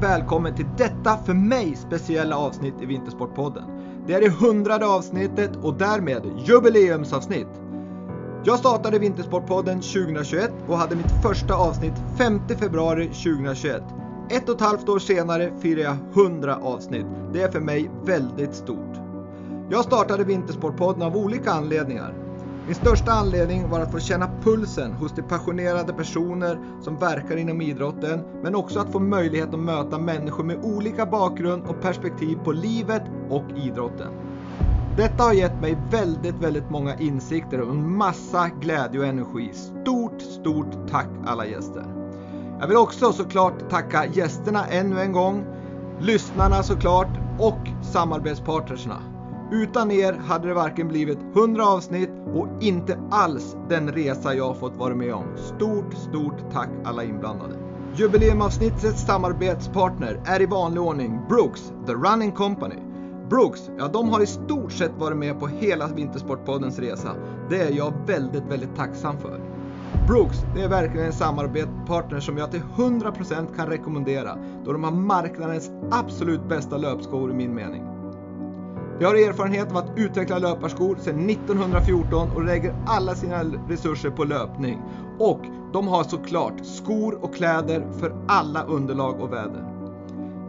välkommen 0.00 0.54
till 0.54 0.66
detta 0.76 1.16
för 1.16 1.34
mig 1.34 1.76
speciella 1.76 2.36
avsnitt 2.38 2.74
i 2.82 2.86
Vintersportpodden. 2.86 3.64
Det 4.06 4.14
är 4.14 4.20
det 4.20 4.28
hundrade 4.28 4.86
avsnittet 4.86 5.50
och 5.62 5.74
därmed 5.74 6.22
jubileumsavsnitt. 6.46 7.48
Jag 8.44 8.58
startade 8.58 8.98
Vintersportpodden 8.98 9.80
2021 9.80 10.50
och 10.68 10.78
hade 10.78 10.96
mitt 10.96 11.22
första 11.22 11.54
avsnitt 11.54 11.94
5 12.18 12.40
februari 12.48 13.06
2021. 13.06 13.82
Ett 14.30 14.48
och 14.48 14.54
ett 14.54 14.60
halvt 14.60 14.88
år 14.88 14.98
senare 14.98 15.52
firar 15.60 15.82
jag 15.82 16.24
100 16.24 16.56
avsnitt. 16.62 17.06
Det 17.32 17.42
är 17.42 17.50
för 17.50 17.60
mig 17.60 17.90
väldigt 18.04 18.54
stort. 18.54 18.96
Jag 19.70 19.84
startade 19.84 20.24
Vintersportpodden 20.24 21.02
av 21.02 21.16
olika 21.16 21.52
anledningar. 21.52 22.27
Min 22.68 22.74
största 22.74 23.12
anledning 23.12 23.68
var 23.68 23.80
att 23.80 23.90
få 23.92 23.98
känna 23.98 24.28
pulsen 24.42 24.92
hos 24.92 25.12
de 25.12 25.22
passionerade 25.22 25.92
personer 25.92 26.58
som 26.80 26.96
verkar 26.96 27.36
inom 27.36 27.60
idrotten, 27.62 28.20
men 28.42 28.54
också 28.54 28.80
att 28.80 28.92
få 28.92 28.98
möjlighet 29.00 29.54
att 29.54 29.60
möta 29.60 29.98
människor 29.98 30.44
med 30.44 30.64
olika 30.64 31.06
bakgrund 31.06 31.62
och 31.66 31.80
perspektiv 31.80 32.36
på 32.44 32.52
livet 32.52 33.02
och 33.30 33.44
idrotten. 33.56 34.08
Detta 34.96 35.22
har 35.22 35.32
gett 35.32 35.60
mig 35.60 35.78
väldigt, 35.90 36.34
väldigt 36.34 36.70
många 36.70 36.98
insikter 36.98 37.60
och 37.60 37.70
en 37.70 37.96
massa 37.96 38.48
glädje 38.60 39.00
och 39.00 39.06
energi. 39.06 39.52
Stort, 39.54 40.20
stort 40.22 40.88
tack 40.90 41.08
alla 41.26 41.46
gäster! 41.46 41.84
Jag 42.60 42.68
vill 42.68 42.76
också 42.76 43.12
såklart 43.12 43.70
tacka 43.70 44.06
gästerna 44.06 44.66
ännu 44.66 45.00
en 45.00 45.12
gång, 45.12 45.44
lyssnarna 46.00 46.62
såklart 46.62 47.18
och 47.38 47.68
samarbetspartnerserna. 47.82 49.17
Utan 49.50 49.90
er 49.90 50.12
hade 50.12 50.48
det 50.48 50.54
varken 50.54 50.88
blivit 50.88 51.18
100 51.34 51.66
avsnitt 51.66 52.10
och 52.34 52.48
inte 52.60 52.98
alls 53.10 53.56
den 53.68 53.92
resa 53.92 54.34
jag 54.34 54.58
fått 54.58 54.76
vara 54.76 54.94
med 54.94 55.14
om. 55.14 55.24
Stort, 55.36 55.94
stort 55.94 56.52
tack 56.52 56.68
alla 56.84 57.04
inblandade. 57.04 57.54
Jubileumavsnittets 57.94 59.06
samarbetspartner 59.06 60.20
är 60.24 60.42
i 60.42 60.46
vanlig 60.46 60.82
ordning 60.82 61.20
Brooks, 61.28 61.72
The 61.86 61.92
Running 61.92 62.32
Company. 62.32 62.74
Brooks, 63.30 63.70
ja 63.78 63.88
de 63.88 64.08
har 64.08 64.22
i 64.22 64.26
stort 64.26 64.72
sett 64.72 64.92
varit 64.98 65.16
med 65.16 65.40
på 65.40 65.46
hela 65.46 65.86
Vintersportpoddens 65.86 66.78
resa. 66.78 67.14
Det 67.50 67.62
är 67.62 67.72
jag 67.72 67.92
väldigt, 68.06 68.44
väldigt 68.44 68.76
tacksam 68.76 69.18
för. 69.18 69.40
Brooks, 70.06 70.38
det 70.54 70.62
är 70.62 70.68
verkligen 70.68 71.06
en 71.06 71.12
samarbetspartner 71.12 72.20
som 72.20 72.38
jag 72.38 72.50
till 72.50 72.62
100% 72.76 73.56
kan 73.56 73.66
rekommendera 73.66 74.38
då 74.64 74.72
de 74.72 74.84
har 74.84 74.92
marknadens 74.92 75.70
absolut 75.90 76.48
bästa 76.48 76.76
löpskor 76.76 77.30
i 77.30 77.34
min 77.34 77.54
mening. 77.54 77.97
Jag 79.00 79.08
har 79.08 79.14
erfarenhet 79.14 79.70
av 79.70 79.76
att 79.76 79.92
utveckla 79.96 80.38
löparskor 80.38 80.96
sedan 80.96 81.30
1914 81.30 82.30
och 82.30 82.44
lägger 82.44 82.74
alla 82.86 83.14
sina 83.14 83.44
resurser 83.68 84.10
på 84.10 84.24
löpning. 84.24 84.82
Och 85.18 85.40
de 85.72 85.88
har 85.88 86.04
såklart 86.04 86.66
skor 86.66 87.24
och 87.24 87.34
kläder 87.34 87.86
för 88.00 88.24
alla 88.28 88.64
underlag 88.64 89.20
och 89.20 89.32
väder. 89.32 89.64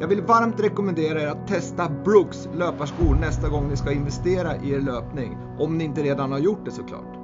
Jag 0.02 0.08
vill 0.08 0.22
varmt 0.22 0.59
rekommendera 0.59 1.22
er 1.22 1.28
att 1.28 1.47
testa 1.47 1.89
Brooks 1.89 2.50
löparskor 2.53 3.16
nästa 3.16 3.50
gång 3.50 3.67
ni 3.67 3.78
ska 3.78 3.91
investera 3.91 4.56
i 4.56 4.72
er 4.72 4.80
löpning, 4.80 5.38
om 5.59 5.78
ni 5.78 5.84
inte 5.84 6.03
redan 6.03 6.31
har 6.31 6.39
gjort 6.39 6.66
det 6.66 6.72
såklart. 6.72 7.16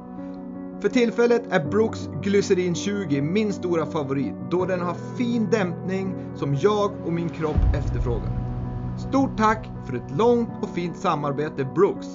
För 0.82 0.90
tillfället 0.90 1.44
är 1.50 1.66
Brooks 1.66 2.10
Glycerin 2.22 2.76
20 2.76 3.22
min 3.22 3.54
stora 3.54 3.86
favorit 3.86 4.34
då 4.52 4.66
den 4.66 4.82
har 4.82 4.96
fin 5.18 5.48
dämpning 5.52 6.16
som 6.36 6.56
jag 6.56 6.92
och 7.06 7.14
min 7.14 7.30
kropp 7.30 7.76
efterfrågar. 7.76 8.45
Stort 8.98 9.38
tack 9.38 9.70
för 9.86 9.94
ett 9.96 10.18
långt 10.18 10.50
och 10.62 10.70
fint 10.70 10.98
samarbete 10.98 11.68
Brooks, 11.76 12.08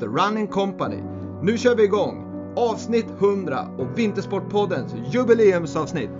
The 0.00 0.06
Running 0.06 0.46
Company. 0.46 1.02
Nu 1.42 1.58
kör 1.58 1.76
vi 1.76 1.84
igång! 1.84 2.24
Avsnitt 2.56 3.06
100 3.20 3.68
och 3.78 3.98
Vintersportpoddens 3.98 4.94
jubileumsavsnitt. 5.12 6.10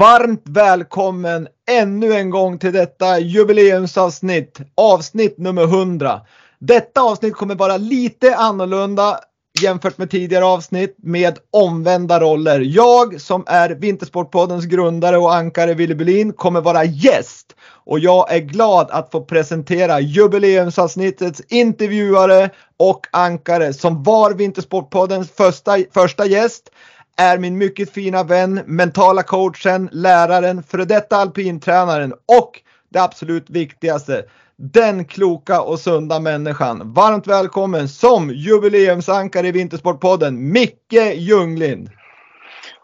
Varmt 0.00 0.42
välkommen 0.44 1.48
ännu 1.70 2.12
en 2.12 2.30
gång 2.30 2.58
till 2.58 2.72
detta 2.72 3.18
jubileumsavsnitt, 3.18 4.60
avsnitt 4.74 5.38
nummer 5.38 5.62
100. 5.62 6.20
Detta 6.58 7.00
avsnitt 7.02 7.34
kommer 7.34 7.54
vara 7.54 7.76
lite 7.76 8.36
annorlunda 8.36 9.20
jämfört 9.62 9.98
med 9.98 10.10
tidigare 10.10 10.44
avsnitt 10.44 10.96
med 11.02 11.38
omvända 11.50 12.20
roller. 12.20 12.60
Jag 12.60 13.20
som 13.20 13.44
är 13.46 13.70
Vintersportpoddens 13.70 14.64
grundare 14.64 15.18
och 15.18 15.34
ankare 15.34 15.74
Willy 15.74 15.94
Berlin 15.94 16.32
kommer 16.32 16.60
vara 16.60 16.84
gäst 16.84 17.56
och 17.84 17.98
jag 17.98 18.32
är 18.34 18.38
glad 18.38 18.90
att 18.90 19.10
få 19.10 19.20
presentera 19.20 20.00
jubileumsavsnittets 20.00 21.42
intervjuare 21.48 22.50
och 22.76 23.06
ankare 23.12 23.72
som 23.72 24.02
var 24.02 24.34
Vintersportpoddens 24.34 25.30
första, 25.30 25.76
första 25.94 26.26
gäst 26.26 26.70
är 27.16 27.38
min 27.38 27.58
mycket 27.58 27.92
fina 27.92 28.22
vän, 28.22 28.60
mentala 28.66 29.22
coachen, 29.22 29.88
läraren, 29.92 30.62
före 30.62 30.84
detta 30.84 31.16
alpintränaren 31.16 32.12
och 32.12 32.60
det 32.88 32.98
absolut 33.02 33.50
viktigaste, 33.50 34.24
den 34.56 35.04
kloka 35.04 35.60
och 35.60 35.80
sunda 35.80 36.20
människan. 36.20 36.92
Varmt 36.92 37.26
välkommen 37.26 37.88
som 37.88 38.30
jubileumsankare 38.30 39.48
i 39.48 39.52
Vintersportpodden, 39.52 40.52
Micke 40.52 41.14
Ljunglind. 41.14 41.90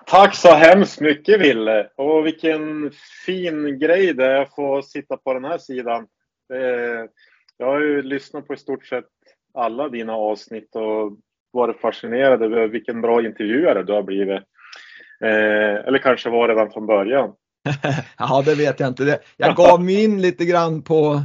Tack 0.06 0.34
så 0.34 0.54
hemskt 0.54 1.00
mycket 1.00 1.40
Ville 1.40 1.88
och 1.96 2.26
vilken 2.26 2.90
fin 3.26 3.78
grej 3.78 4.14
det 4.14 4.26
är 4.26 4.40
att 4.40 4.54
få 4.54 4.82
sitta 4.82 5.16
på 5.16 5.34
den 5.34 5.44
här 5.44 5.58
sidan. 5.58 6.06
Eh, 6.54 7.08
jag 7.56 7.66
har 7.66 7.80
ju 7.80 8.02
lyssnat 8.02 8.46
på 8.46 8.54
i 8.54 8.56
stort 8.56 8.86
sett 8.86 9.04
alla 9.54 9.88
dina 9.88 10.12
avsnitt 10.12 10.76
och 10.76 11.12
varit 11.52 11.80
fascinerad 11.80 12.42
över 12.42 12.68
vilken 12.68 13.00
bra 13.00 13.24
intervjuare 13.24 13.82
du 13.82 13.92
har 13.92 14.02
blivit. 14.02 14.40
Eh, 15.24 15.86
eller 15.86 15.98
kanske 15.98 16.30
var 16.30 16.48
redan 16.48 16.70
från 16.70 16.86
början. 16.86 17.32
ja, 18.18 18.42
det 18.46 18.54
vet 18.54 18.80
jag 18.80 18.88
inte. 18.88 19.18
Jag 19.36 19.56
gav 19.56 19.84
mig 19.84 20.04
in 20.04 20.22
lite 20.22 20.44
grann 20.44 20.82
på, 20.82 21.22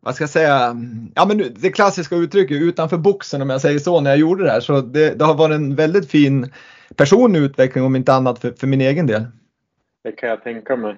vad 0.00 0.14
ska 0.14 0.22
jag 0.22 0.30
säga, 0.30 0.76
ja 1.14 1.24
men 1.26 1.54
det 1.56 1.70
klassiska 1.70 2.16
uttrycket 2.16 2.62
utanför 2.62 2.98
boxen 2.98 3.42
om 3.42 3.50
jag 3.50 3.60
säger 3.60 3.78
så 3.78 4.00
när 4.00 4.10
jag 4.10 4.18
gjorde 4.18 4.44
det 4.44 4.50
här. 4.50 4.60
Så 4.60 4.80
det, 4.80 5.18
det 5.18 5.24
har 5.24 5.34
varit 5.34 5.54
en 5.54 5.74
väldigt 5.74 6.10
fin 6.10 6.52
personlig 6.96 7.40
utveckling 7.40 7.84
om 7.84 7.96
inte 7.96 8.12
annat 8.12 8.38
för, 8.38 8.50
för 8.50 8.66
min 8.66 8.80
egen 8.80 9.06
del. 9.06 9.22
Det 10.04 10.12
kan 10.12 10.28
jag 10.28 10.42
tänka 10.42 10.76
mig. 10.76 10.96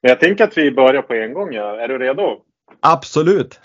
Men 0.00 0.08
jag 0.08 0.20
tänker 0.20 0.44
att 0.44 0.58
vi 0.58 0.72
börjar 0.72 1.02
på 1.02 1.14
en 1.14 1.34
gång. 1.34 1.52
Ja. 1.52 1.80
Är 1.80 1.88
du 1.88 1.98
redo? 1.98 2.40
Absolut. 2.80 3.60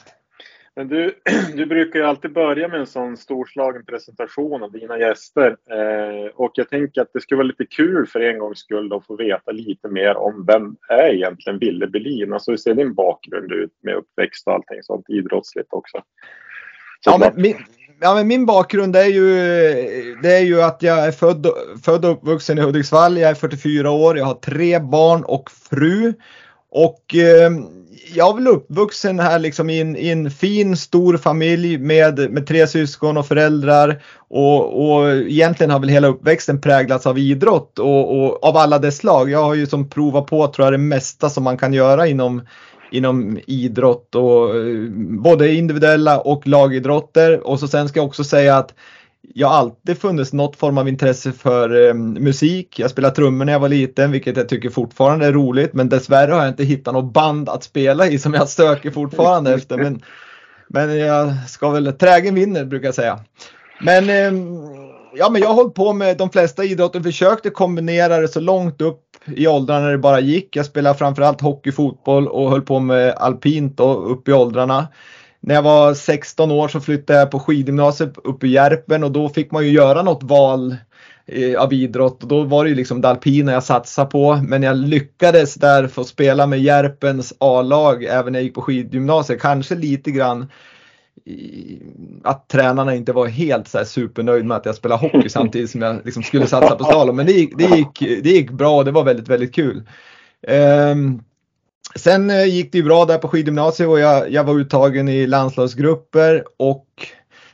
Men 0.76 0.88
du, 0.88 1.16
du 1.56 1.66
brukar 1.66 2.00
ju 2.00 2.06
alltid 2.06 2.34
börja 2.34 2.68
med 2.68 2.80
en 2.80 2.88
sån 2.88 3.18
storslagen 3.18 3.86
presentation 3.86 4.64
av 4.64 4.72
dina 4.72 5.00
gäster. 5.00 5.58
Eh, 5.70 6.32
och 6.36 6.52
jag 6.56 6.70
tänker 6.70 7.02
att 7.02 7.14
det 7.14 7.22
skulle 7.22 7.38
vara 7.38 7.48
lite 7.48 7.66
kul 7.66 8.08
för 8.08 8.20
en 8.20 8.40
gångs 8.40 8.60
skull 8.60 8.94
att 8.94 9.06
få 9.06 9.16
veta 9.16 9.52
lite 9.52 9.88
mer 9.88 10.18
om 10.18 10.46
vem 10.46 10.76
är 10.90 11.14
egentligen 11.14 11.60
Ville 11.60 11.88
Berlin? 11.88 12.34
Alltså 12.34 12.52
hur 12.52 12.58
ser 12.58 12.74
din 12.74 12.94
bakgrund 12.94 13.52
ut 13.52 13.72
med 13.82 13.96
uppväxt 13.96 14.48
och 14.48 14.54
allting 14.54 14.84
sånt 14.84 15.10
idrottsligt 15.10 15.74
också? 15.74 16.02
ja, 17.06 17.18
men 17.18 17.42
min, 17.42 17.56
ja, 18.02 18.16
men 18.16 18.28
min 18.28 18.46
bakgrund 18.46 18.96
är 18.96 19.06
ju, 19.06 19.26
det 20.22 20.36
är 20.38 20.44
ju 20.44 20.62
att 20.62 20.82
jag 20.82 21.08
är 21.08 21.12
född, 21.12 21.48
född 21.86 22.06
och 22.06 22.12
uppvuxen 22.12 22.58
i 22.58 22.62
Hudiksvall. 22.62 23.18
Jag 23.18 23.30
är 23.30 23.36
44 23.36 23.92
år, 23.92 24.18
jag 24.18 24.26
har 24.26 24.34
tre 24.34 24.80
barn 24.80 25.24
och 25.24 25.52
fru. 25.52 26.14
Och 26.76 27.16
eh, 27.16 27.52
jag 28.14 28.30
är 28.30 28.34
väl 28.36 28.48
uppvuxen 28.48 29.20
här 29.20 29.40
liksom 29.40 29.70
i 29.70 29.82
en, 29.82 29.96
i 29.96 30.10
en, 30.10 30.32
fin 30.32 30.78
stor 30.78 31.18
familj 31.18 31.78
med, 31.78 32.32
med 32.32 32.48
tre 32.48 32.68
syskon 32.68 33.18
och 33.18 33.28
föräldrar. 33.28 34.04
Och, 34.30 34.90
och 34.90 35.10
egentligen 35.12 35.72
har 35.72 35.80
väl 35.80 35.90
hela 35.90 36.08
uppväxten 36.08 36.62
präglats 36.62 37.08
av 37.08 37.20
idrott 37.20 37.80
och, 37.80 38.18
och 38.18 38.44
av 38.44 38.58
alla 38.58 38.80
dess 38.80 38.98
slag. 38.98 39.30
Jag 39.30 39.44
har 39.44 39.54
ju 39.54 39.68
som 39.68 39.90
provat 39.90 40.26
på 40.28 40.48
tror 40.48 40.66
jag 40.66 40.74
det 40.74 40.78
mesta 40.78 41.30
som 41.30 41.44
man 41.44 41.58
kan 41.58 41.74
göra 41.74 42.08
inom, 42.08 42.42
inom 42.92 43.40
idrott 43.48 44.16
och 44.16 44.56
eh, 44.56 44.90
både 45.24 45.54
individuella 45.54 46.20
och 46.20 46.48
lagidrotter. 46.48 47.48
Och 47.48 47.60
så 47.60 47.68
sen 47.68 47.90
ska 47.90 48.00
jag 48.00 48.08
också 48.08 48.24
säga 48.24 48.58
att 48.58 48.74
jag 49.34 49.48
har 49.48 49.56
alltid 49.56 49.98
funnits 49.98 50.34
något 50.34 50.56
form 50.56 50.78
av 50.78 50.88
intresse 50.88 51.32
för 51.32 51.88
eh, 51.88 51.94
musik. 51.94 52.80
Jag 52.80 52.90
spelade 52.90 53.16
trummor 53.16 53.46
när 53.46 53.54
jag 53.54 53.60
var 53.60 53.70
liten, 53.70 54.12
vilket 54.12 54.38
jag 54.38 54.50
tycker 54.50 54.70
fortfarande 54.70 55.26
är 55.26 55.34
roligt. 55.34 55.74
Men 55.74 55.90
dessvärre 55.90 56.32
har 56.32 56.40
jag 56.40 56.48
inte 56.48 56.64
hittat 56.64 56.94
något 56.94 57.14
band 57.14 57.50
att 57.50 57.64
spela 57.64 58.08
i 58.08 58.20
som 58.20 58.34
jag 58.34 58.50
söker 58.50 58.92
fortfarande 58.92 59.54
efter. 59.54 59.78
Men, 59.78 60.02
men 60.68 60.98
jag 60.98 61.34
ska 61.48 61.70
väl, 61.70 61.94
trägen 61.94 62.36
vinner 62.36 62.66
brukar 62.66 62.88
jag 62.88 62.96
säga. 62.96 63.20
Men, 63.82 64.10
eh, 64.10 64.44
ja, 65.16 65.30
men 65.30 65.42
jag 65.42 65.48
har 65.50 65.56
hållit 65.56 65.76
på 65.76 65.94
med 65.94 66.18
de 66.18 66.30
flesta 66.30 66.64
idrotter, 66.64 67.02
försökte 67.02 67.50
kombinera 67.50 68.18
det 68.18 68.28
så 68.28 68.40
långt 68.40 68.82
upp 68.82 69.02
i 69.26 69.48
åldrarna 69.48 69.88
det 69.88 69.98
bara 69.98 70.20
gick. 70.20 70.56
Jag 70.56 70.66
spelade 70.66 70.98
framförallt 70.98 71.42
hockey, 71.42 71.72
fotboll 71.72 72.28
och 72.28 72.50
höll 72.50 72.62
på 72.62 72.80
med 72.80 73.14
alpint 73.18 73.78
då, 73.78 73.94
upp 73.94 74.28
i 74.28 74.34
åldrarna 74.34 74.88
när 75.46 75.56
jag 75.56 75.62
var 75.62 75.94
16 75.94 76.52
år 76.52 76.68
så 76.68 76.80
flyttade 76.80 77.20
jag 77.20 77.32
på 77.32 77.40
skidgymnasiet 77.40 78.14
upp 78.24 78.44
i 78.44 78.48
Järpen 78.48 79.04
och 79.04 79.12
då 79.12 79.30
fick 79.30 79.52
man 79.52 79.64
ju 79.64 79.72
göra 79.72 80.02
något 80.02 80.24
val 80.24 80.76
eh, 81.26 81.62
av 81.62 81.74
idrott 81.74 82.24
och 82.24 82.30
då 82.30 82.44
var 82.44 82.64
det 82.64 82.70
ju 82.70 82.76
liksom 82.76 83.02
det 83.02 83.10
alpina 83.10 83.52
jag 83.52 83.64
satsade 83.64 84.10
på. 84.10 84.36
Men 84.36 84.64
jag 84.64 84.78
lyckades 84.78 85.56
där 85.56 85.88
få 85.88 86.04
spela 86.04 86.48
med 86.48 86.62
Järpens 86.62 87.34
A-lag 87.38 88.04
även 88.04 88.34
när 88.34 88.40
jag 88.40 88.44
gick 88.44 88.54
på 88.54 88.62
skidgymnasiet. 88.62 89.42
Kanske 89.42 89.76
lite 89.76 90.12
grann 90.12 90.52
att 92.24 92.48
tränarna 92.48 92.96
inte 92.96 93.14
var 93.14 93.28
helt 93.28 93.68
så 93.68 93.78
här 93.78 93.86
supernöjd 93.86 94.46
med 94.46 94.58
att 94.58 94.66
jag 94.66 94.76
spelade 94.76 95.02
hockey 95.02 95.30
samtidigt 95.30 95.70
som 95.70 95.82
jag 95.82 96.02
liksom 96.06 96.24
skulle 96.24 96.48
satsa 96.48 96.76
på 96.76 96.84
slalom. 96.84 97.16
Men 97.16 97.26
det 97.26 97.32
gick, 97.32 97.58
det, 97.58 97.78
gick, 97.78 98.00
det 98.00 98.30
gick 98.30 98.52
bra 98.52 98.78
och 98.78 98.86
det 98.86 98.92
var 98.92 99.04
väldigt, 99.04 99.28
väldigt 99.30 99.56
kul. 99.56 99.84
Um, 100.48 101.24
sen 101.96 102.30
eh, 102.30 102.46
gick 102.46 102.72
det 102.72 102.78
ju 102.78 102.84
bra 102.84 103.06
där 103.06 103.18
på 103.18 103.28
skidgymnasiet 103.28 103.90
och 103.90 104.00
jag, 104.00 104.32
jag 104.32 104.44
var 104.44 104.54
uttagen 104.54 105.10
i 105.10 105.28
landslagsgrupper 105.28 106.44
och 106.58 106.86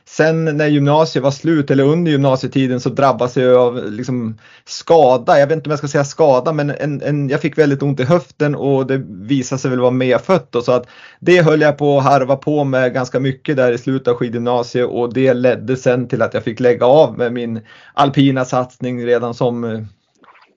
Sen 0.04 0.44
när 0.44 0.66
gymnasiet 0.66 1.22
var 1.22 1.30
slut 1.30 1.70
eller 1.70 1.84
under 1.84 2.12
gymnasietiden 2.12 2.80
så 2.80 2.88
drabbades 2.88 3.36
jag 3.36 3.54
av 3.54 3.92
liksom 3.92 4.38
skada. 4.64 5.38
Jag 5.38 5.46
vet 5.46 5.56
inte 5.56 5.68
om 5.68 5.70
jag 5.70 5.78
ska 5.78 5.88
säga 5.88 6.04
skada 6.04 6.52
men 6.52 6.70
en, 6.70 7.02
en, 7.02 7.28
jag 7.28 7.40
fick 7.40 7.58
väldigt 7.58 7.82
ont 7.82 8.00
i 8.00 8.04
höften 8.04 8.54
och 8.54 8.86
det 8.86 9.02
visade 9.08 9.60
sig 9.60 9.70
väl 9.70 9.80
vara 9.80 9.90
medfött. 9.90 10.54
Och 10.54 10.64
så 10.64 10.72
att 10.72 10.86
det 11.20 11.42
höll 11.42 11.60
jag 11.60 11.78
på 11.78 11.98
att 11.98 12.04
harva 12.04 12.36
på 12.36 12.64
med 12.64 12.94
ganska 12.94 13.20
mycket 13.20 13.56
där 13.56 13.72
i 13.72 13.78
slutet 13.78 14.08
av 14.08 14.14
skidgymnasiet 14.14 14.88
och 14.88 15.14
det 15.14 15.34
ledde 15.34 15.76
sen 15.76 16.08
till 16.08 16.22
att 16.22 16.34
jag 16.34 16.44
fick 16.44 16.60
lägga 16.60 16.86
av 16.86 17.18
med 17.18 17.32
min 17.32 17.60
alpina 17.94 18.44
satsning 18.44 19.06
redan 19.06 19.34
som 19.34 19.86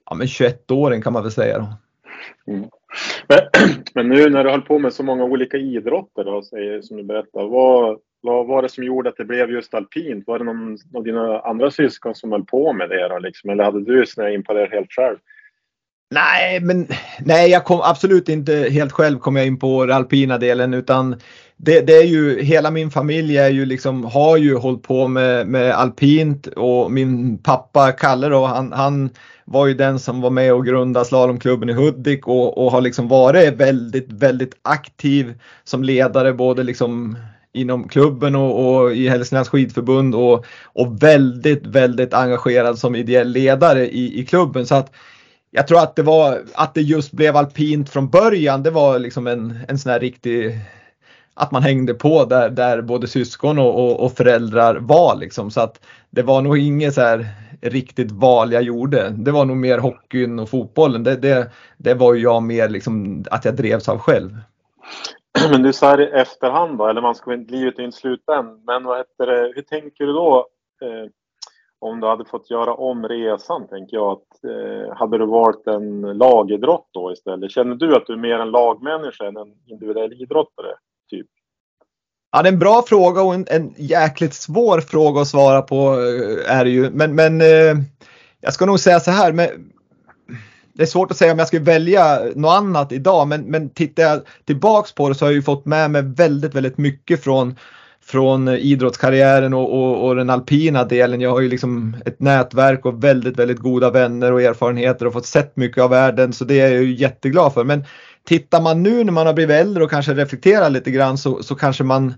ja, 0.09 0.15
21-åring 0.15 1.01
kan 1.01 1.13
man 1.13 1.23
väl 1.23 1.31
säga. 1.31 1.57
Då. 1.57 1.73
Mm. 2.53 2.69
Men, 3.27 3.39
men, 3.93 4.09
nu 4.09 4.29
när 4.29 4.43
du 4.43 4.49
höll 4.49 4.61
på 4.61 4.79
med 4.79 4.93
så 4.93 5.03
många 5.03 5.23
olika 5.23 5.57
idrotter 5.57 6.23
då, 6.23 6.41
som 6.81 6.97
du 6.97 7.03
berättade, 7.03 7.47
vad, 7.47 7.99
vad 8.21 8.47
var 8.47 8.61
det 8.61 8.69
som 8.69 8.83
gjorde 8.83 9.09
att 9.09 9.17
det 9.17 9.25
blev 9.25 9.51
just 9.51 9.73
alpint? 9.73 10.27
Var 10.27 10.39
det 10.39 10.45
någon 10.45 10.77
av 10.95 11.03
dina 11.03 11.39
andra 11.39 11.71
syskon 11.71 12.15
som 12.15 12.31
höll 12.31 12.45
på 12.45 12.73
med 12.73 12.89
det 12.89 13.07
då, 13.07 13.19
liksom? 13.19 13.49
eller 13.49 13.63
hade 13.63 13.85
du 13.85 14.05
snöat 14.05 14.33
in 14.33 14.43
på 14.43 14.53
det 14.53 14.69
helt 14.71 14.91
själv? 14.91 15.17
Nej, 16.09 16.59
men 16.59 16.87
nej, 17.19 17.51
jag 17.51 17.63
kom 17.63 17.81
absolut 17.83 18.29
inte 18.29 18.53
helt 18.53 18.91
själv 18.91 19.19
kom 19.19 19.35
jag 19.35 19.47
in 19.47 19.59
på 19.59 19.85
den 19.85 19.95
alpina 19.95 20.37
delen 20.37 20.73
utan 20.73 21.15
det, 21.57 21.81
det, 21.87 21.93
är 21.93 22.03
ju 22.03 22.41
hela 22.41 22.71
min 22.71 22.91
familj 22.91 23.37
är 23.37 23.49
ju 23.49 23.65
liksom 23.65 24.03
har 24.03 24.37
ju 24.37 24.55
hållit 24.55 24.83
på 24.83 25.07
med, 25.07 25.47
med 25.47 25.71
alpint 25.71 26.47
och 26.47 26.91
min 26.91 27.37
pappa 27.37 27.91
Kalle 27.91 28.29
då 28.29 28.45
han, 28.45 28.71
han 28.71 29.09
var 29.45 29.67
ju 29.67 29.73
den 29.73 29.99
som 29.99 30.21
var 30.21 30.29
med 30.29 30.53
och 30.53 30.65
grundade 30.65 31.05
slalomklubben 31.05 31.69
i 31.69 31.73
Hudik 31.73 32.27
och, 32.27 32.65
och 32.65 32.71
har 32.71 32.81
liksom 32.81 33.07
varit 33.07 33.53
väldigt, 33.53 34.11
väldigt 34.11 34.57
aktiv 34.61 35.33
som 35.63 35.83
ledare 35.83 36.33
både 36.33 36.63
liksom 36.63 37.17
inom 37.53 37.87
klubben 37.87 38.35
och, 38.35 38.75
och 38.75 38.95
i 38.95 39.09
Hälsinglands 39.09 39.49
skidförbund 39.49 40.15
och, 40.15 40.45
och 40.63 41.03
väldigt, 41.03 41.65
väldigt 41.65 42.13
engagerad 42.13 42.79
som 42.79 42.95
ideell 42.95 43.29
ledare 43.29 43.89
i, 43.89 44.19
i 44.19 44.25
klubben. 44.25 44.65
Så 44.65 44.75
att 44.75 44.91
jag 45.51 45.67
tror 45.67 45.79
att 45.79 45.95
det 45.95 46.03
var 46.03 46.41
att 46.53 46.73
det 46.73 46.81
just 46.81 47.11
blev 47.11 47.37
alpint 47.37 47.89
från 47.89 48.09
början. 48.09 48.63
Det 48.63 48.71
var 48.71 48.99
liksom 48.99 49.27
en, 49.27 49.59
en 49.67 49.79
sån 49.79 49.91
här 49.91 49.99
riktig 49.99 50.59
att 51.33 51.51
man 51.51 51.63
hängde 51.63 51.93
på 51.93 52.25
där, 52.25 52.49
där 52.49 52.81
både 52.81 53.07
syskon 53.07 53.59
och, 53.59 53.85
och, 53.85 54.05
och, 54.05 54.17
föräldrar 54.17 54.75
var 54.75 55.15
liksom. 55.15 55.51
Så 55.51 55.61
att 55.61 55.85
det 56.09 56.21
var 56.21 56.41
nog 56.41 56.57
inget 56.57 56.93
så 56.93 57.01
här 57.01 57.27
riktigt 57.69 58.11
val 58.11 58.51
jag 58.51 58.63
gjorde. 58.63 59.09
Det 59.09 59.31
var 59.31 59.45
nog 59.45 59.57
mer 59.57 59.77
hockeyn 59.77 60.39
och 60.39 60.49
fotbollen. 60.49 61.03
Det, 61.03 61.15
det, 61.15 61.51
det 61.77 61.93
var 61.93 62.13
ju 62.13 62.21
jag 62.21 62.43
mer 62.43 62.69
liksom 62.69 63.23
att 63.31 63.45
jag 63.45 63.55
drevs 63.55 63.89
av 63.89 63.97
själv. 63.97 64.29
Men 65.51 65.63
du 65.63 65.71
här 65.81 66.01
i 66.01 66.21
efterhand 66.21 66.77
då, 66.77 66.87
eller 66.87 67.01
man 67.01 67.15
ska 67.15 67.33
inte, 67.33 67.53
livet 67.53 67.79
är 67.79 67.83
inte 67.83 67.97
slut 67.97 68.29
än. 68.29 68.63
Men 68.65 68.83
vad 68.83 68.97
heter 68.97 69.27
det, 69.27 69.53
hur 69.55 69.61
tänker 69.61 70.05
du 70.05 70.13
då? 70.13 70.47
Eh, 70.81 71.09
om 71.79 71.99
du 71.99 72.07
hade 72.07 72.25
fått 72.25 72.49
göra 72.49 72.73
om 72.73 73.07
resan, 73.07 73.67
tänker 73.67 73.97
jag. 73.97 74.11
Att, 74.11 74.43
eh, 74.43 74.95
hade 74.95 75.17
du 75.17 75.25
valt 75.25 75.67
en 75.67 76.01
lagidrott 76.01 76.89
då 76.91 77.11
istället? 77.11 77.51
Känner 77.51 77.75
du 77.75 77.95
att 77.95 78.05
du 78.07 78.13
är 78.13 78.17
mer 78.17 78.39
en 78.39 78.51
lagmänniska 78.51 79.25
än 79.25 79.37
en 79.37 79.53
individuell 79.65 80.13
idrottare? 80.13 80.75
Ja, 82.35 82.41
det 82.41 82.49
är 82.49 82.53
en 82.53 82.59
bra 82.59 82.83
fråga 82.87 83.21
och 83.21 83.33
en, 83.33 83.45
en 83.49 83.73
jäkligt 83.77 84.33
svår 84.33 84.81
fråga 84.81 85.21
att 85.21 85.27
svara 85.27 85.61
på 85.61 85.93
eh, 85.93 86.57
är 86.57 86.65
det 86.65 86.69
ju. 86.69 86.89
Men, 86.89 87.15
men 87.15 87.41
eh, 87.41 87.75
jag 88.41 88.53
ska 88.53 88.65
nog 88.65 88.79
säga 88.79 88.99
så 88.99 89.11
här. 89.11 89.31
Men, 89.31 89.47
det 90.73 90.83
är 90.83 90.87
svårt 90.87 91.11
att 91.11 91.17
säga 91.17 91.31
om 91.31 91.39
jag 91.39 91.47
skulle 91.47 91.65
välja 91.65 92.19
något 92.35 92.57
annat 92.57 92.91
idag 92.91 93.27
men, 93.27 93.41
men 93.41 93.69
tittar 93.69 94.03
jag 94.03 94.21
tillbaks 94.45 94.91
på 94.91 95.09
det 95.09 95.15
så 95.15 95.25
har 95.25 95.29
jag 95.29 95.35
ju 95.35 95.41
fått 95.41 95.65
med 95.65 95.91
mig 95.91 96.01
väldigt, 96.01 96.55
väldigt 96.55 96.77
mycket 96.77 97.23
från, 97.23 97.55
från 98.05 98.47
idrottskarriären 98.47 99.53
och, 99.53 99.73
och, 99.73 100.07
och, 100.07 100.15
den 100.15 100.29
alpina 100.29 100.83
delen. 100.83 101.21
Jag 101.21 101.31
har 101.31 101.41
ju 101.41 101.49
liksom 101.49 101.97
ett 102.05 102.19
nätverk 102.19 102.85
och 102.85 103.03
väldigt, 103.03 103.39
väldigt 103.39 103.59
goda 103.59 103.91
vänner 103.91 104.31
och 104.31 104.41
erfarenheter 104.41 105.07
och 105.07 105.13
fått 105.13 105.25
sett 105.25 105.55
mycket 105.55 105.83
av 105.83 105.89
världen 105.89 106.33
så 106.33 106.45
det 106.45 106.59
är 106.59 106.71
jag 106.71 106.83
ju 106.83 106.95
jätteglad 106.95 107.53
för. 107.53 107.63
Men 107.63 107.83
tittar 108.25 108.61
man 108.61 108.83
nu 108.83 109.03
när 109.03 109.11
man 109.11 109.27
har 109.27 109.33
blivit 109.33 109.55
äldre 109.55 109.83
och 109.83 109.89
kanske 109.89 110.13
reflekterar 110.13 110.69
lite 110.69 110.91
grann 110.91 111.17
så, 111.17 111.43
så 111.43 111.55
kanske 111.55 111.83
man 111.83 112.13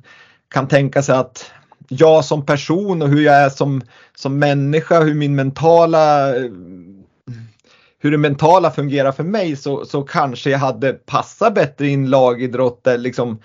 kan 0.50 0.68
tänka 0.68 1.02
sig 1.02 1.16
att 1.16 1.52
jag 1.88 2.26
som 2.26 2.46
person 2.46 3.02
och 3.02 3.10
hur 3.10 3.22
jag 3.22 3.36
är 3.36 3.50
som, 3.50 3.82
som 4.16 4.40
människa, 4.40 5.00
hur 5.00 5.14
min 5.14 5.36
mentala 5.36 6.34
hur 8.00 8.12
det 8.12 8.18
mentala 8.18 8.72
fungerar 8.72 9.12
för 9.12 9.24
mig 9.24 9.56
så, 9.56 9.86
så 9.86 10.02
kanske 10.02 10.50
jag 10.50 10.60
hade 10.60 10.94
passat 10.94 11.56
bättre 11.56 11.88
i 11.88 11.94
en 11.94 12.10
lagidrott 12.10 12.84
där, 12.84 12.98
liksom, 12.98 13.40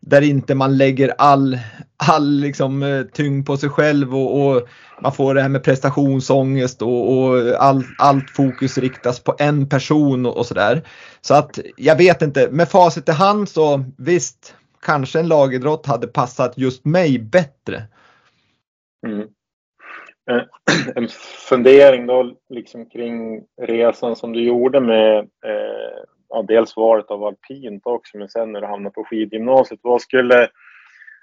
där 0.00 0.22
inte 0.22 0.54
man 0.54 0.76
lägger 0.76 1.14
all, 1.18 1.58
all 1.96 2.30
liksom, 2.30 2.82
eh, 2.82 3.02
tyngd 3.02 3.46
på 3.46 3.56
sig 3.56 3.68
själv 3.68 4.16
och, 4.16 4.46
och 4.46 4.68
man 5.02 5.12
får 5.12 5.34
det 5.34 5.42
här 5.42 5.48
med 5.48 5.64
prestationsångest 5.64 6.82
och, 6.82 7.18
och 7.18 7.54
all, 7.58 7.84
allt 7.98 8.30
fokus 8.30 8.78
riktas 8.78 9.20
på 9.20 9.34
en 9.38 9.68
person 9.68 10.26
och, 10.26 10.36
och 10.36 10.46
sådär. 10.46 10.82
Så 11.24 11.34
att 11.34 11.58
jag 11.76 11.96
vet 11.96 12.22
inte, 12.22 12.50
med 12.50 12.68
facit 12.68 13.08
i 13.08 13.12
hand 13.12 13.48
så 13.48 13.84
visst, 13.98 14.56
kanske 14.82 15.20
en 15.20 15.28
lagidrott 15.28 15.86
hade 15.86 16.06
passat 16.06 16.58
just 16.58 16.84
mig 16.84 17.18
bättre. 17.18 17.82
Mm. 19.06 19.28
Eh, 20.30 20.42
en 20.96 21.08
fundering 21.48 22.06
då 22.06 22.36
liksom 22.48 22.90
kring 22.90 23.44
resan 23.62 24.16
som 24.16 24.32
du 24.32 24.44
gjorde 24.44 24.80
med 24.80 25.18
eh, 25.18 26.04
ja, 26.28 26.42
dels 26.48 26.76
valet 26.76 27.10
av 27.10 27.24
alpint 27.24 27.82
också 27.84 28.18
men 28.18 28.28
sen 28.28 28.52
när 28.52 28.60
du 28.60 28.66
hamnade 28.66 28.94
på 28.94 29.04
skidgymnasiet. 29.04 29.80
Vad 29.82 30.02
skulle, 30.02 30.48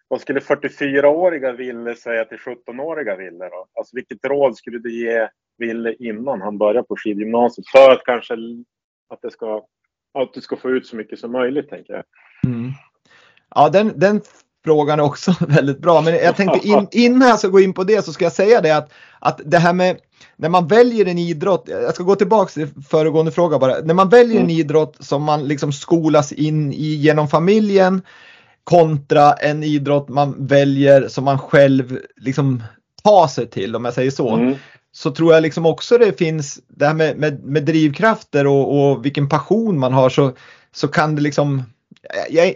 vad 0.07 0.21
skulle 0.21 0.39
44-åriga 0.39 1.51
Ville 1.51 1.95
säga 1.95 2.25
till 2.25 2.37
17-åriga 2.37 3.15
Ville 3.15 3.49
då? 3.49 3.67
Alltså 3.73 3.95
vilket 3.95 4.25
råd 4.25 4.57
skulle 4.57 4.79
du 4.79 5.05
ge 5.05 5.27
Ville 5.57 5.93
innan 5.93 6.41
han 6.41 6.57
började 6.57 6.87
på 6.87 6.95
skidgymnasiet 6.95 7.67
för 7.67 7.91
att 7.91 8.03
kanske 8.03 8.33
att, 9.11 9.21
det 9.21 9.31
ska, 9.31 9.65
att 10.13 10.33
du 10.33 10.41
ska 10.41 10.55
få 10.55 10.69
ut 10.69 10.87
så 10.87 10.95
mycket 10.95 11.19
som 11.19 11.31
möjligt 11.31 11.69
tänker 11.69 11.93
jag. 11.93 12.03
Mm. 12.45 12.71
Ja, 13.55 13.69
den, 13.69 13.99
den 13.99 14.21
frågan 14.65 14.99
är 14.99 15.03
också 15.03 15.35
väldigt 15.47 15.79
bra. 15.79 16.01
Men 16.01 16.13
jag 16.13 16.35
tänkte 16.35 16.67
in, 16.67 16.87
innan 16.91 17.27
jag 17.29 17.39
ska 17.39 17.47
gå 17.47 17.59
in 17.59 17.73
på 17.73 17.83
det 17.83 18.05
så 18.05 18.13
ska 18.13 18.25
jag 18.25 18.33
säga 18.33 18.61
det 18.61 18.71
att, 18.71 18.91
att 19.19 19.41
det 19.45 19.57
här 19.57 19.73
med 19.73 19.97
när 20.35 20.49
man 20.49 20.67
väljer 20.67 21.05
en 21.05 21.17
idrott, 21.17 21.63
jag 21.67 21.95
ska 21.95 22.03
gå 22.03 22.15
tillbaka 22.15 22.51
till 22.51 22.67
föregående 22.89 23.31
fråga 23.31 23.59
bara. 23.59 23.75
När 23.83 23.93
man 23.93 24.09
väljer 24.09 24.37
en 24.37 24.43
mm. 24.43 24.57
idrott 24.57 24.97
som 24.99 25.23
man 25.23 25.47
liksom 25.47 25.73
skolas 25.73 26.31
in 26.31 26.73
i 26.73 26.85
genom 26.85 27.27
familjen 27.27 28.01
kontra 28.63 29.33
en 29.33 29.63
idrott 29.63 30.09
man 30.09 30.47
väljer 30.47 31.07
som 31.07 31.23
man 31.23 31.39
själv 31.39 31.99
liksom 32.15 32.63
tar 33.03 33.27
sig 33.27 33.47
till 33.47 33.75
om 33.75 33.85
jag 33.85 33.93
säger 33.93 34.11
så. 34.11 34.35
Mm. 34.35 34.55
Så 34.91 35.11
tror 35.11 35.33
jag 35.33 35.41
liksom 35.41 35.65
också 35.65 35.97
det 35.97 36.17
finns 36.17 36.59
det 36.67 36.85
här 36.85 36.93
med, 36.93 37.17
med, 37.17 37.43
med 37.43 37.65
drivkrafter 37.65 38.47
och, 38.47 38.91
och 38.91 39.05
vilken 39.05 39.29
passion 39.29 39.79
man 39.79 39.93
har 39.93 40.09
så, 40.09 40.31
så 40.71 40.87
kan 40.87 41.15
det 41.15 41.21
liksom 41.21 41.63
jag, 42.29 42.55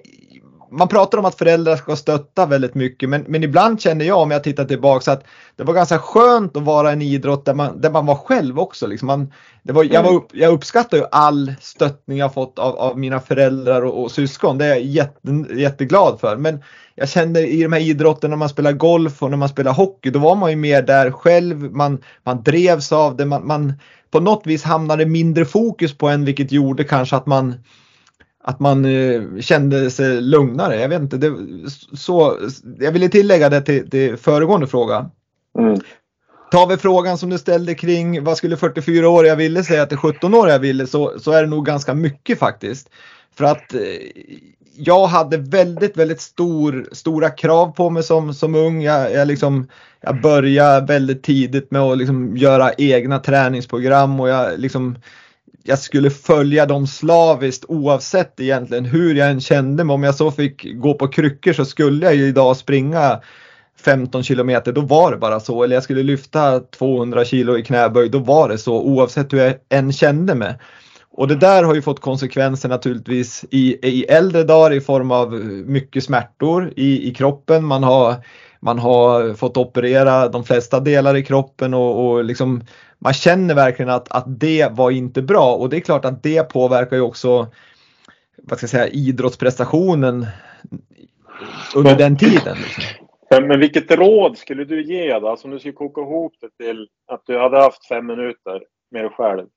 man 0.72 0.88
pratar 0.88 1.18
om 1.18 1.25
att 1.25 1.38
föräldrar 1.38 1.75
ska 1.75 1.96
stötta 1.96 2.46
väldigt 2.46 2.75
mycket 2.75 3.10
men, 3.10 3.25
men 3.27 3.44
ibland 3.44 3.82
känner 3.82 4.06
jag 4.06 4.20
om 4.20 4.32
jag 4.32 4.44
tittar 4.44 4.65
tillbaka 4.65 5.12
att 5.12 5.24
det 5.56 5.63
var 5.63 5.74
ganska 5.74 6.00
skönt 6.00 6.58
att 6.58 6.63
vara 6.63 6.92
en 6.92 7.01
idrott 7.01 7.46
där 7.46 7.54
man, 7.54 7.82
där 7.82 7.92
man 7.92 8.06
var 8.06 8.15
själv 8.15 8.60
också. 8.60 8.88
Liksom 8.88 9.08
man, 9.08 9.34
det 9.63 9.74
var, 9.74 9.84
jag, 9.84 10.04
var 10.04 10.12
mm. 10.12 10.24
jag 10.32 10.54
uppskattar 10.54 10.98
ju 10.98 11.04
all 11.12 11.54
stöttning 11.62 12.18
jag 12.18 12.34
fått 12.34 12.60
av, 12.60 12.75
av 12.75 13.00
mina 13.00 13.20
föräldrar 13.20 13.82
och, 13.82 14.04
och 14.04 14.12
syskon. 14.12 14.58
Det 14.58 14.65
är 14.65 14.70
jag 14.70 14.82
jätte, 14.82 15.46
jätteglad 15.56 16.20
för. 16.20 16.38
Men 16.38 16.63
jag 16.95 17.09
kände 17.09 17.47
i 17.47 17.63
de 17.63 17.73
här 17.73 17.79
idrotterna 17.79 18.29
när 18.29 18.37
man 18.37 18.49
spelar 18.49 18.71
golf 18.71 19.23
och 19.23 19.29
när 19.29 19.37
man 19.37 19.49
spelar 19.49 19.73
hockey 19.73 20.09
då 20.09 20.19
var 20.19 20.35
man 20.35 20.49
ju 20.49 20.55
mer 20.55 20.81
där 20.81 21.11
själv. 21.11 21.71
Man, 21.71 22.01
man 22.23 22.43
drevs 22.43 22.91
av 22.91 23.17
det. 23.17 23.25
Man, 23.25 23.47
man, 23.47 23.73
på 24.11 24.19
något 24.19 24.47
vis 24.47 24.63
hamnade 24.63 25.05
mindre 25.05 25.45
fokus 25.45 25.97
på 25.97 26.07
en 26.07 26.25
vilket 26.25 26.51
gjorde 26.51 26.83
kanske 26.83 27.15
att 27.15 27.25
man 27.25 27.53
att 28.43 28.59
man 28.59 28.85
eh, 28.85 29.21
kände 29.39 29.91
sig 29.91 30.21
lugnare. 30.21 30.81
Jag 30.81 30.89
vet 30.89 31.01
inte, 31.01 31.17
det, 31.17 31.33
så, 31.97 32.37
jag 32.79 32.91
ville 32.91 33.09
tillägga 33.09 33.49
det 33.49 33.61
till, 33.61 33.89
till 33.89 34.17
föregående 34.17 34.67
fråga. 34.67 35.09
Mm. 35.59 35.79
Tar 36.55 36.67
vi 36.67 36.77
frågan 36.77 37.17
som 37.17 37.29
du 37.29 37.38
ställde 37.38 37.75
kring 37.75 38.24
vad 38.24 38.38
skulle 38.38 38.55
44-åriga 38.55 39.35
ville 39.35 39.63
säga 39.63 39.85
till 39.85 39.97
17-åriga 39.97 40.57
ville 40.57 40.88
så, 40.88 41.19
så 41.19 41.31
är 41.31 41.41
det 41.41 41.50
nog 41.50 41.65
ganska 41.65 41.93
mycket 41.93 42.39
faktiskt. 42.39 42.89
För 43.38 43.45
att 43.45 43.74
eh, 43.74 43.79
jag 44.75 45.07
hade 45.07 45.38
väldigt, 45.38 45.97
väldigt 45.97 46.21
stor, 46.21 46.88
stora 46.91 47.29
krav 47.29 47.71
på 47.71 47.89
mig 47.89 48.03
som, 48.03 48.33
som 48.33 48.55
ung. 48.55 48.81
Jag, 48.81 49.13
jag, 49.13 49.27
liksom, 49.27 49.67
jag 50.01 50.21
började 50.21 50.85
väldigt 50.85 51.24
tidigt 51.24 51.71
med 51.71 51.81
att 51.81 51.97
liksom 51.97 52.38
göra 52.38 52.74
egna 52.77 53.19
träningsprogram 53.19 54.19
och 54.19 54.29
jag, 54.29 54.59
liksom, 54.59 54.97
jag 55.63 55.79
skulle 55.79 56.09
följa 56.09 56.65
dem 56.65 56.88
slaviskt 56.88 57.65
oavsett 57.67 58.39
egentligen 58.39 58.85
hur 58.85 59.15
jag 59.15 59.29
än 59.29 59.41
kände 59.41 59.83
mig. 59.83 59.93
Om 59.93 60.03
jag 60.03 60.15
så 60.15 60.31
fick 60.31 60.74
gå 60.75 60.93
på 60.93 61.07
kryckor 61.07 61.53
så 61.53 61.65
skulle 61.65 62.05
jag 62.05 62.15
ju 62.15 62.27
idag 62.27 62.57
springa 62.57 63.21
15 63.86 64.24
kilometer, 64.24 64.72
då 64.72 64.82
var 64.82 65.12
det 65.12 65.18
bara 65.18 65.39
så. 65.39 65.63
Eller 65.63 65.75
jag 65.75 65.84
skulle 65.84 66.04
lyfta 66.04 66.60
200 66.60 67.25
kilo 67.25 67.58
i 67.58 67.63
knäböj, 67.63 68.10
då 68.10 68.20
var 68.20 68.50
det 68.50 68.58
så 68.58 68.82
oavsett 68.82 69.34
hur 69.34 69.38
jag 69.38 69.56
än 69.70 69.94
kände 69.94 70.36
mig. 70.36 70.56
Och 71.12 71.27
det 71.27 71.36
där 71.36 71.63
har 71.63 71.75
ju 71.75 71.82
fått 71.82 72.00
konsekvenser 72.00 72.70
naturligtvis 72.70 73.46
i, 73.51 73.88
i 73.89 74.04
äldre 74.04 74.44
dagar 74.44 74.74
i 74.74 74.82
form 74.82 75.12
av 75.12 75.34
mycket 75.65 76.04
smärtor 76.04 76.74
i, 76.75 77.10
i 77.10 77.13
kroppen. 77.13 77.65
Man 77.65 77.84
har, 77.84 78.15
man 78.60 78.80
har 78.80 79.34
fått 79.34 79.58
operera 79.58 80.30
de 80.30 80.44
flesta 80.44 80.80
delar 80.80 81.15
i 81.15 81.24
kroppen 81.24 81.74
och, 81.74 82.06
och 82.06 82.24
liksom, 82.24 82.63
man 83.00 83.13
känner 83.13 83.56
verkligen 83.56 83.89
att, 83.89 84.12
att 84.12 84.39
det 84.39 84.68
var 84.72 84.92
inte 84.92 85.22
bra 85.22 85.56
och 85.56 85.70
det 85.70 85.77
är 85.77 85.82
klart 85.82 86.06
att 86.06 86.24
det 86.24 86.44
påverkar 86.44 86.96
ju 86.96 87.01
också 87.01 87.48
vad 88.44 88.58
ska 88.58 88.63
jag 88.63 88.70
säga, 88.70 88.88
idrottsprestationen 88.88 90.27
under 91.75 91.96
den 91.96 92.18
tiden. 92.18 92.58
Liksom. 92.58 93.04
Men 93.29 93.60
vilket 93.60 93.91
råd 93.91 94.38
skulle 94.38 94.65
du 94.65 94.84
ge 94.84 95.20
då? 95.20 95.27
Alltså 95.27 95.48
om 95.48 95.51
du 95.51 95.60
skulle 95.60 95.74
koka 95.74 96.01
ihop 96.01 96.34
det 96.41 96.63
till 96.63 96.88
att 97.08 97.22
du 97.25 97.39
hade 97.39 97.58
haft 97.58 97.88
fem 97.88 98.05
minuter 98.05 98.63
med 98.91 99.03
dig 99.03 99.12
själv. 99.12 99.48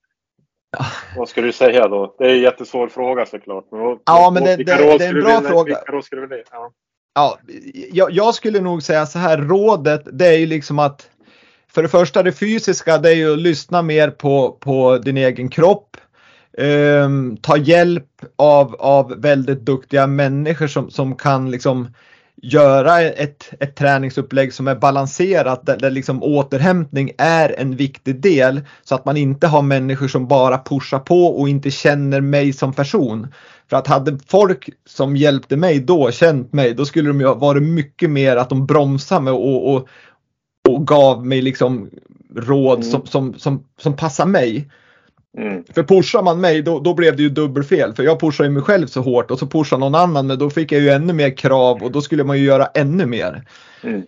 Ja. 0.78 0.84
Vad 1.16 1.28
ska 1.28 1.40
du 1.40 1.52
säga 1.52 1.88
då? 1.88 2.14
Det 2.18 2.24
är 2.24 2.28
en 2.28 2.40
jättesvår 2.40 2.88
fråga 2.88 3.26
såklart. 3.26 3.64
Men 3.70 3.80
vad, 3.80 3.98
ja, 4.04 4.30
men 4.34 4.44
det, 4.44 4.56
det, 4.56 4.64
det 4.64 5.04
är 5.04 5.14
en 5.14 5.20
bra 5.20 5.40
fråga. 5.40 5.64
Vilka 5.64 5.92
råd 5.92 6.04
skulle 6.04 6.26
du 6.26 6.44
ja. 6.52 6.72
ja, 7.14 7.38
jag, 7.92 8.10
jag 8.10 8.34
skulle 8.34 8.60
nog 8.60 8.82
säga 8.82 9.06
så 9.06 9.18
här, 9.18 9.38
rådet 9.38 10.02
det 10.12 10.26
är 10.26 10.38
ju 10.38 10.46
liksom 10.46 10.78
att 10.78 11.10
för 11.72 11.82
det 11.82 11.88
första 11.88 12.22
det 12.22 12.32
fysiska 12.32 12.98
det 12.98 13.10
är 13.10 13.14
ju 13.14 13.32
att 13.32 13.38
lyssna 13.38 13.82
mer 13.82 14.10
på, 14.10 14.52
på 14.60 14.98
din 14.98 15.16
egen 15.16 15.48
kropp. 15.48 15.96
Um, 16.58 17.36
ta 17.36 17.56
hjälp 17.56 18.22
av, 18.36 18.74
av 18.74 19.20
väldigt 19.20 19.60
duktiga 19.60 20.06
människor 20.06 20.66
som, 20.66 20.90
som 20.90 21.16
kan 21.16 21.50
liksom 21.50 21.88
göra 22.42 23.00
ett, 23.00 23.50
ett 23.60 23.76
träningsupplägg 23.76 24.52
som 24.52 24.68
är 24.68 24.74
balanserat 24.74 25.66
där, 25.66 25.76
där 25.76 25.90
liksom 25.90 26.22
återhämtning 26.22 27.10
är 27.18 27.60
en 27.60 27.76
viktig 27.76 28.20
del 28.20 28.60
så 28.84 28.94
att 28.94 29.04
man 29.04 29.16
inte 29.16 29.46
har 29.46 29.62
människor 29.62 30.08
som 30.08 30.28
bara 30.28 30.58
pushar 30.58 30.98
på 30.98 31.26
och 31.26 31.48
inte 31.48 31.70
känner 31.70 32.20
mig 32.20 32.52
som 32.52 32.72
person. 32.72 33.28
För 33.70 33.76
att 33.76 33.86
hade 33.86 34.18
folk 34.26 34.70
som 34.86 35.16
hjälpte 35.16 35.56
mig 35.56 35.80
då 35.80 36.10
känt 36.10 36.52
mig 36.52 36.74
då 36.74 36.84
skulle 36.84 37.08
de 37.08 37.20
ju 37.20 37.26
ha 37.26 37.34
varit 37.34 37.62
mycket 37.62 38.10
mer 38.10 38.36
att 38.36 38.48
de 38.48 38.66
bromsade 38.66 39.20
mig 39.20 39.32
och, 39.32 39.74
och, 39.74 39.88
och 40.68 40.86
gav 40.86 41.26
mig 41.26 41.42
liksom 41.42 41.90
råd 42.36 42.78
mm. 42.78 42.90
som, 42.90 43.06
som, 43.06 43.34
som, 43.34 43.64
som 43.80 43.96
passar 43.96 44.26
mig. 44.26 44.70
Mm. 45.38 45.64
För 45.74 45.82
pushar 45.82 46.22
man 46.22 46.40
mig 46.40 46.62
då, 46.62 46.80
då 46.80 46.94
blev 46.94 47.16
det 47.16 47.22
ju 47.22 47.28
dubbelfel. 47.28 47.94
För 47.94 48.02
jag 48.02 48.20
pushar 48.20 48.44
ju 48.44 48.50
mig 48.50 48.62
själv 48.62 48.86
så 48.86 49.00
hårt 49.00 49.30
och 49.30 49.38
så 49.38 49.46
pushar 49.46 49.78
någon 49.78 49.94
annan 49.94 50.26
men 50.26 50.38
då 50.38 50.50
fick 50.50 50.72
jag 50.72 50.80
ju 50.80 50.88
ännu 50.88 51.12
mer 51.12 51.36
krav 51.36 51.82
och 51.82 51.92
då 51.92 52.00
skulle 52.00 52.24
man 52.24 52.38
ju 52.38 52.44
göra 52.44 52.66
ännu 52.66 53.06
mer. 53.06 53.44
Mm. 53.82 54.02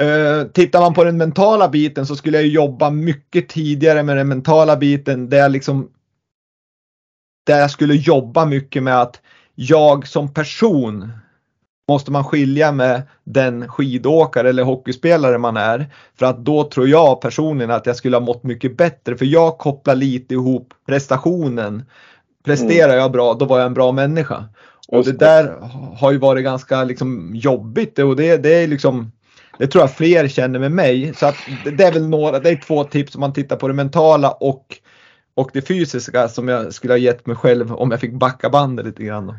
Uh, 0.00 0.44
tittar 0.44 0.80
man 0.80 0.94
på 0.94 1.04
den 1.04 1.16
mentala 1.16 1.68
biten 1.68 2.06
så 2.06 2.16
skulle 2.16 2.40
jag 2.40 2.46
jobba 2.46 2.90
mycket 2.90 3.48
tidigare 3.48 4.02
med 4.02 4.16
den 4.16 4.28
mentala 4.28 4.76
biten 4.76 5.28
där 5.28 5.38
jag 5.38 5.52
liksom 5.52 5.90
där 7.46 7.60
jag 7.60 7.70
skulle 7.70 7.94
jobba 7.94 8.44
mycket 8.44 8.82
med 8.82 9.00
att 9.00 9.20
jag 9.54 10.06
som 10.06 10.34
person 10.34 11.12
måste 11.88 12.12
man 12.12 12.24
skilja 12.24 12.72
med 12.72 13.02
den 13.24 13.68
skidåkare 13.68 14.48
eller 14.48 14.62
hockeyspelare 14.62 15.38
man 15.38 15.56
är. 15.56 15.86
För 16.18 16.26
att 16.26 16.44
då 16.44 16.64
tror 16.64 16.88
jag 16.88 17.20
personligen 17.20 17.70
att 17.70 17.86
jag 17.86 17.96
skulle 17.96 18.16
ha 18.16 18.20
mått 18.24 18.42
mycket 18.42 18.76
bättre 18.76 19.16
för 19.16 19.24
jag 19.24 19.58
kopplar 19.58 19.94
lite 19.94 20.34
ihop 20.34 20.74
prestationen. 20.86 21.84
Presterar 22.44 22.88
mm. 22.88 22.98
jag 22.98 23.12
bra 23.12 23.34
då 23.34 23.44
var 23.44 23.58
jag 23.58 23.66
en 23.66 23.74
bra 23.74 23.92
människa. 23.92 24.44
Och 24.88 25.04
det 25.04 25.12
där 25.12 25.56
har 25.96 26.12
ju 26.12 26.18
varit 26.18 26.44
ganska 26.44 26.84
liksom 26.84 27.30
jobbigt 27.34 27.98
och 27.98 28.16
det, 28.16 28.36
det 28.36 28.54
är 28.54 28.66
liksom 28.66 29.12
det 29.58 29.66
tror 29.66 29.82
jag 29.82 29.90
fler 29.90 30.28
känner 30.28 30.58
med 30.58 30.72
mig. 30.72 31.14
Så 31.14 31.26
att 31.26 31.36
det 31.64 31.84
är 31.84 31.92
väl 31.92 32.08
några, 32.08 32.38
det 32.38 32.50
är 32.50 32.56
två 32.56 32.84
tips 32.84 33.14
om 33.14 33.20
man 33.20 33.32
tittar 33.32 33.56
på 33.56 33.68
det 33.68 33.74
mentala 33.74 34.30
och, 34.30 34.78
och 35.34 35.50
det 35.52 35.62
fysiska 35.68 36.28
som 36.28 36.48
jag 36.48 36.74
skulle 36.74 36.92
ha 36.92 36.98
gett 36.98 37.26
mig 37.26 37.36
själv 37.36 37.72
om 37.72 37.90
jag 37.90 38.00
fick 38.00 38.12
backa 38.12 38.50
bandet 38.50 38.86
lite 38.86 39.02
grann. 39.02 39.38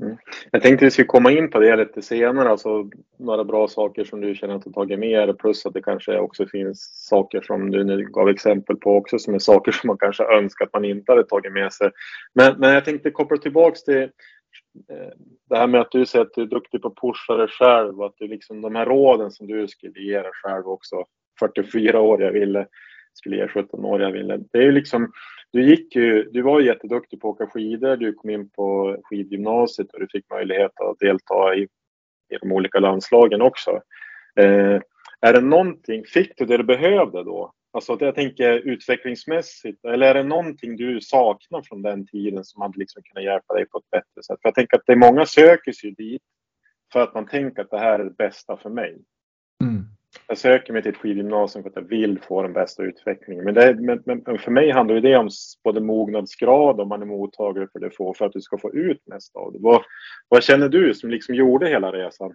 Mm. 0.00 0.16
Jag 0.50 0.62
tänkte 0.62 0.84
att 0.84 0.86
vi 0.86 0.90
skulle 0.90 1.06
komma 1.06 1.30
in 1.30 1.50
på 1.50 1.58
det 1.58 1.76
lite 1.76 2.02
senare, 2.02 2.48
alltså 2.48 2.90
några 3.18 3.44
bra 3.44 3.68
saker 3.68 4.04
som 4.04 4.20
du 4.20 4.34
känner 4.34 4.54
att 4.54 4.64
du 4.64 4.72
tagit 4.72 4.98
med 4.98 5.28
dig 5.28 5.36
plus 5.36 5.66
att 5.66 5.74
det 5.74 5.82
kanske 5.82 6.18
också 6.18 6.46
finns 6.46 7.06
saker 7.08 7.40
som 7.40 7.70
du 7.70 7.84
nu 7.84 8.04
gav 8.04 8.28
exempel 8.28 8.76
på 8.76 8.96
också 8.96 9.18
som 9.18 9.34
är 9.34 9.38
saker 9.38 9.72
som 9.72 9.88
man 9.88 9.98
kanske 9.98 10.24
önskar 10.24 10.64
att 10.64 10.72
man 10.72 10.84
inte 10.84 11.12
hade 11.12 11.24
tagit 11.24 11.52
med 11.52 11.72
sig. 11.72 11.90
Men, 12.34 12.54
men 12.58 12.74
jag 12.74 12.84
tänkte 12.84 13.10
koppla 13.10 13.36
tillbaks 13.36 13.84
till 13.84 14.02
eh, 14.02 15.12
det 15.48 15.56
här 15.56 15.66
med 15.66 15.80
att 15.80 15.90
du 15.90 16.06
säger 16.06 16.24
att 16.24 16.34
du 16.34 16.42
är 16.42 16.46
duktig 16.46 16.82
på 16.82 16.88
att 16.88 17.00
pusha 17.00 17.36
dig 17.36 17.48
själv 17.48 18.00
och 18.00 18.06
att 18.06 18.18
du 18.18 18.28
liksom 18.28 18.60
de 18.60 18.74
här 18.74 18.86
råden 18.86 19.30
som 19.30 19.46
du 19.46 19.68
skulle 19.68 20.00
ge 20.00 20.22
dig 20.22 20.32
själv 20.42 20.66
också, 20.66 21.04
44 21.40 22.00
år 22.00 22.22
jag 22.22 22.32
ville, 22.32 22.66
skulle 23.12 23.36
ge 23.36 23.48
17 23.48 23.84
år 23.84 24.02
jag 24.02 24.12
ville. 24.12 24.36
Det 24.52 24.58
är 24.58 24.62
ju 24.62 24.72
liksom 24.72 25.12
du, 25.54 25.62
gick 25.70 25.96
ju, 25.96 26.30
du 26.32 26.42
var 26.42 26.60
ju 26.60 26.66
jätteduktig 26.66 27.20
på 27.20 27.30
att 27.30 27.34
åka 27.34 27.46
skidor, 27.46 27.96
du 27.96 28.12
kom 28.12 28.30
in 28.30 28.50
på 28.50 28.96
skidgymnasiet 29.04 29.92
och 29.92 30.00
du 30.00 30.08
fick 30.12 30.30
möjlighet 30.30 30.80
att 30.80 30.98
delta 30.98 31.54
i, 31.54 31.62
i 32.34 32.36
de 32.40 32.52
olika 32.52 32.78
landslagen 32.78 33.42
också. 33.42 33.70
Eh, 34.40 34.80
är 35.20 35.32
det 35.32 35.40
någonting, 35.40 36.04
fick 36.04 36.38
du 36.38 36.44
det 36.44 36.56
du 36.56 36.64
behövde 36.64 37.24
då? 37.24 37.52
Alltså 37.72 37.96
jag 38.00 38.14
tänker 38.14 38.52
utvecklingsmässigt, 38.52 39.84
eller 39.84 40.06
är 40.06 40.14
det 40.14 40.22
någonting 40.22 40.76
du 40.76 41.00
saknar 41.00 41.62
från 41.62 41.82
den 41.82 42.06
tiden 42.06 42.44
som 42.44 42.62
hade 42.62 42.78
liksom 42.78 43.02
kunnat 43.02 43.24
hjälpa 43.24 43.54
dig 43.54 43.66
på 43.66 43.78
ett 43.78 43.90
bättre 43.90 44.22
sätt? 44.26 44.38
För 44.42 44.48
jag 44.48 44.54
tänker 44.54 44.76
att 44.76 44.86
det 44.86 44.92
är 44.92 44.96
många 44.96 45.26
söker 45.26 45.72
sig 45.72 45.90
dit 45.90 46.22
för 46.92 47.00
att 47.00 47.14
man 47.14 47.26
tänker 47.26 47.62
att 47.62 47.70
det 47.70 47.78
här 47.78 47.98
är 47.98 48.04
det 48.04 48.16
bästa 48.16 48.56
för 48.56 48.70
mig. 48.70 48.98
Jag 50.26 50.38
söker 50.38 50.72
mig 50.72 50.82
till 50.82 50.92
ett 50.92 50.98
skidgymnasium 50.98 51.62
för 51.62 51.70
att 51.70 51.76
jag 51.76 51.88
vill 51.88 52.18
få 52.28 52.42
den 52.42 52.52
bästa 52.52 52.82
utvecklingen. 52.82 53.44
Men, 53.44 53.54
det, 53.54 53.74
men, 53.74 54.22
men 54.26 54.38
för 54.38 54.50
mig 54.50 54.70
handlar 54.70 55.00
det 55.00 55.16
om 55.16 55.30
både 55.64 55.80
mognadsgrad 55.80 56.80
om 56.80 56.88
man 56.88 57.02
är 57.02 57.06
mottagare 57.06 57.68
för 57.72 57.80
det 57.80 57.90
får 57.90 58.14
för 58.14 58.26
att 58.26 58.32
du 58.32 58.40
ska 58.40 58.58
få 58.58 58.72
ut 58.72 59.02
mest 59.06 59.36
av 59.36 59.52
det. 59.52 59.58
Vad, 59.60 59.82
vad 60.28 60.42
känner 60.42 60.68
du 60.68 60.94
som 60.94 61.10
liksom 61.10 61.34
gjorde 61.34 61.68
hela 61.68 61.92
resan? 61.92 62.32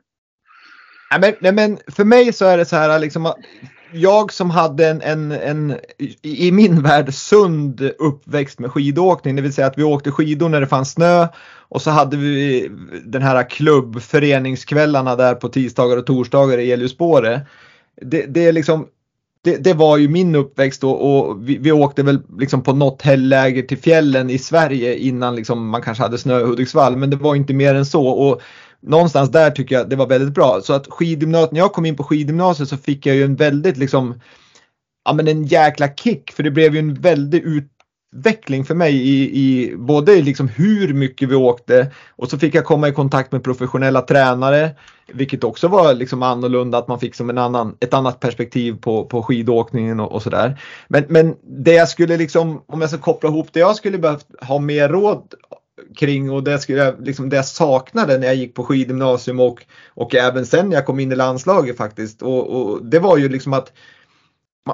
Nej 1.12 1.20
men, 1.20 1.34
nej, 1.40 1.52
men 1.52 1.78
för 1.96 2.04
mig 2.04 2.34
så 2.34 2.46
är 2.46 2.58
det 2.58 2.66
så 2.66 2.76
här 2.76 3.00
liksom 3.00 3.34
jag 3.92 4.34
som 4.34 4.50
hade 4.50 4.88
en, 4.88 5.02
en, 5.02 5.32
en, 5.32 5.78
i 6.22 6.52
min 6.52 6.84
värld 6.84 7.14
sund 7.14 7.82
uppväxt 7.98 8.60
med 8.60 8.72
skidåkning, 8.72 9.36
det 9.36 9.42
vill 9.42 9.54
säga 9.54 9.68
att 9.68 9.78
vi 9.78 9.84
åkte 9.84 10.12
skidor 10.12 10.50
när 10.50 10.62
det 10.62 10.68
fanns 10.68 10.92
snö 10.92 11.28
och 11.70 11.82
så 11.82 11.90
hade 11.90 12.18
vi 12.18 12.70
den 13.06 13.22
här 13.22 13.50
klubbföreningskvällarna 13.50 15.16
där 15.16 15.36
på 15.36 15.50
tisdagar 15.50 15.98
och 15.98 16.06
torsdagar 16.06 16.58
i 16.58 16.72
Eliusspåret 16.72 17.42
det, 18.02 18.26
det 18.26 18.48
är 18.48 18.52
liksom 18.52 18.88
det, 19.42 19.58
det, 19.58 19.74
var 19.74 19.98
ju 19.98 20.08
min 20.08 20.36
uppväxt 20.36 20.82
då 20.82 20.92
och 20.92 21.50
vi, 21.50 21.58
vi, 21.58 21.72
åkte 21.72 22.04
väl 22.04 22.20
liksom 22.40 22.64
på 22.64 22.74
något 22.74 23.02
helgläger 23.02 23.64
till 23.64 23.78
fjällen 23.78 24.30
i 24.30 24.38
Sverige 24.38 24.98
innan 24.98 25.36
liksom 25.36 25.70
man 25.70 25.82
kanske 25.82 26.04
hade 26.04 26.18
snö 26.18 26.40
i 26.40 26.44
Hudiksvall 26.44 26.98
men 26.98 27.10
det 27.10 27.16
var 27.16 27.36
inte 27.36 27.54
mer 27.54 27.76
än 27.76 27.86
så. 27.86 28.08
Och 28.08 28.42
någonstans 28.82 29.32
där 29.32 29.52
tycker 29.52 29.76
jag 29.76 29.90
det 29.90 29.96
var 29.96 30.08
väldigt 30.08 30.34
bra. 30.34 30.60
Så 30.64 30.74
att 30.74 30.88
skidgymnasiet, 30.88 31.52
när 31.52 31.60
jag 31.60 31.74
kom 31.74 31.86
in 31.86 31.96
på 31.96 32.04
skidgymnasiet 32.04 32.70
så 32.70 32.78
fick 32.78 33.06
jag 33.06 33.16
ju 33.16 33.24
en 33.24 33.36
väldigt 33.36 33.78
liksom 33.78 34.22
ja 35.06 35.14
men 35.14 35.28
en 35.28 35.44
jäkla 35.44 35.88
kick 35.88 36.32
för 36.32 36.44
det 36.44 36.52
blev 36.52 36.74
ju 36.74 36.80
en 36.80 36.94
väldig 36.94 37.44
ut, 37.44 37.72
utveckling 38.16 38.66
för 38.66 38.76
mig 38.76 38.96
i, 38.96 39.40
i 39.40 39.76
både 39.76 40.22
liksom 40.22 40.48
hur 40.48 40.94
mycket 40.94 41.30
vi 41.30 41.36
åkte 41.36 41.92
och 42.16 42.30
så 42.30 42.40
fick 42.40 42.56
jag 42.56 42.66
komma 42.66 42.88
i 42.88 42.92
kontakt 42.92 43.32
med 43.32 43.44
professionella 43.44 44.02
tränare. 44.02 44.72
Vilket 45.14 45.44
också 45.44 45.68
var 45.68 45.94
liksom 45.94 46.24
annorlunda 46.24 46.78
att 46.78 46.88
man 46.88 47.00
fick 47.00 47.16
som 47.16 47.30
en 47.30 47.38
annan, 47.38 47.78
ett 47.80 47.94
annat 47.94 48.20
perspektiv 48.20 48.78
på, 48.82 49.06
på 49.06 49.24
skidåkningen 49.24 50.00
och, 50.00 50.12
och 50.12 50.22
sådär. 50.22 50.62
Men, 50.88 51.06
men 51.10 51.36
det 51.42 51.74
jag 51.74 51.90
skulle 51.90 52.18
liksom, 52.18 52.62
om 52.68 52.82
jag 52.82 52.90
ska 52.90 53.00
koppla 53.00 53.30
ihop 53.30 53.48
det 53.52 53.60
jag 53.60 53.76
skulle 53.76 53.98
behövt 53.98 54.28
ha 54.42 54.60
mer 54.60 54.90
råd 54.90 55.34
kring 55.96 56.32
och 56.32 56.44
det, 56.44 56.60
skulle 56.60 56.80
jag, 56.80 57.06
liksom 57.06 57.30
det 57.30 57.36
jag 57.36 57.46
saknade 57.46 58.18
när 58.18 58.28
jag 58.28 58.36
gick 58.36 58.56
på 58.56 58.64
skidgymnasium 58.64 59.40
och, 59.40 59.66
och 59.88 60.16
även 60.16 60.46
sen 60.46 60.70
när 60.70 60.76
jag 60.76 60.86
kom 60.86 61.00
in 61.00 61.12
i 61.12 61.16
landslaget 61.16 61.78
faktiskt. 61.78 62.22
Och, 62.22 62.48
och 62.50 62.86
det 62.86 63.00
var 63.00 63.18
ju 63.18 63.30
liksom 63.30 63.54
att 63.54 63.72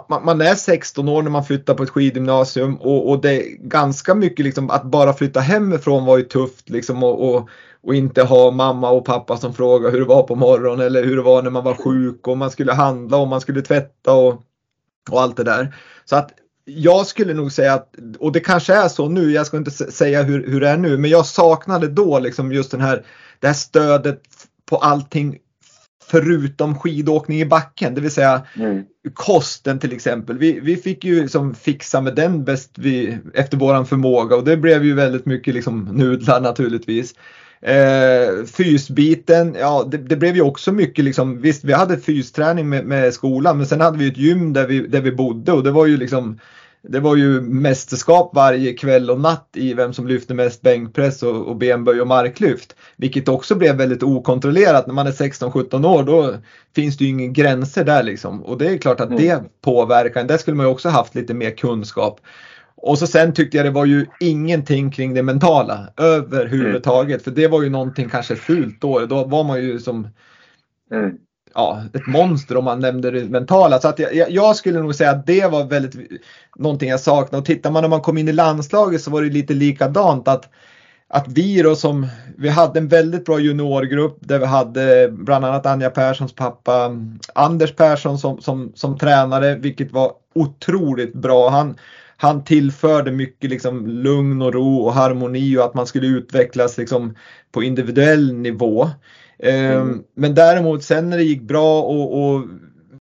man, 0.10 0.26
man, 0.26 0.42
är 0.42 0.56
16 0.56 1.10
år 1.10 1.22
när 1.24 1.32
man 1.32 1.46
flyttar 1.46 1.74
på 1.74 1.84
ett 1.84 1.90
skidgymnasium 1.90 2.76
och, 2.76 3.10
och 3.10 3.22
det 3.22 3.32
är 3.32 3.58
ganska 3.58 4.16
mycket 4.16 4.46
liksom 4.46 4.70
att 4.70 4.84
bara 4.84 5.14
flytta 5.14 5.40
hemifrån 5.40 6.06
var 6.06 6.18
ju 6.18 6.24
tufft 6.24 6.70
liksom 6.70 7.04
och, 7.04 7.36
och, 7.36 7.50
och, 7.84 7.96
inte 7.96 8.24
ha 8.24 8.52
mamma 8.52 8.90
och 8.90 9.06
pappa 9.06 9.38
som 9.38 9.54
frågar 9.54 9.92
hur 9.92 10.00
det 10.00 10.06
var 10.06 10.24
på 10.24 10.36
morgonen 10.36 10.86
eller 10.86 11.04
hur 11.04 11.16
det 11.16 11.22
var 11.22 11.42
när 11.42 11.50
man 11.50 11.64
var 11.64 11.74
sjuk 11.74 12.28
och 12.28 12.38
man 12.38 12.52
skulle 12.52 12.74
handla 12.74 13.18
och 13.18 13.28
man 13.28 13.42
skulle 13.42 13.62
tvätta 13.62 14.14
och, 14.14 14.44
och 15.12 15.22
allt 15.22 15.38
det 15.38 15.44
där. 15.44 15.76
Så 16.06 16.16
att 16.16 16.32
jag 16.66 17.06
skulle 17.06 17.34
nog 17.34 17.52
säga 17.52 17.74
att, 17.74 17.96
och 18.20 18.32
det 18.32 18.40
kanske 18.40 18.74
är 18.74 18.88
så 18.88 19.10
nu, 19.10 19.32
jag 19.32 19.46
ska 19.46 19.58
inte 19.58 19.72
säga 19.72 20.24
hur, 20.24 20.48
hur 20.48 20.62
det 20.62 20.70
är 20.70 20.78
nu, 20.78 20.98
men 20.98 21.12
jag 21.12 21.26
saknade 21.26 21.88
då 21.88 22.20
liksom 22.20 22.52
just 22.52 22.72
den 22.72 22.82
här, 22.82 23.06
det 23.40 23.48
här 23.48 23.54
stödet 23.54 24.22
på 24.66 24.78
allting 24.78 25.38
förutom 26.16 26.80
skidåkning 26.80 27.42
i 27.42 27.46
backen, 27.46 27.96
det 27.96 28.02
vill 28.02 28.12
säga 28.12 28.42
mm. 28.56 28.84
kosten 29.14 29.80
till 29.80 29.94
exempel. 29.94 30.38
Vi, 30.38 30.60
vi 30.60 30.76
fick 30.76 31.04
ju 31.04 31.28
som 31.28 31.56
fixa 31.56 32.02
med 32.02 32.16
den 32.16 32.44
bäst 32.44 32.72
vi, 32.76 33.18
efter 33.34 33.58
våran 33.58 33.86
förmåga 33.86 34.36
och 34.36 34.44
det 34.44 34.58
blev 34.58 34.86
ju 34.86 34.94
väldigt 34.94 35.26
mycket 35.26 35.54
liksom 35.54 35.84
nudlar 35.84 36.42
naturligtvis. 36.42 37.14
Eh, 37.62 38.46
fysbiten, 38.46 39.56
ja 39.60 39.88
det, 39.92 39.98
det, 39.98 40.16
blev 40.16 40.36
ju 40.36 40.42
också 40.42 40.72
mycket 40.72 41.06
liksom, 41.06 41.42
visst 41.42 41.64
vi 41.64 41.74
hade 41.74 41.98
fysträning 41.98 42.70
med, 42.70 42.86
med 42.86 43.14
skolan 43.14 43.58
men 43.58 43.66
sen 43.66 43.82
hade 43.82 43.98
vi 43.98 44.08
ett 44.08 44.18
gym 44.18 44.54
där 44.54 44.68
vi, 44.68 44.88
där 44.88 45.02
vi 45.02 45.12
bodde 45.12 45.52
och 45.52 45.64
det 45.64 45.72
var 45.72 45.86
ju 45.86 45.98
liksom 45.98 46.40
det 46.90 47.00
var 47.00 47.16
ju 47.16 47.42
mästerskap 47.42 48.32
varje 48.34 48.74
kväll 48.74 49.10
och 49.10 49.20
natt 49.20 49.50
i 49.54 49.74
vem 49.74 49.94
som 49.94 50.08
lyfte 50.08 50.34
mest 50.34 50.62
bänkpress 50.62 51.24
och, 51.24 51.48
och 51.48 51.56
benböj 51.56 52.02
och 52.02 52.08
marklyft. 52.08 52.76
Vilket 52.96 53.28
också 53.28 53.56
blev 53.56 53.76
väldigt 53.76 54.04
okontrollerat. 54.04 54.88
När 54.88 54.94
man 54.94 55.08
är 55.08 55.12
16-17 55.12 55.86
år 55.88 56.04
då 56.04 56.36
finns 56.76 56.98
det 56.98 57.04
ju 57.04 57.10
inga 57.10 57.28
gränser 57.28 57.84
där 57.84 58.04
liksom. 58.04 58.44
Och 58.44 58.58
det 58.58 58.68
är 58.68 58.78
klart 58.78 59.00
att 59.00 59.10
mm. 59.10 59.22
det 59.22 59.44
påverkar. 59.62 60.24
Där 60.24 60.38
skulle 60.38 60.58
man 60.58 60.66
ju 60.66 60.72
också 60.72 60.90
haft 60.90 61.16
lite 61.16 61.34
mer 61.34 61.52
kunskap. 61.52 62.20
Och 62.78 62.98
så 62.98 63.08
sen 63.08 63.34
tyckte 63.34 63.58
jag 63.58 63.66
det 63.66 63.72
var 63.72 63.86
ju 63.86 64.06
ingenting 64.20 64.92
kring 64.92 65.14
det 65.14 65.24
mentala 65.24 65.88
överhuvudtaget. 65.98 67.10
Mm. 67.10 67.24
För 67.24 67.42
det 67.42 67.48
var 67.48 67.62
ju 67.62 67.70
någonting 67.70 68.10
kanske 68.10 68.36
fult 68.36 68.82
då. 68.82 69.06
Då 69.06 69.24
var 69.24 69.44
man 69.44 69.64
ju 69.64 69.80
som 69.80 70.08
mm 70.92 71.18
ja, 71.56 71.82
ett 71.94 72.08
monster 72.08 72.58
om 72.58 72.66
man 72.66 72.80
nämnde 72.80 73.12
det 73.12 73.30
mentala. 73.30 73.80
Så 73.80 73.88
att 73.88 74.00
jag, 74.00 74.32
jag, 74.32 74.56
skulle 74.56 74.80
nog 74.80 74.96
säga 74.96 75.12
att 75.12 75.28
det 75.28 75.52
var 75.52 75.64
väldigt 75.64 75.96
någonting 76.56 76.90
jag 76.90 77.00
saknade. 77.00 77.38
Och 77.38 77.46
tittar 77.46 77.72
man 77.72 77.82
när 77.82 77.90
man 77.90 78.02
kom 78.02 78.18
in 78.18 78.28
i 78.28 78.34
landslaget 78.34 79.02
så 79.02 79.12
var 79.12 79.22
det 79.22 79.30
lite 79.30 79.54
likadant. 79.54 80.28
Att, 80.28 80.50
att 81.08 81.28
vi 81.28 81.62
då 81.62 81.76
som, 81.76 82.08
vi 82.38 82.50
hade 82.50 82.80
en 82.80 82.88
väldigt 82.88 83.26
bra 83.26 83.40
juniorgrupp 83.40 84.18
där 84.20 84.40
vi 84.40 84.46
hade 84.46 85.10
bland 85.12 85.46
annat 85.46 85.66
Anja 85.66 85.90
Perssons 85.90 86.36
pappa 86.36 86.92
Anders 87.36 87.76
Persson 87.76 88.20
som, 88.20 88.42
som, 88.42 88.72
som 88.76 88.98
tränare, 88.98 89.56
vilket 89.56 89.92
var 89.92 90.12
otroligt 90.36 91.14
bra. 91.14 91.50
Han, 91.50 91.76
han 92.18 92.44
tillförde 92.44 93.12
mycket 93.12 93.50
liksom 93.50 93.88
lugn 93.88 94.42
och 94.42 94.54
ro 94.54 94.78
och 94.78 94.94
harmoni 94.94 95.58
och 95.58 95.66
att 95.66 95.74
man 95.74 95.88
skulle 95.88 96.08
utvecklas 96.08 96.78
liksom 96.78 97.16
på 97.52 97.64
individuell 97.64 98.34
nivå. 98.34 98.90
Ehm, 99.40 99.82
mm. 99.82 100.04
Men 100.16 100.36
däremot 100.36 100.84
sen 100.84 101.10
när 101.10 101.18
det 101.18 101.24
gick 101.24 101.42
bra 101.42 101.82
och, 101.82 102.36
och, 102.36 102.46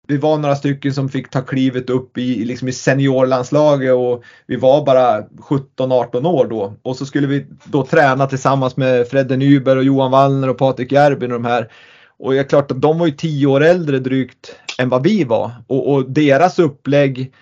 vi 0.08 0.18
var 0.18 0.38
några 0.38 0.56
stycken 0.56 0.94
som 0.94 1.10
fick 1.10 1.30
ta 1.30 1.42
klivet 1.42 1.90
upp 1.90 2.18
i, 2.18 2.46
liksom 2.46 2.68
i 2.68 2.72
seniorlandslaget 2.72 3.94
och 3.94 4.24
vi 4.48 4.56
var 4.56 4.86
bara 4.86 5.22
17-18 5.22 6.28
år 6.28 6.48
då. 6.48 6.74
Och 6.82 6.96
så 6.96 7.06
skulle 7.06 7.28
vi 7.28 7.46
då 7.64 7.86
träna 7.86 8.28
tillsammans 8.28 8.78
med 8.78 9.08
Fredde 9.08 9.38
Nyberg 9.38 9.78
och 9.78 9.84
Johan 9.84 10.12
Wallner 10.12 10.50
och 10.50 10.58
Patrik 10.58 10.92
Järbin 10.92 11.32
och 11.32 11.42
de 11.42 11.50
här. 11.50 11.72
Och 12.20 12.34
det 12.34 12.40
är 12.40 12.44
klart 12.44 12.72
att 12.72 12.82
de 12.82 13.00
var 13.00 13.06
ju 13.06 13.12
10 13.12 13.48
år 13.48 13.64
äldre 13.64 14.00
drygt 14.00 14.56
än 14.80 14.90
vad 14.90 15.04
vi 15.04 15.24
var. 15.24 15.52
Och, 15.68 15.94
och 15.94 16.12
deras 16.12 16.60
upplägg 16.60 17.34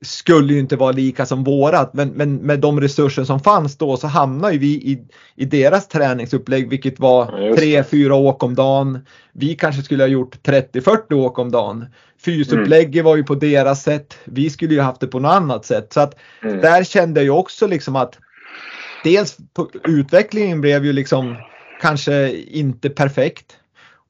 skulle 0.00 0.52
ju 0.52 0.58
inte 0.58 0.76
vara 0.76 0.92
lika 0.92 1.26
som 1.26 1.44
vårat 1.44 1.94
men, 1.94 2.08
men 2.08 2.36
med 2.36 2.60
de 2.60 2.80
resurser 2.80 3.24
som 3.24 3.40
fanns 3.40 3.76
då 3.76 3.96
så 3.96 4.06
hamnade 4.06 4.58
vi 4.58 4.66
i, 4.66 4.98
i 5.36 5.44
deras 5.44 5.88
träningsupplägg 5.88 6.68
vilket 6.68 7.00
var 7.00 7.26
3-4 7.26 8.10
åk 8.10 8.42
om 8.42 8.54
dagen. 8.54 9.06
Vi 9.32 9.54
kanske 9.54 9.82
skulle 9.82 10.02
ha 10.02 10.08
gjort 10.08 10.46
30-40 10.46 11.12
åk 11.12 11.38
om 11.38 11.50
dagen. 11.50 11.86
Fysupplägget 12.24 12.94
mm. 12.94 13.04
var 13.04 13.16
ju 13.16 13.24
på 13.24 13.34
deras 13.34 13.82
sätt. 13.82 14.18
Vi 14.24 14.50
skulle 14.50 14.74
ju 14.74 14.80
haft 14.80 15.00
det 15.00 15.06
på 15.06 15.20
något 15.20 15.32
annat 15.32 15.64
sätt. 15.64 15.92
Så 15.92 16.00
att 16.00 16.14
mm. 16.42 16.60
där 16.60 16.84
kände 16.84 17.22
jag 17.22 17.38
också 17.38 17.66
liksom 17.66 17.96
att 17.96 18.18
dels 19.04 19.36
på, 19.54 19.70
utvecklingen 19.84 20.60
blev 20.60 20.84
ju 20.84 20.92
liksom 20.92 21.36
kanske 21.80 22.32
inte 22.32 22.90
perfekt. 22.90 23.56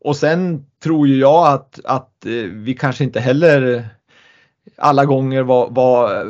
Och 0.01 0.17
sen 0.17 0.65
tror 0.83 1.09
ju 1.09 1.19
jag 1.19 1.47
att, 1.47 1.81
att 1.85 2.27
eh, 2.27 2.33
vi 2.33 2.75
kanske 2.75 3.05
inte 3.05 3.21
heller 3.21 3.89
alla 4.77 5.05
gånger 5.05 5.43
var, 5.43 5.71
var 5.71 6.25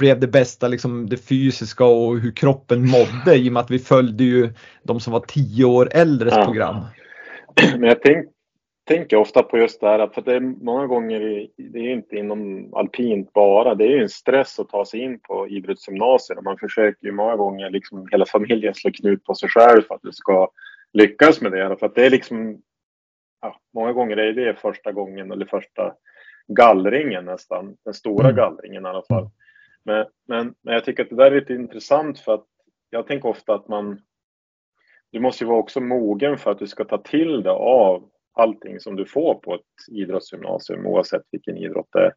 blev 0.00 0.20
det 0.20 0.26
bästa 0.26 0.68
liksom 0.68 1.08
det 1.08 1.16
fysiska 1.16 1.84
och 1.84 2.18
hur 2.18 2.32
kroppen 2.32 2.90
mådde 2.90 3.36
i 3.36 3.48
och 3.48 3.52
med 3.52 3.60
att 3.60 3.70
vi 3.70 3.78
följde 3.78 4.24
ju 4.24 4.50
de 4.82 5.00
som 5.00 5.12
var 5.12 5.20
tio 5.20 5.64
år 5.64 5.88
äldres 5.92 6.34
ja. 6.36 6.44
program. 6.44 6.76
Men 7.78 7.88
jag 7.88 8.02
tänk, 8.02 8.26
tänker 8.88 9.16
ofta 9.16 9.42
på 9.42 9.58
just 9.58 9.80
det 9.80 9.86
här 9.86 10.06
för 10.06 10.22
det 10.22 10.34
är 10.34 10.40
många 10.40 10.86
gånger, 10.86 11.46
det 11.56 11.78
är 11.78 11.92
inte 11.92 12.16
inom 12.16 12.70
alpint 12.74 13.32
bara, 13.32 13.74
det 13.74 13.84
är 13.84 13.88
ju 13.88 14.02
en 14.02 14.08
stress 14.08 14.58
att 14.58 14.68
ta 14.68 14.84
sig 14.84 15.00
in 15.00 15.20
på 15.20 15.48
idrottsgymnasier 15.48 16.38
och 16.38 16.44
man 16.44 16.58
försöker 16.58 17.06
ju 17.06 17.12
många 17.12 17.36
gånger 17.36 17.70
liksom 17.70 18.08
hela 18.10 18.26
familjen 18.26 18.74
slå 18.74 18.90
knut 18.90 19.24
på 19.24 19.34
sig 19.34 19.48
själv 19.48 19.82
för 19.82 19.94
att 19.94 20.02
du 20.02 20.12
ska 20.12 20.50
lyckas 20.92 21.40
med 21.40 21.52
det. 21.52 21.76
För 21.78 21.86
att 21.86 21.94
det 21.94 22.06
är 22.06 22.10
liksom, 22.10 22.62
ja, 23.42 23.56
många 23.74 23.92
gånger 23.92 24.16
är 24.16 24.32
det 24.32 24.54
första 24.54 24.92
gången 24.92 25.32
eller 25.32 25.46
första 25.46 25.92
gallringen 26.54 27.24
nästan. 27.24 27.76
Den 27.84 27.94
stora 27.94 28.24
mm. 28.24 28.36
gallringen 28.36 28.84
i 28.84 28.88
alla 28.88 29.02
fall. 29.02 29.30
Men, 29.84 30.06
men, 30.28 30.54
men 30.62 30.74
jag 30.74 30.84
tycker 30.84 31.02
att 31.02 31.10
det 31.10 31.16
där 31.16 31.30
är 31.30 31.40
lite 31.40 31.54
intressant 31.54 32.18
för 32.18 32.34
att 32.34 32.46
jag 32.90 33.06
tänker 33.06 33.28
ofta 33.28 33.54
att 33.54 33.68
man 33.68 34.00
du 35.12 35.20
måste 35.20 35.44
ju 35.44 35.48
vara 35.48 35.58
också 35.58 35.80
mogen 35.80 36.38
för 36.38 36.50
att 36.50 36.58
du 36.58 36.66
ska 36.66 36.84
ta 36.84 36.98
till 36.98 37.42
dig 37.42 37.52
av 37.52 38.08
allting 38.32 38.80
som 38.80 38.96
du 38.96 39.06
får 39.06 39.34
på 39.34 39.54
ett 39.54 39.94
idrottsgymnasium 39.96 40.86
oavsett 40.86 41.22
vilken 41.30 41.56
idrott 41.56 41.88
det 41.92 42.00
är. 42.00 42.14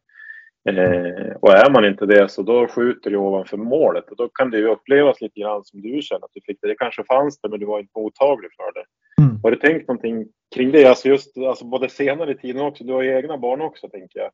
Eh, 0.68 1.36
och 1.40 1.52
är 1.52 1.70
man 1.70 1.84
inte 1.84 2.06
det 2.06 2.30
så 2.30 2.42
då 2.42 2.66
skjuter 2.66 3.10
du 3.10 3.16
ovanför 3.16 3.56
målet 3.56 4.10
och 4.10 4.16
då 4.16 4.28
kan 4.28 4.50
det 4.50 4.58
ju 4.58 4.68
upplevas 4.68 5.20
lite 5.20 5.40
grann 5.40 5.64
som 5.64 5.82
du 5.82 6.02
känner 6.02 6.24
att 6.24 6.30
du 6.34 6.40
fick 6.40 6.58
det. 6.60 6.68
Det 6.68 6.74
kanske 6.74 7.04
fanns 7.04 7.40
det 7.40 7.48
men 7.48 7.60
du 7.60 7.66
var 7.66 7.80
inte 7.80 7.98
mottaglig 7.98 8.50
för 8.56 8.72
det. 8.72 8.84
Mm. 9.22 9.33
Har 9.44 9.50
du 9.50 9.56
tänkt 9.56 9.88
någonting 9.88 10.26
kring 10.54 10.72
det? 10.72 10.86
Alltså 10.86 11.08
just 11.08 11.38
alltså 11.38 11.64
både 11.64 11.88
senare 11.88 12.32
i 12.32 12.38
tiden 12.38 12.62
också, 12.62 12.84
du 12.84 12.92
har 12.92 13.02
ju 13.02 13.16
egna 13.16 13.38
barn 13.38 13.60
också 13.60 13.88
tänker 13.88 14.18
jag. 14.18 14.30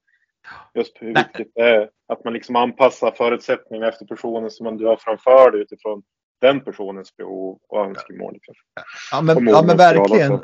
Just 0.74 0.96
hur 1.00 1.14
viktigt 1.14 1.52
det 1.54 1.62
är 1.62 1.90
att 2.08 2.24
man 2.24 2.32
liksom 2.32 2.56
anpassar 2.56 3.10
förutsättningarna 3.10 3.88
efter 3.88 4.06
personen 4.06 4.50
som 4.50 4.76
du 4.76 4.86
har 4.86 4.96
framför 4.96 5.50
dig 5.50 5.60
utifrån 5.60 6.02
den 6.40 6.60
personens 6.60 7.16
behov 7.16 7.58
och 7.68 7.84
önskemål. 7.84 8.38
Ja, 9.12 9.22
men, 9.22 9.46
ja, 9.46 9.62
men 9.62 9.76
verkligen. 9.76 10.38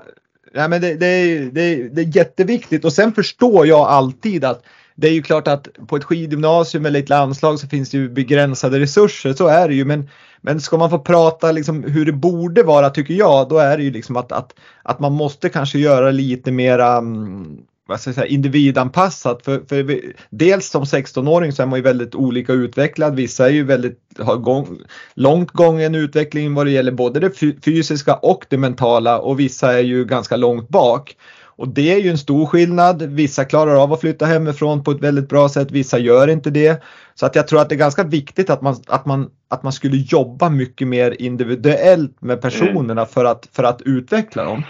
Ja, 0.53 0.69
men 0.69 0.81
det, 0.81 0.95
det, 0.95 1.07
är, 1.07 1.41
det, 1.41 1.89
det 1.89 2.01
är 2.01 2.17
jätteviktigt 2.17 2.85
och 2.85 2.93
sen 2.93 3.13
förstår 3.13 3.67
jag 3.67 3.81
alltid 3.81 4.45
att 4.45 4.65
det 4.97 5.09
är 5.09 5.13
ju 5.13 5.23
klart 5.23 5.49
att 5.49 5.69
på 5.89 5.97
ett 5.97 6.05
skidgymnasium 6.05 6.87
eller 6.87 7.01
ett 7.01 7.09
landslag 7.09 7.59
så 7.59 7.69
finns 7.69 7.91
det 7.91 7.99
ju 7.99 8.09
begränsade 8.09 8.81
resurser, 8.81 9.33
så 9.33 9.47
är 9.47 9.69
det 9.69 9.75
ju. 9.75 9.85
Men, 9.85 10.09
men 10.41 10.61
ska 10.61 10.77
man 10.77 10.91
få 10.91 10.99
prata 10.99 11.53
liksom 11.53 11.85
hur 11.85 12.07
det 12.07 12.13
borde 12.13 12.63
vara 12.63 12.91
tycker 12.91 13.15
jag, 13.15 13.49
då 13.49 13.59
är 13.59 13.77
det 13.77 13.83
ju 13.83 13.91
liksom 13.91 14.17
att, 14.17 14.33
att, 14.33 14.55
att 14.83 15.01
man 15.01 15.13
måste 15.13 15.49
kanske 15.49 15.79
göra 15.79 16.11
lite 16.11 16.53
mera 16.53 16.97
mm, 16.97 17.59
vad 17.89 18.01
ska 18.01 18.09
jag 18.11 18.15
säga, 18.15 18.27
individanpassat. 18.27 19.45
För, 19.45 19.63
för 19.69 19.83
vi, 19.83 20.13
dels 20.31 20.71
som 20.71 20.85
16-åring 20.85 21.53
så 21.53 21.63
är 21.63 21.67
man 21.67 21.79
ju 21.79 21.83
väldigt 21.83 22.15
olika 22.15 22.53
utvecklad. 22.53 23.17
Vissa 23.17 23.47
är 23.47 23.53
ju 23.53 23.65
väldigt, 23.65 24.01
har 24.19 24.37
gång, 24.37 24.79
långt 25.15 25.51
gången 25.51 25.95
utveckling 25.95 26.55
vad 26.55 26.67
det 26.67 26.71
gäller 26.71 26.93
både 26.93 27.21
det 27.21 27.31
fysiska 27.65 28.15
och 28.15 28.47
det 28.49 28.59
mentala 28.59 29.19
och 29.19 29.41
vissa 29.41 29.73
är 29.73 29.83
ju 29.83 30.05
ganska 30.05 30.37
långt 30.37 30.69
bak. 30.69 31.17
Och 31.59 31.69
det 31.69 31.95
är 31.95 31.99
ju 31.99 32.11
en 32.11 32.19
stor 32.19 32.47
skillnad. 32.47 33.03
Vissa 33.03 33.45
klarar 33.45 33.83
av 33.83 33.93
att 33.93 34.01
flytta 34.01 34.27
hemifrån 34.27 34.85
på 34.85 34.91
ett 34.91 35.01
väldigt 35.01 35.29
bra 35.29 35.49
sätt, 35.49 35.71
vissa 35.71 35.99
gör 35.99 36.29
inte 36.29 36.51
det. 36.51 36.83
Så 37.15 37.27
att 37.27 37.35
jag 37.35 37.49
tror 37.49 37.61
att 37.61 37.69
det 37.69 37.75
är 37.75 37.79
ganska 37.79 38.05
viktigt 38.05 38.51
att 38.51 38.63
man, 38.63 38.77
att 38.87 39.07
man, 39.07 39.31
att 39.49 39.63
man 39.63 39.73
skulle 39.73 39.97
jobba 39.97 40.49
mycket 40.49 40.89
mer 40.89 41.23
individuellt 41.23 42.23
med 42.23 42.41
personerna 42.41 43.03
mm. 43.03 43.07
för, 43.07 43.25
att, 43.25 43.49
för 43.53 43.65
att 43.65 43.83
utveckla 43.83 44.45
dem. 44.45 44.63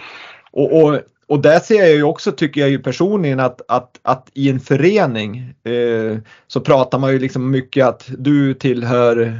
Och, 0.53 0.83
och, 0.83 0.99
och 1.29 1.41
där 1.41 1.61
ser 1.61 1.79
jag 1.79 1.91
ju 1.91 2.03
också, 2.03 2.33
tycker 2.33 2.61
jag 2.61 2.71
ju 2.71 2.79
personligen, 2.79 3.41
att, 3.41 3.61
att, 3.69 4.01
att 4.03 4.31
i 4.35 4.51
en 4.51 4.61
förening 4.61 5.55
eh, 5.65 6.19
så 6.47 6.61
pratar 6.61 6.99
man 6.99 7.13
ju 7.13 7.19
liksom 7.19 7.51
mycket 7.51 7.87
att 7.87 8.11
du 8.19 8.55
tillhör 8.55 9.39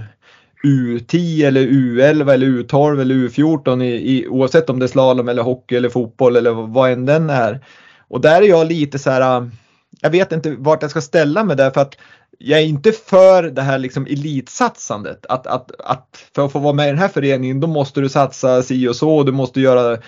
U10 0.67 1.47
eller 1.47 1.61
U11 1.61 2.33
eller 2.33 2.47
U12 2.47 3.01
eller 3.01 3.15
U14 3.15 3.85
i, 3.85 4.17
i, 4.17 4.29
oavsett 4.29 4.71
om 4.71 4.79
det 4.79 4.87
är 4.87 4.89
slalom 4.89 5.29
eller 5.29 5.43
hockey 5.43 5.77
eller 5.77 5.89
fotboll 5.89 6.37
eller 6.37 6.51
vad 6.53 6.91
än 6.91 7.07
den 7.07 7.31
är. 7.31 7.61
Och 8.09 8.21
där 8.21 8.43
är 8.43 8.47
jag 8.47 8.67
lite 8.67 8.99
så 8.99 9.11
här, 9.11 9.41
äh, 9.41 9.49
jag 10.01 10.11
vet 10.11 10.33
inte 10.33 10.51
vart 10.59 10.83
jag 10.83 10.91
ska 10.91 11.01
ställa 11.01 11.45
mig 11.45 11.57
där 11.57 11.71
för 11.71 11.81
att 11.81 11.97
jag 12.39 12.61
är 12.61 12.65
inte 12.65 12.93
för 12.93 13.43
det 13.43 13.63
här 13.63 13.79
liksom 13.79 14.07
elitsatsandet. 14.07 15.27
Att, 15.29 15.47
att, 15.47 15.81
att 15.81 16.25
för 16.35 16.47
att 16.47 16.53
få 16.53 16.59
vara 16.59 16.75
med 16.75 16.87
i 16.87 16.91
den 16.91 16.99
här 16.99 17.09
föreningen 17.09 17.61
då 17.61 17.67
måste 17.67 18.01
du 18.01 18.09
satsa 18.09 18.63
si 18.63 18.89
och 18.89 18.97
så, 18.97 19.17
och 19.17 19.27
du 19.27 19.33
måste 19.33 19.61
göra 19.61 19.99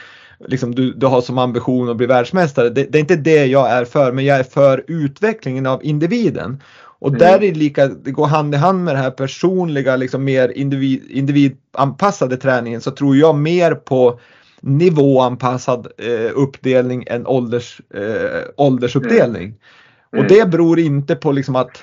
liksom, 0.47 0.75
du, 0.75 0.93
du 0.93 1.07
har 1.07 1.21
som 1.21 1.39
ambition 1.39 1.91
att 1.91 1.97
bli 1.97 2.07
världsmästare. 2.07 2.69
Det, 2.69 2.85
det, 2.85 2.99
är 2.99 3.01
inte 3.01 3.17
det 3.17 3.47
jag 3.47 3.71
är 3.71 3.85
för, 3.85 4.13
men 4.13 4.25
jag 4.25 4.39
är 4.39 4.43
för 4.43 4.85
utvecklingen 4.87 5.67
av 5.67 5.85
individen. 5.85 6.63
Och 7.01 7.09
mm. 7.09 7.19
där 7.19 7.35
är 7.35 7.39
det 7.39 7.59
lika, 7.59 7.87
det 7.87 8.11
går 8.11 8.27
hand 8.27 8.55
i 8.55 8.57
hand 8.57 8.85
med 8.85 8.95
det 8.95 8.99
här 8.99 9.11
personliga, 9.11 9.97
liksom 9.97 10.25
mer 10.25 10.49
individ, 10.49 11.11
individanpassade 11.11 12.37
träningen 12.37 12.81
så 12.81 12.91
tror 12.91 13.17
jag 13.17 13.39
mer 13.39 13.75
på 13.75 14.21
nivåanpassad 14.61 15.89
eh, 15.99 16.31
uppdelning 16.35 17.05
än 17.07 17.27
ålders, 17.27 17.81
eh, 17.95 18.43
åldersuppdelning. 18.57 19.45
Mm. 19.45 20.25
Och 20.25 20.29
det 20.29 20.51
beror 20.51 20.79
inte 20.79 21.17
på 21.17 21.33
liksom 21.33 21.57
att 21.57 21.83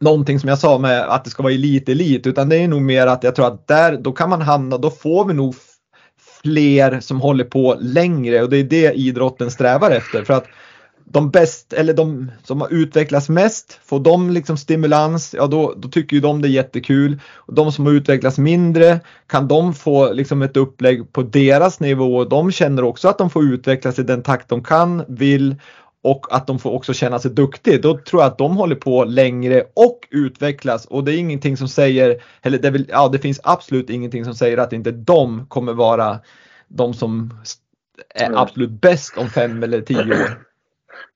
någonting 0.00 0.40
som 0.40 0.48
jag 0.48 0.58
sa 0.58 0.78
med 0.78 1.00
att 1.02 1.24
det 1.24 1.30
ska 1.30 1.42
vara 1.42 1.52
elit, 1.52 1.88
elit, 1.88 2.26
utan 2.26 2.48
det 2.48 2.56
är 2.56 2.68
nog 2.68 2.82
mer 2.82 3.06
att 3.06 3.24
jag 3.24 3.34
tror 3.34 3.46
att 3.46 3.66
där, 3.66 3.96
då 3.96 4.12
kan 4.12 4.30
man 4.30 4.42
hamna, 4.42 4.78
då 4.78 4.90
får 4.90 5.24
vi 5.24 5.34
nog 5.34 5.54
fler 6.42 7.00
som 7.00 7.20
håller 7.20 7.44
på 7.44 7.76
längre 7.80 8.42
och 8.42 8.50
det 8.50 8.56
är 8.56 8.64
det 8.64 8.92
idrotten 8.92 9.50
strävar 9.50 9.90
efter. 9.90 10.24
För 10.24 10.34
att 10.34 10.46
de 11.08 11.30
bäst, 11.30 11.72
eller 11.72 11.94
de 11.94 12.30
som 12.44 12.60
har 12.60 12.72
utvecklats 12.72 13.28
mest, 13.28 13.80
får 13.84 14.00
de 14.00 14.30
liksom 14.30 14.56
stimulans, 14.56 15.34
ja 15.38 15.46
då, 15.46 15.74
då 15.76 15.88
tycker 15.88 16.16
ju 16.16 16.20
de 16.20 16.42
det 16.42 16.48
är 16.48 16.50
jättekul. 16.50 17.20
Och 17.34 17.54
de 17.54 17.72
som 17.72 17.86
har 17.86 17.92
utvecklats 17.92 18.38
mindre, 18.38 19.00
kan 19.26 19.48
de 19.48 19.74
få 19.74 20.12
liksom 20.12 20.42
ett 20.42 20.56
upplägg 20.56 21.12
på 21.12 21.22
deras 21.22 21.80
nivå 21.80 22.16
och 22.16 22.28
de 22.28 22.52
känner 22.52 22.84
också 22.84 23.08
att 23.08 23.18
de 23.18 23.30
får 23.30 23.44
utvecklas 23.44 23.98
i 23.98 24.02
den 24.02 24.22
takt 24.22 24.48
de 24.48 24.62
kan, 24.62 25.04
vill 25.08 25.56
och 26.02 26.26
att 26.30 26.46
de 26.46 26.58
får 26.58 26.70
också 26.70 26.94
känna 26.94 27.18
sig 27.18 27.30
duktiga. 27.30 27.78
Då 27.78 27.98
tror 27.98 28.22
jag 28.22 28.30
att 28.30 28.38
de 28.38 28.56
håller 28.56 28.76
på 28.76 29.04
längre 29.04 29.64
och 29.74 29.98
utvecklas 30.10 30.86
och 30.86 31.04
det 31.04 31.14
är 31.14 31.18
ingenting 31.18 31.56
som 31.56 31.68
säger, 31.68 32.22
eller 32.42 32.58
det, 32.58 32.70
vill, 32.70 32.86
ja, 32.88 33.08
det 33.08 33.18
finns 33.18 33.40
absolut 33.42 33.90
ingenting 33.90 34.24
som 34.24 34.34
säger 34.34 34.58
att 34.58 34.72
inte 34.72 34.90
de 34.90 35.46
kommer 35.46 35.72
vara 35.72 36.20
de 36.68 36.94
som 36.94 37.40
är 38.14 38.26
mm. 38.26 38.38
absolut 38.38 38.70
bäst 38.70 39.18
om 39.18 39.30
fem 39.30 39.62
eller 39.62 39.80
tio 39.80 40.22
år. 40.22 40.46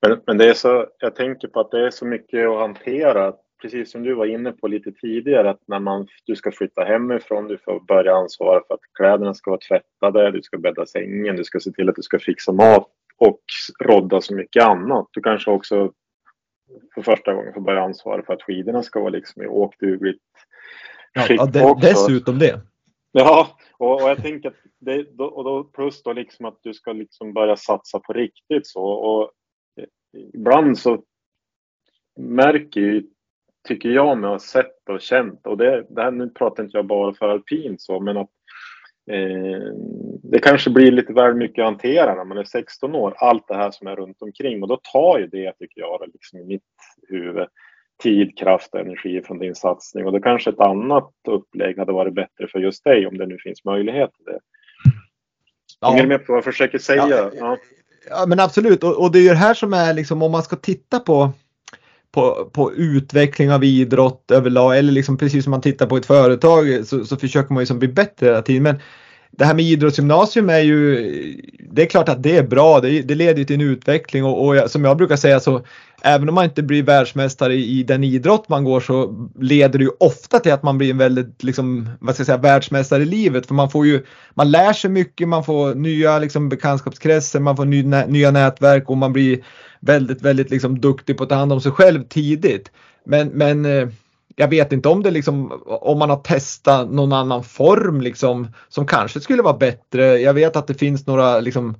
Men, 0.01 0.21
men 0.27 0.37
det 0.37 0.49
är 0.49 0.53
så, 0.53 0.87
jag 0.99 1.15
tänker 1.15 1.47
på 1.47 1.59
att 1.59 1.71
det 1.71 1.85
är 1.85 1.89
så 1.89 2.05
mycket 2.05 2.47
att 2.47 2.59
hantera. 2.59 3.33
Precis 3.61 3.91
som 3.91 4.03
du 4.03 4.13
var 4.13 4.25
inne 4.25 4.51
på 4.51 4.67
lite 4.67 4.91
tidigare, 4.91 5.49
att 5.49 5.61
när 5.67 5.79
man, 5.79 6.07
du 6.25 6.35
ska 6.35 6.51
flytta 6.51 6.83
hemifrån, 6.83 7.47
du 7.47 7.57
får 7.57 7.79
börja 7.79 8.15
ansvara 8.15 8.61
för 8.67 8.73
att 8.73 8.79
kläderna 8.97 9.33
ska 9.33 9.51
vara 9.51 9.59
tvättade, 9.59 10.31
du 10.31 10.41
ska 10.41 10.57
bädda 10.57 10.85
sängen, 10.85 11.35
du 11.35 11.43
ska 11.43 11.59
se 11.59 11.71
till 11.71 11.89
att 11.89 11.95
du 11.95 12.01
ska 12.01 12.19
fixa 12.19 12.51
mat 12.51 12.87
och 13.17 13.41
rodda 13.79 14.21
så 14.21 14.35
mycket 14.35 14.63
annat. 14.63 15.07
Du 15.11 15.21
kanske 15.21 15.51
också 15.51 15.91
för 16.93 17.01
första 17.01 17.33
gången 17.33 17.53
får 17.53 17.61
börja 17.61 17.81
ansvara 17.81 18.23
för 18.23 18.33
att 18.33 18.41
skidorna 18.41 18.83
ska 18.83 18.99
vara 18.99 19.09
liksom 19.09 19.43
i 19.43 19.47
åkdugligt 19.47 20.23
skick 21.19 21.39
ja, 21.39 21.45
det, 21.45 21.65
också. 21.65 21.87
Dessutom 21.87 22.39
det. 22.39 22.61
Ja, 23.11 23.57
och, 23.77 24.01
och 24.03 24.09
jag 24.09 24.21
tänker 24.21 24.49
att 24.49 24.55
det, 24.79 25.07
och 25.19 25.43
då, 25.43 25.63
plus 25.63 26.03
då 26.03 26.13
liksom 26.13 26.45
att 26.45 26.59
du 26.61 26.73
ska 26.73 26.93
liksom 26.93 27.33
börja 27.33 27.55
satsa 27.55 27.99
på 27.99 28.13
riktigt 28.13 28.67
så. 28.67 28.83
Och 28.83 29.31
ibland 30.13 30.77
så 30.77 31.03
märker 32.19 32.81
ju, 32.81 33.03
tycker 33.67 33.89
jag 33.89 34.25
att 34.25 34.29
ha 34.31 34.39
sett 34.39 34.89
och 34.89 35.01
känt, 35.01 35.47
och 35.47 35.57
det, 35.57 35.85
det 35.89 36.01
här, 36.01 36.11
nu 36.11 36.29
pratar 36.29 36.63
inte 36.63 36.77
jag 36.77 36.85
bara 36.85 37.13
för 37.13 37.29
alpin 37.29 37.75
så, 37.79 37.99
men 37.99 38.17
att 38.17 38.29
eh, 39.11 39.73
det 40.23 40.39
kanske 40.39 40.69
blir 40.69 40.91
lite 40.91 41.13
väl 41.13 41.35
mycket 41.35 41.61
att 41.61 41.71
hantera 41.71 42.15
när 42.15 42.25
man 42.25 42.37
är 42.37 42.43
16 42.43 42.95
år, 42.95 43.13
allt 43.17 43.47
det 43.47 43.55
här 43.55 43.71
som 43.71 43.87
är 43.87 43.95
runt 43.95 44.21
omkring 44.21 44.61
och 44.61 44.69
då 44.69 44.79
tar 44.93 45.19
ju 45.19 45.27
det, 45.27 45.53
tycker 45.57 45.81
jag, 45.81 46.09
liksom 46.13 46.39
i 46.39 46.45
mitt 46.45 46.63
huvud, 47.07 47.47
tid, 48.03 48.37
kraft 48.37 48.73
och 48.73 48.79
energi 48.79 49.21
från 49.21 49.39
din 49.39 49.55
satsning 49.55 50.05
och 50.05 50.11
då 50.11 50.19
kanske 50.19 50.49
ett 50.49 50.59
annat 50.59 51.13
upplägg 51.27 51.77
hade 51.77 51.91
varit 51.91 52.13
bättre 52.13 52.47
för 52.47 52.59
just 52.59 52.83
dig 52.83 53.07
om 53.07 53.17
det 53.17 53.25
nu 53.25 53.37
finns 53.37 53.65
möjlighet 53.65 54.13
till 54.13 54.25
det. 54.25 54.39
Ja. 55.79 55.89
Hänger 55.89 56.03
du 56.03 56.09
med 56.09 56.25
på 56.25 56.33
vad 56.33 56.37
jag 56.37 56.43
försöker 56.43 56.77
säga? 56.77 57.07
Ja, 57.07 57.31
ja. 57.33 57.57
Ja 58.09 58.25
men 58.27 58.39
absolut 58.39 58.83
och, 58.83 59.03
och 59.03 59.11
det 59.11 59.19
är 59.19 59.23
ju 59.23 59.29
det 59.29 59.35
här 59.35 59.53
som 59.53 59.73
är 59.73 59.93
liksom 59.93 60.21
om 60.21 60.31
man 60.31 60.43
ska 60.43 60.55
titta 60.55 60.99
på 60.99 61.31
på, 62.11 62.49
på 62.53 62.73
utveckling 62.73 63.51
av 63.51 63.63
idrott 63.63 64.31
överlag 64.31 64.77
eller 64.77 64.91
liksom 64.91 65.17
precis 65.17 65.43
som 65.43 65.51
man 65.51 65.61
tittar 65.61 65.85
på 65.85 65.97
ett 65.97 66.05
företag 66.05 66.87
så, 66.87 67.05
så 67.05 67.17
försöker 67.17 67.53
man 67.53 67.61
ju 67.61 67.67
som 67.67 67.79
bli 67.79 67.87
bättre 67.87 68.25
hela 68.25 68.41
tiden. 68.41 68.63
Men 68.63 68.79
det 69.31 69.45
här 69.45 69.53
med 69.53 69.65
idrottsgymnasium 69.65 70.49
är 70.49 70.59
ju, 70.59 71.41
det 71.71 71.81
är 71.81 71.85
klart 71.85 72.09
att 72.09 72.23
det 72.23 72.37
är 72.37 72.43
bra, 72.43 72.79
det, 72.79 73.01
det 73.01 73.15
leder 73.15 73.43
till 73.43 73.55
en 73.55 73.61
utveckling 73.61 74.25
och, 74.25 74.47
och, 74.47 74.71
som 74.71 74.85
jag 74.85 74.97
brukar 74.97 75.15
säga 75.15 75.39
så 75.39 75.61
även 76.01 76.29
om 76.29 76.35
man 76.35 76.45
inte 76.45 76.63
blir 76.63 76.83
världsmästare 76.83 77.53
i, 77.53 77.79
i 77.79 77.83
den 77.83 78.03
idrott 78.03 78.49
man 78.49 78.63
går 78.63 78.79
så 78.79 79.29
leder 79.39 79.79
det 79.79 79.85
ju 79.85 79.91
ofta 79.99 80.39
till 80.39 80.51
att 80.53 80.63
man 80.63 80.77
blir 80.77 80.91
en 80.91 80.97
väldigt, 80.97 81.43
liksom, 81.43 81.89
vad 81.99 82.15
ska 82.15 82.21
jag 82.21 82.25
säga, 82.25 82.37
världsmästare 82.37 83.03
i 83.03 83.05
livet 83.05 83.45
för 83.45 83.53
man 83.53 83.69
får 83.69 83.85
ju, 83.85 84.05
man 84.33 84.51
lär 84.51 84.73
sig 84.73 84.89
mycket, 84.89 85.27
man 85.27 85.43
får 85.43 85.75
nya 85.75 86.19
liksom, 86.19 86.49
bekantskapskretsar, 86.49 87.39
man 87.39 87.55
får 87.55 87.65
ny, 87.65 87.83
nya 88.07 88.31
nätverk 88.31 88.89
och 88.89 88.97
man 88.97 89.13
blir 89.13 89.39
väldigt, 89.79 90.21
väldigt 90.21 90.51
liksom, 90.51 90.79
duktig 90.79 91.17
på 91.17 91.23
att 91.23 91.29
ta 91.29 91.35
hand 91.35 91.53
om 91.53 91.61
sig 91.61 91.71
själv 91.71 92.03
tidigt. 92.03 92.71
Men, 93.05 93.27
men 93.27 93.65
eh, 93.65 93.87
jag 94.35 94.47
vet 94.47 94.73
inte 94.73 94.89
om 94.89 95.03
det 95.03 95.11
liksom, 95.11 95.61
om 95.65 95.99
man 95.99 96.09
har 96.09 96.17
testat 96.17 96.91
någon 96.91 97.13
annan 97.13 97.43
form 97.43 98.01
liksom 98.01 98.47
som 98.69 98.87
kanske 98.87 99.19
skulle 99.19 99.41
vara 99.41 99.57
bättre. 99.57 100.19
Jag 100.19 100.33
vet 100.33 100.55
att 100.55 100.67
det 100.67 100.73
finns 100.73 101.07
några 101.07 101.39
liksom 101.39 101.75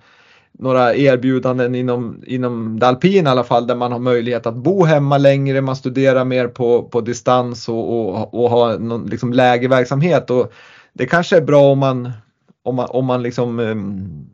några 0.54 0.96
erbjudanden 0.96 1.76
inom, 1.76 2.24
inom 2.28 2.80
det 2.80 2.88
alpina 2.88 3.30
i 3.30 3.32
alla 3.32 3.44
fall 3.44 3.68
där 3.68 3.76
man 3.76 3.92
har 3.92 4.00
möjlighet 4.00 4.46
att 4.46 4.56
bo 4.56 4.84
hemma 4.84 5.18
längre, 5.18 5.62
man 5.62 5.76
studerar 5.76 6.26
mer 6.26 6.48
på, 6.48 6.84
på 6.84 7.02
distans 7.02 7.70
och, 7.70 8.10
och, 8.10 8.34
och 8.34 8.50
har 8.50 8.80
någon 8.80 9.06
liksom 9.06 9.34
lägre 9.34 9.68
verksamhet. 9.68 10.30
Och 10.30 10.54
det 10.94 11.06
kanske 11.06 11.38
är 11.38 11.42
bra 11.42 11.72
om 11.72 11.80
man, 11.80 12.12
om 12.64 12.76
man, 12.76 12.88
om 12.90 13.06
man 13.06 13.24
liksom 13.24 13.60
um, 13.60 14.28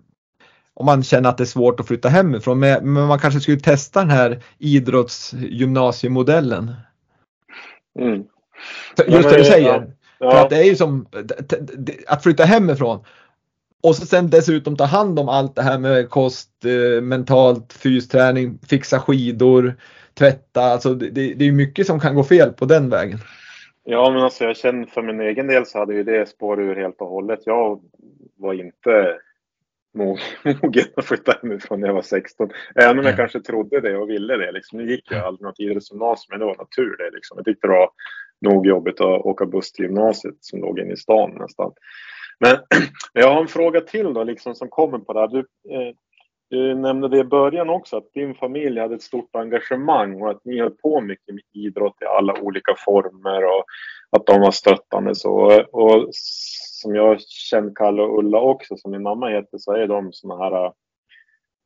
om 0.74 0.86
man 0.86 1.04
känner 1.04 1.30
att 1.30 1.38
det 1.38 1.44
är 1.44 1.46
svårt 1.46 1.80
att 1.80 1.88
flytta 1.88 2.10
hemifrån. 2.10 2.60
Men 2.60 2.92
man 2.92 3.20
kanske 3.20 3.40
skulle 3.40 3.60
testa 3.60 4.00
den 4.00 4.10
här 4.10 4.44
idrottsgymnasiemodellen. 4.58 6.74
Mm. 7.98 8.24
Just 9.08 9.30
det 9.30 9.38
du 9.38 9.44
säger. 9.44 9.92
Ja. 10.20 10.32
För 10.32 10.42
att 10.42 10.50
det 10.50 10.58
är 10.58 10.64
ju 10.64 10.76
som 10.76 11.08
att 12.08 12.24
flytta 12.24 12.44
hemifrån 12.44 13.04
och 13.84 13.96
så 13.96 14.06
sen 14.06 14.30
dessutom 14.30 14.76
ta 14.76 14.84
hand 14.84 15.20
om 15.20 15.30
allt 15.30 15.56
det 15.56 15.62
här 15.62 15.80
med 15.80 16.10
kost, 16.10 16.50
eh, 16.66 17.02
mentalt, 17.02 17.74
fysträning, 17.74 18.60
fixa 18.70 19.00
skidor, 19.00 19.76
tvätta. 20.14 20.62
Alltså 20.62 20.94
det, 20.94 21.34
det 21.34 21.48
är 21.48 21.52
mycket 21.52 21.88
som 21.88 22.00
kan 22.00 22.16
gå 22.16 22.24
fel 22.24 22.54
på 22.54 22.66
den 22.66 22.90
vägen. 22.90 23.20
Ja, 23.84 24.10
men 24.12 24.24
alltså 24.24 24.44
jag 24.44 24.58
känner 24.58 24.86
för 24.86 25.02
min 25.02 25.22
egen 25.22 25.48
del 25.48 25.66
så 25.66 25.80
hade 25.80 25.94
ju 25.94 26.04
det 26.04 26.30
spår 26.30 26.62
ur 26.62 26.76
helt 26.76 27.02
och 27.02 27.08
hållet. 27.08 27.40
Jag 27.46 27.82
var 28.38 28.54
inte 28.54 29.18
mogen 30.64 30.86
att 30.96 31.06
flytta 31.06 31.40
hemifrån 31.42 31.80
när 31.80 31.88
jag 31.88 31.96
var 31.96 32.02
16. 32.02 32.50
Även 32.76 33.00
om 33.00 33.06
jag 33.06 33.16
kanske 33.16 33.40
trodde 33.40 33.82
det 33.82 33.98
och 33.98 34.10
ville 34.10 34.38
det. 34.38 34.52
Liksom. 34.52 34.80
Nu 34.80 34.92
gick 34.92 35.12
jag 35.12 35.26
aldrig 35.26 35.46
något 35.46 35.60
idrottsgymnasium, 35.60 36.28
men 36.30 36.40
det 36.40 36.46
var 36.46 36.56
natur 36.56 36.98
det. 36.98 37.16
Liksom. 37.16 37.38
Jag 37.38 37.46
tyckte 37.46 37.68
det 37.68 37.74
var 37.74 37.90
nog 38.42 38.68
jobbigt 38.68 39.02
att 39.02 39.22
åka 39.26 39.46
buss 39.46 39.72
till 39.72 39.86
gymnasiet 39.86 40.36
som 40.40 40.60
låg 40.60 40.80
inne 40.80 40.94
i 40.94 40.98
stan 40.98 41.32
nästan. 41.40 41.72
Men 42.40 42.58
jag 43.14 43.34
har 43.34 43.42
en 43.42 43.48
fråga 43.48 43.82
till 43.82 44.14
då, 44.14 44.24
liksom, 44.24 44.56
som 44.56 44.70
kommer 44.70 45.00
på 45.00 45.14
det 45.14 45.20
här. 45.20 45.28
Du, 45.28 45.40
eh, 45.40 45.94
du 46.50 46.76
nämnde 46.76 47.08
det 47.08 47.18
i 47.18 47.24
början 47.24 47.70
också, 47.70 47.98
att 47.98 48.14
din 48.14 48.36
familj 48.36 48.80
hade 48.80 48.96
ett 48.96 49.02
stort 49.02 49.36
engagemang 49.36 50.22
och 50.22 50.32
att 50.32 50.46
ni 50.46 50.60
höll 50.60 50.72
på 50.72 51.02
mycket 51.02 51.36
med 51.36 51.44
idrott 51.54 52.02
i 52.02 52.06
alla 52.06 52.42
olika 52.42 52.76
former 52.86 53.44
och 53.44 53.66
att 54.10 54.26
de 54.26 54.42
var 54.42 54.52
stöttande. 54.52 55.16
Så, 55.16 55.64
och 55.72 56.10
som 56.82 56.96
jag 56.96 57.22
känner 57.22 57.72
Kalle 57.76 58.02
och 58.02 58.20
Ulla 58.20 58.40
också, 58.40 58.78
som 58.78 58.92
min 58.92 59.04
mamma 59.04 59.30
heter, 59.30 59.58
så 59.58 59.72
är 59.72 59.88
de 59.88 60.14
såna 60.14 60.38
här 60.38 60.66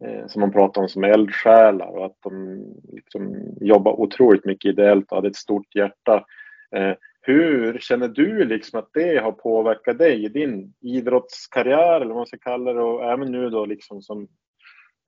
eh, 0.04 0.28
som 0.28 0.40
man 0.40 0.52
pratar 0.52 0.82
om 0.82 0.90
som 0.90 1.04
eldsjälar 1.04 1.88
och 1.88 2.06
att 2.06 2.18
de 2.24 2.64
liksom 2.88 3.36
jobbar 3.62 4.00
otroligt 4.00 4.46
mycket 4.46 4.70
ideellt 4.70 5.12
och 5.12 5.18
hade 5.18 5.28
ett 5.28 5.36
stort 5.36 5.76
hjärta. 5.76 6.26
Eh, 6.76 6.94
hur 7.22 7.78
känner 7.80 8.08
du 8.08 8.46
liksom 8.46 8.80
att 8.80 8.90
det 8.94 9.18
har 9.18 9.32
påverkat 9.32 9.98
dig 9.98 10.26
i 10.26 10.30
din 10.30 10.74
idrottskarriär 10.82 11.96
eller 11.96 12.06
vad 12.06 12.16
man 12.16 12.26
ska 12.26 12.38
kalla 12.38 12.74
det 12.74 12.82
och 12.82 13.12
även 13.12 13.32
nu 13.32 13.50
då 13.50 13.66
liksom 13.66 14.02
som 14.02 14.28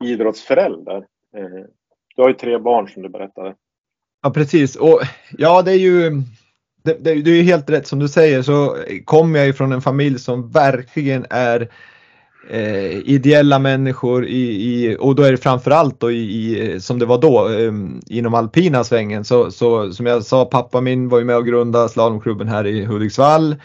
idrottsförälder? 0.04 0.98
Eh, 1.38 1.66
du 2.16 2.22
har 2.22 2.30
ju 2.30 2.36
tre 2.36 2.58
barn 2.58 2.88
som 2.88 3.04
du 3.04 3.10
berättade. 3.10 3.56
Ja 4.22 4.32
precis 4.32 4.76
och 4.76 5.00
ja 5.38 5.62
det 5.62 5.72
är 5.72 5.80
ju 5.80 6.12
det, 6.84 6.98
det, 7.04 7.22
det 7.22 7.32
är 7.32 7.44
helt 7.44 7.70
rätt 7.70 7.88
som 7.88 8.00
du 8.00 8.08
säger 8.08 8.42
så 8.42 8.78
kommer 9.06 9.40
jag 9.40 9.58
från 9.58 9.72
en 9.72 9.82
familj 9.82 10.20
som 10.20 10.52
verkligen 10.52 11.26
är 11.30 11.70
eh, 12.50 12.98
ideella 12.98 13.60
människor 13.60 14.26
i, 14.26 14.42
i, 14.42 14.98
och 15.00 15.16
då 15.16 15.24
är 15.24 15.32
det 15.32 15.38
framförallt 15.38 16.00
då 16.00 16.12
i, 16.12 16.18
i 16.18 16.80
som 16.80 17.00
det 17.00 17.06
var 17.06 17.18
då 17.18 17.50
eh, 17.50 17.74
inom 18.18 18.34
alpina 18.34 18.84
svängen. 18.84 19.26
Så, 19.26 19.52
så 19.52 19.92
som 19.92 20.06
jag 20.06 20.24
sa, 20.24 20.46
pappa 20.46 20.82
min 20.82 21.10
var 21.10 21.20
ju 21.20 21.26
med 21.26 21.38
och 21.38 21.46
grundade 21.46 21.90
slalomklubben 21.90 22.48
här 22.48 22.68
i 22.68 22.86
Hudiksvall. 22.86 23.56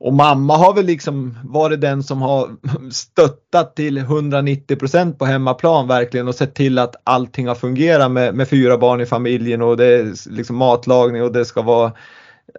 Och 0.00 0.12
mamma 0.12 0.56
har 0.56 0.74
väl 0.74 0.86
liksom 0.86 1.38
varit 1.44 1.80
den 1.80 2.02
som 2.02 2.22
har 2.22 2.50
stöttat 2.92 3.76
till 3.76 3.98
190% 3.98 5.18
på 5.18 5.24
hemmaplan 5.24 5.88
verkligen 5.88 6.28
och 6.28 6.34
sett 6.34 6.54
till 6.54 6.78
att 6.78 6.96
allting 7.04 7.48
har 7.48 7.54
fungerat 7.54 8.10
med, 8.10 8.34
med 8.34 8.48
fyra 8.48 8.78
barn 8.78 9.00
i 9.00 9.06
familjen 9.06 9.62
och 9.62 9.76
det 9.76 9.86
är 9.86 10.30
liksom 10.30 10.56
matlagning 10.56 11.22
och 11.22 11.32
det 11.32 11.44
ska 11.44 11.62
vara 11.62 11.92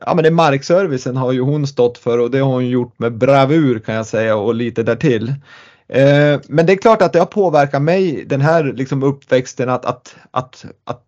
ja 0.01 0.15
men 0.15 0.23
det 0.23 0.31
markservicen 0.31 1.17
har 1.17 1.31
ju 1.31 1.41
hon 1.41 1.67
stått 1.67 1.97
för 1.97 2.17
och 2.17 2.31
det 2.31 2.39
har 2.39 2.51
hon 2.51 2.67
gjort 2.67 2.99
med 2.99 3.17
bravur 3.17 3.79
kan 3.79 3.95
jag 3.95 4.05
säga 4.05 4.35
och 4.35 4.55
lite 4.55 4.83
därtill. 4.83 5.33
Eh, 5.87 6.39
men 6.47 6.65
det 6.65 6.73
är 6.73 6.77
klart 6.77 7.01
att 7.01 7.13
det 7.13 7.19
har 7.19 7.25
påverkat 7.25 7.81
mig 7.81 8.25
den 8.25 8.41
här 8.41 8.63
liksom 8.63 9.03
uppväxten 9.03 9.69
att, 9.69 9.85
att, 9.85 10.15
att, 10.31 10.65
att 10.83 11.05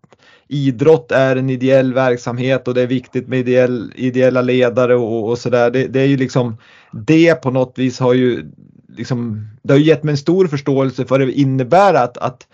idrott 0.48 1.12
är 1.12 1.36
en 1.36 1.50
ideell 1.50 1.94
verksamhet 1.94 2.68
och 2.68 2.74
det 2.74 2.82
är 2.82 2.86
viktigt 2.86 3.28
med 3.28 3.38
ideell, 3.38 3.92
ideella 3.96 4.42
ledare 4.42 4.94
och, 4.94 5.28
och 5.28 5.38
sådär. 5.38 5.70
Det, 5.70 5.86
det, 5.86 6.00
är 6.00 6.06
ju 6.06 6.16
liksom 6.16 6.56
det 6.92 7.34
på 7.34 7.50
något 7.50 7.78
vis 7.78 8.00
har 8.00 8.14
ju 8.14 8.50
liksom, 8.96 9.48
det 9.62 9.72
har 9.72 9.78
gett 9.80 10.02
mig 10.02 10.12
en 10.12 10.18
stor 10.18 10.46
förståelse 10.46 11.04
för 11.04 11.08
vad 11.08 11.20
det 11.20 11.32
innebär 11.32 11.94
att, 11.94 12.18
att 12.18 12.46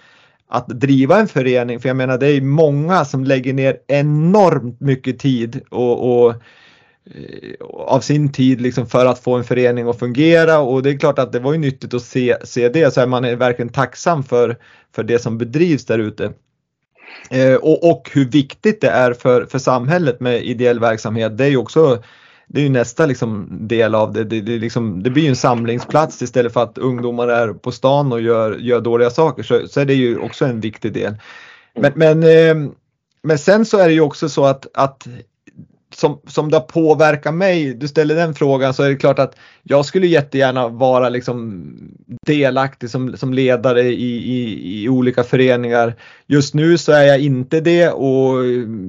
att 0.48 0.68
driva 0.68 1.18
en 1.20 1.28
förening. 1.28 1.80
För 1.80 1.88
jag 1.88 1.96
menar 1.96 2.18
det 2.18 2.26
är 2.26 2.40
många 2.40 3.04
som 3.04 3.24
lägger 3.24 3.52
ner 3.52 3.76
enormt 3.87 4.80
mycket 4.80 5.18
tid 5.18 5.61
och, 5.70 6.24
och 6.24 6.30
eh, 6.30 7.66
av 7.70 8.00
sin 8.00 8.32
tid 8.32 8.61
liksom 8.61 8.87
för 8.87 9.06
att 9.06 9.18
få 9.18 9.34
en 9.34 9.44
förening 9.44 9.88
att 9.88 9.98
fungera 9.98 10.58
och 10.58 10.82
det 10.82 10.90
är 10.90 10.98
klart 10.98 11.18
att 11.18 11.32
det 11.32 11.40
var 11.40 11.52
ju 11.52 11.58
nyttigt 11.58 11.94
att 11.94 12.02
se, 12.02 12.37
se 12.44 12.68
det 12.68 12.94
så 12.94 13.00
är 13.00 13.06
man 13.06 13.24
är 13.24 13.37
verkligen 13.37 13.72
tacksam 13.72 14.24
för, 14.24 14.56
för 14.94 15.02
det 15.02 15.18
som 15.18 15.38
bedrivs 15.38 15.87
där 15.87 15.98
ute. 15.98 16.32
Eh, 17.30 17.54
och, 17.54 17.90
och 17.90 18.11
hur 18.12 18.24
viktigt 18.24 18.80
det 18.80 18.88
är 18.88 19.12
för, 19.12 19.46
för 19.46 19.58
samhället 19.58 20.20
med 20.20 20.42
ideell 20.42 20.80
verksamhet. 20.80 21.38
Det 21.38 21.44
är 21.44 21.48
ju 21.48 21.56
också 21.56 22.02
det 22.48 22.61
är 22.61 22.64
ju 22.64 22.68
nästa 22.68 23.06
liksom 23.06 23.48
del 23.68 23.94
av 23.94 24.12
det. 24.12 24.24
Det, 24.24 24.40
det, 24.40 24.58
liksom, 24.58 25.02
det 25.02 25.11
blir 25.11 25.22
ju 25.22 25.28
en 25.28 25.37
samlingsplats 25.37 26.22
istället 26.22 26.52
för 26.52 26.62
att 26.62 26.78
ungdomar 26.78 27.28
är 27.28 27.52
på 27.52 27.72
stan 27.72 28.12
och 28.12 28.20
gör, 28.20 28.56
gör 28.58 28.80
dåliga 28.80 29.11
saker. 29.11 29.42
Så, 29.42 29.68
så 29.68 29.80
är 29.80 29.84
det 29.84 29.94
ju 29.94 30.18
också 30.18 30.44
en 30.44 30.61
viktig 30.61 30.92
del. 30.92 31.14
Men, 31.74 31.92
men, 31.96 32.22
eh, 32.22 32.70
men 33.22 33.38
sen 33.38 33.64
så 33.64 33.78
är 33.78 33.87
det 33.87 33.94
ju 33.94 34.00
också 34.00 34.28
så 34.28 34.44
att, 34.44 34.66
att 34.74 35.06
som, 35.98 36.20
som 36.26 36.50
det 36.50 36.56
har 36.56 36.64
påverkat 36.64 37.34
mig, 37.34 37.74
du 37.74 37.88
ställer 37.88 38.14
den 38.14 38.34
frågan 38.34 38.74
så 38.74 38.82
är 38.82 38.88
det 38.88 38.96
klart 38.96 39.18
att 39.18 39.37
jag 39.62 39.84
skulle 39.84 40.06
jättegärna 40.06 40.68
vara 40.68 41.08
liksom 41.08 41.64
delaktig 42.26 42.90
som, 42.90 43.16
som 43.16 43.34
ledare 43.34 43.82
i, 43.82 44.16
i, 44.16 44.82
i 44.82 44.88
olika 44.88 45.24
föreningar. 45.24 45.94
Just 46.26 46.54
nu 46.54 46.78
så 46.78 46.92
är 46.92 47.02
jag 47.02 47.20
inte 47.20 47.61
det 47.61 47.88
och 47.88 48.44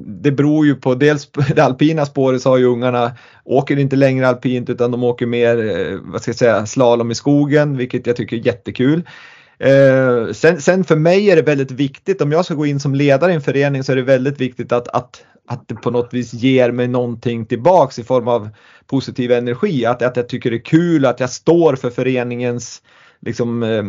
det 0.05 0.31
beror 0.31 0.65
ju 0.65 0.75
på 0.75 0.95
dels 0.95 1.29
det 1.55 1.61
alpina 1.61 2.05
spåret 2.05 2.41
så 2.41 2.49
har 2.49 2.57
ju 2.57 2.65
ungarna 2.65 3.11
åker 3.45 3.79
inte 3.79 3.95
längre 3.95 4.27
alpint 4.27 4.69
utan 4.69 4.91
de 4.91 5.03
åker 5.03 5.25
mer, 5.25 5.57
eh, 5.57 5.97
vad 6.01 6.21
ska 6.21 6.29
jag 6.29 6.37
säga, 6.37 6.65
slalom 6.65 7.11
i 7.11 7.15
skogen 7.15 7.77
vilket 7.77 8.07
jag 8.07 8.15
tycker 8.15 8.37
är 8.37 8.45
jättekul. 8.45 9.03
Eh, 9.59 10.31
sen, 10.33 10.61
sen, 10.61 10.83
för 10.83 10.95
mig 10.95 11.31
är 11.31 11.35
det 11.35 11.41
väldigt 11.41 11.71
viktigt, 11.71 12.21
om 12.21 12.31
jag 12.31 12.45
ska 12.45 12.53
gå 12.53 12.65
in 12.65 12.79
som 12.79 12.95
ledare 12.95 13.31
i 13.31 13.35
en 13.35 13.41
förening 13.41 13.83
så 13.83 13.91
är 13.91 13.95
det 13.95 14.01
väldigt 14.01 14.41
viktigt 14.41 14.71
att, 14.71 14.87
att, 14.87 15.23
att 15.49 15.67
det 15.67 15.75
på 15.75 15.91
något 15.91 16.13
vis 16.13 16.33
ger 16.33 16.71
mig 16.71 16.88
någonting 16.88 17.45
tillbaks 17.45 17.99
i 17.99 18.03
form 18.03 18.27
av 18.27 18.49
positiv 18.88 19.31
energi. 19.31 19.85
Att, 19.85 20.01
att 20.01 20.17
jag 20.17 20.29
tycker 20.29 20.51
det 20.51 20.57
är 20.57 20.65
kul, 20.65 21.05
att 21.05 21.19
jag 21.19 21.29
står 21.29 21.75
för 21.75 21.89
föreningens 21.89 22.81
liksom, 23.21 23.63
eh, 23.63 23.83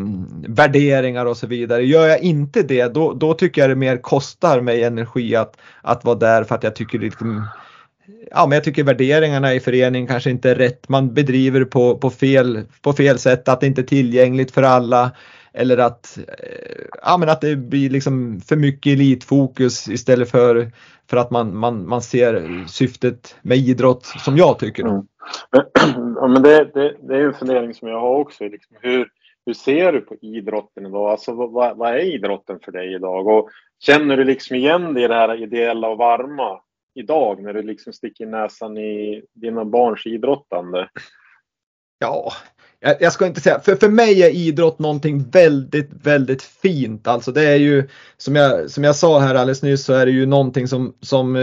värderingar 0.55 1.27
och 1.27 1.37
så 1.37 1.47
vidare. 1.47 1.83
Gör 1.87 2.07
jag 2.07 2.21
inte 2.21 2.63
det 2.63 2.95
då, 2.95 3.13
då 3.13 3.35
tycker 3.35 3.61
jag 3.61 3.71
det 3.71 3.77
mer 3.77 3.97
kostar 3.97 4.61
mig 4.61 4.85
energi 4.85 5.37
att, 5.37 5.57
att 5.83 6.05
vara 6.05 6.19
där 6.19 6.45
för 6.45 6.55
att 6.55 6.63
jag 6.63 6.75
tycker 6.75 6.99
det 6.99 7.05
liksom, 7.05 7.47
ja, 8.31 8.47
men 8.47 8.57
jag 8.57 8.65
tycker 8.65 8.85
värderingarna 8.85 9.55
i 9.55 9.61
föreningen 9.61 10.09
kanske 10.09 10.31
inte 10.31 10.51
är 10.51 10.55
rätt. 10.55 10.89
Man 10.89 11.15
bedriver 11.15 11.65
på, 11.65 11.99
på, 11.99 12.11
fel, 12.11 12.61
på 12.83 12.93
fel 12.93 13.19
sätt, 13.19 13.49
att 13.49 13.61
det 13.61 13.67
inte 13.67 13.81
är 13.81 13.87
tillgängligt 13.87 14.51
för 14.51 14.63
alla. 14.63 15.11
Eller 15.53 15.79
att, 15.79 16.19
eh, 16.19 16.85
ja, 17.03 17.17
men 17.19 17.29
att 17.29 17.41
det 17.41 17.57
blir 17.57 17.91
liksom 17.91 18.41
för 18.41 18.57
mycket 18.57 18.93
elitfokus 18.93 19.89
istället 19.89 20.31
för, 20.31 20.71
för 21.11 21.17
att 21.17 21.31
man, 21.31 21.57
man, 21.57 21.89
man 21.89 22.03
ser 22.03 22.65
syftet 22.67 23.37
med 23.43 23.59
idrott 23.59 24.05
som 24.05 24.37
jag 24.37 24.59
tycker. 24.59 24.85
Mm. 24.85 25.03
Men, 26.21 26.33
men 26.33 26.43
det, 26.43 26.65
det, 26.75 26.97
det, 27.03 27.17
är 27.17 27.27
en 27.27 27.35
fundering 27.35 27.75
som 27.75 27.89
jag 27.89 28.01
har 28.01 28.17
också. 28.17 28.45
Liksom 28.45 28.77
hur, 28.81 29.09
hur 29.47 29.55
ser 29.55 29.93
du 29.93 30.01
på 30.01 30.17
idrotten 30.21 30.87
idag? 30.87 31.11
Alltså, 31.11 31.33
vad, 31.33 31.77
vad 31.77 31.91
är 31.91 32.15
idrotten 32.15 32.59
för 32.65 32.73
dig 32.73 32.95
idag? 32.95 33.27
Och 33.27 33.49
känner 33.79 34.17
du 34.17 34.25
liksom 34.25 34.57
igen 34.57 34.95
det 34.95 35.05
i 35.05 35.09
det 35.09 35.15
här 35.15 35.43
ideella 35.43 35.89
och 35.89 35.99
varma 35.99 36.61
idag 36.95 37.43
när 37.43 37.53
du 37.53 37.63
liksom 37.63 37.93
sticker 37.93 38.27
näsan 38.27 38.79
i 38.79 39.23
dina 39.35 39.65
barns 39.65 40.07
idrottande? 40.07 40.89
Ja, 41.99 42.33
jag 42.81 43.13
ska 43.13 43.27
inte 43.27 43.41
säga, 43.41 43.61
för, 43.61 43.77
för 43.77 43.89
mig 43.89 44.23
är 44.23 44.31
idrott 44.31 44.79
någonting 44.79 45.31
väldigt, 45.31 45.91
väldigt 46.03 46.43
fint. 46.43 47.07
Alltså 47.07 47.33
det 47.33 47.43
är 47.43 47.57
ju 47.57 47.89
som 48.17 48.37
jag, 48.37 48.71
som 48.71 48.85
jag 48.85 48.97
sa 48.97 49.19
här 49.21 49.35
alldeles 49.35 49.63
nyss 49.63 49.85
så 49.85 49.93
är 49.93 50.07
det 50.07 50.13
ju 50.13 50.27
någonting 50.27 50.69
som, 50.69 50.95
som 51.01 51.37
eh, 51.37 51.43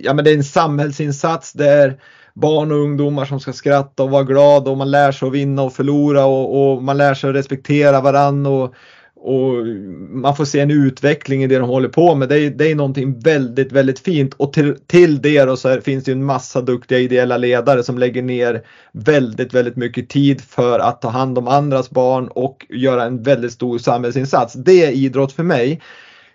ja 0.00 0.14
men 0.14 0.24
det 0.24 0.30
är 0.30 0.36
en 0.36 0.44
samhällsinsats. 0.44 1.52
Det 1.52 1.68
är 1.68 2.00
barn 2.34 2.72
och 2.72 2.78
ungdomar 2.78 3.24
som 3.24 3.40
ska 3.40 3.52
skratta 3.52 4.02
och 4.02 4.10
vara 4.10 4.22
glada 4.22 4.70
och 4.70 4.76
man 4.76 4.90
lär 4.90 5.12
sig 5.12 5.28
att 5.28 5.34
vinna 5.34 5.62
och 5.62 5.72
förlora 5.72 6.24
och, 6.24 6.74
och 6.74 6.82
man 6.82 6.96
lär 6.96 7.14
sig 7.14 7.30
att 7.30 7.36
respektera 7.36 8.00
varandra 8.00 8.50
och, 8.50 8.74
och 9.20 9.66
man 10.10 10.36
får 10.36 10.44
se 10.44 10.60
en 10.60 10.70
utveckling 10.70 11.42
i 11.42 11.46
det 11.46 11.58
de 11.58 11.68
håller 11.68 11.88
på 11.88 12.14
med. 12.14 12.28
Det 12.28 12.38
är, 12.38 12.50
det 12.50 12.70
är 12.70 12.74
någonting 12.74 13.20
väldigt, 13.20 13.72
väldigt 13.72 13.98
fint 13.98 14.34
och 14.34 14.52
till, 14.52 14.76
till 14.86 15.22
det 15.22 15.44
då 15.44 15.56
så 15.56 15.80
finns 15.80 16.04
det 16.04 16.12
en 16.12 16.24
massa 16.24 16.60
duktiga 16.60 16.98
ideella 16.98 17.36
ledare 17.36 17.82
som 17.82 17.98
lägger 17.98 18.22
ner 18.22 18.62
väldigt, 18.92 19.54
väldigt 19.54 19.76
mycket 19.76 20.08
tid 20.08 20.40
för 20.40 20.78
att 20.78 21.02
ta 21.02 21.08
hand 21.08 21.38
om 21.38 21.48
andras 21.48 21.90
barn 21.90 22.28
och 22.28 22.66
göra 22.68 23.04
en 23.04 23.22
väldigt 23.22 23.52
stor 23.52 23.78
samhällsinsats. 23.78 24.54
Det 24.54 24.84
är 24.84 24.90
idrott 24.90 25.32
för 25.32 25.42
mig. 25.42 25.80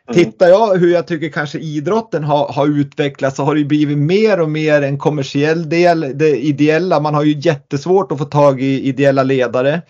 Mm. 0.09 0.23
Tittar 0.23 0.47
jag 0.47 0.77
hur 0.77 0.93
jag 0.93 1.07
tycker 1.07 1.29
kanske 1.29 1.59
idrotten 1.59 2.23
har, 2.23 2.53
har 2.53 2.67
utvecklats 2.67 3.35
så 3.35 3.43
har 3.43 3.55
det 3.55 3.63
blivit 3.63 3.97
mer 3.97 4.39
och 4.39 4.49
mer 4.49 4.81
en 4.81 4.97
kommersiell 4.97 5.69
del, 5.69 6.11
det 6.15 6.37
ideella. 6.37 6.99
Man 6.99 7.15
har 7.15 7.23
ju 7.23 7.39
jättesvårt 7.39 8.11
att 8.11 8.17
få 8.17 8.25
tag 8.25 8.61
i 8.61 8.87
ideella 8.87 9.23
ledare. 9.23 9.81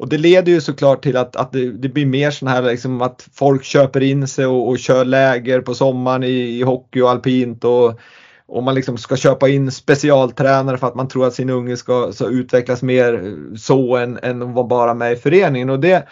Och 0.00 0.08
det 0.08 0.18
leder 0.18 0.52
ju 0.52 0.60
såklart 0.60 1.02
till 1.02 1.16
att, 1.16 1.36
att 1.36 1.52
det, 1.52 1.72
det 1.72 1.88
blir 1.88 2.06
mer 2.06 2.30
sån 2.30 2.48
här 2.48 2.62
liksom 2.62 3.02
att 3.02 3.28
folk 3.32 3.64
köper 3.64 4.00
in 4.00 4.28
sig 4.28 4.46
och, 4.46 4.68
och 4.68 4.78
kör 4.78 5.04
läger 5.04 5.60
på 5.60 5.74
sommaren 5.74 6.22
i, 6.22 6.58
i 6.58 6.62
hockey 6.62 7.00
och 7.00 7.10
alpint 7.10 7.64
och, 7.64 8.00
och 8.46 8.62
man 8.62 8.74
liksom 8.74 8.98
ska 8.98 9.16
köpa 9.16 9.48
in 9.48 9.70
specialtränare 9.70 10.78
för 10.78 10.86
att 10.86 10.94
man 10.94 11.08
tror 11.08 11.26
att 11.26 11.34
sin 11.34 11.50
unge 11.50 11.76
ska, 11.76 12.12
ska 12.12 12.26
utvecklas 12.26 12.82
mer 12.82 13.36
så 13.56 13.96
än, 13.96 14.18
än 14.22 14.42
att 14.42 14.54
vara 14.54 14.66
bara 14.66 14.94
med 14.94 15.12
i 15.12 15.16
föreningen. 15.16 15.70
Och 15.70 15.80
det, 15.80 16.08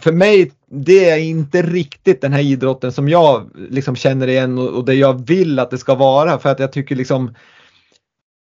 för 0.00 0.12
mig, 0.12 0.52
det 0.70 1.10
är 1.10 1.18
inte 1.18 1.62
riktigt 1.62 2.20
den 2.20 2.32
här 2.32 2.42
idrotten 2.42 2.92
som 2.92 3.08
jag 3.08 3.50
liksom 3.70 3.96
känner 3.96 4.28
igen 4.28 4.58
och, 4.58 4.68
och 4.68 4.84
det 4.84 4.94
jag 4.94 5.26
vill 5.26 5.58
att 5.58 5.70
det 5.70 5.78
ska 5.78 5.94
vara. 5.94 6.38
För 6.38 6.48
att 6.48 6.60
jag 6.60 6.72
tycker 6.72 6.96
liksom 6.96 7.34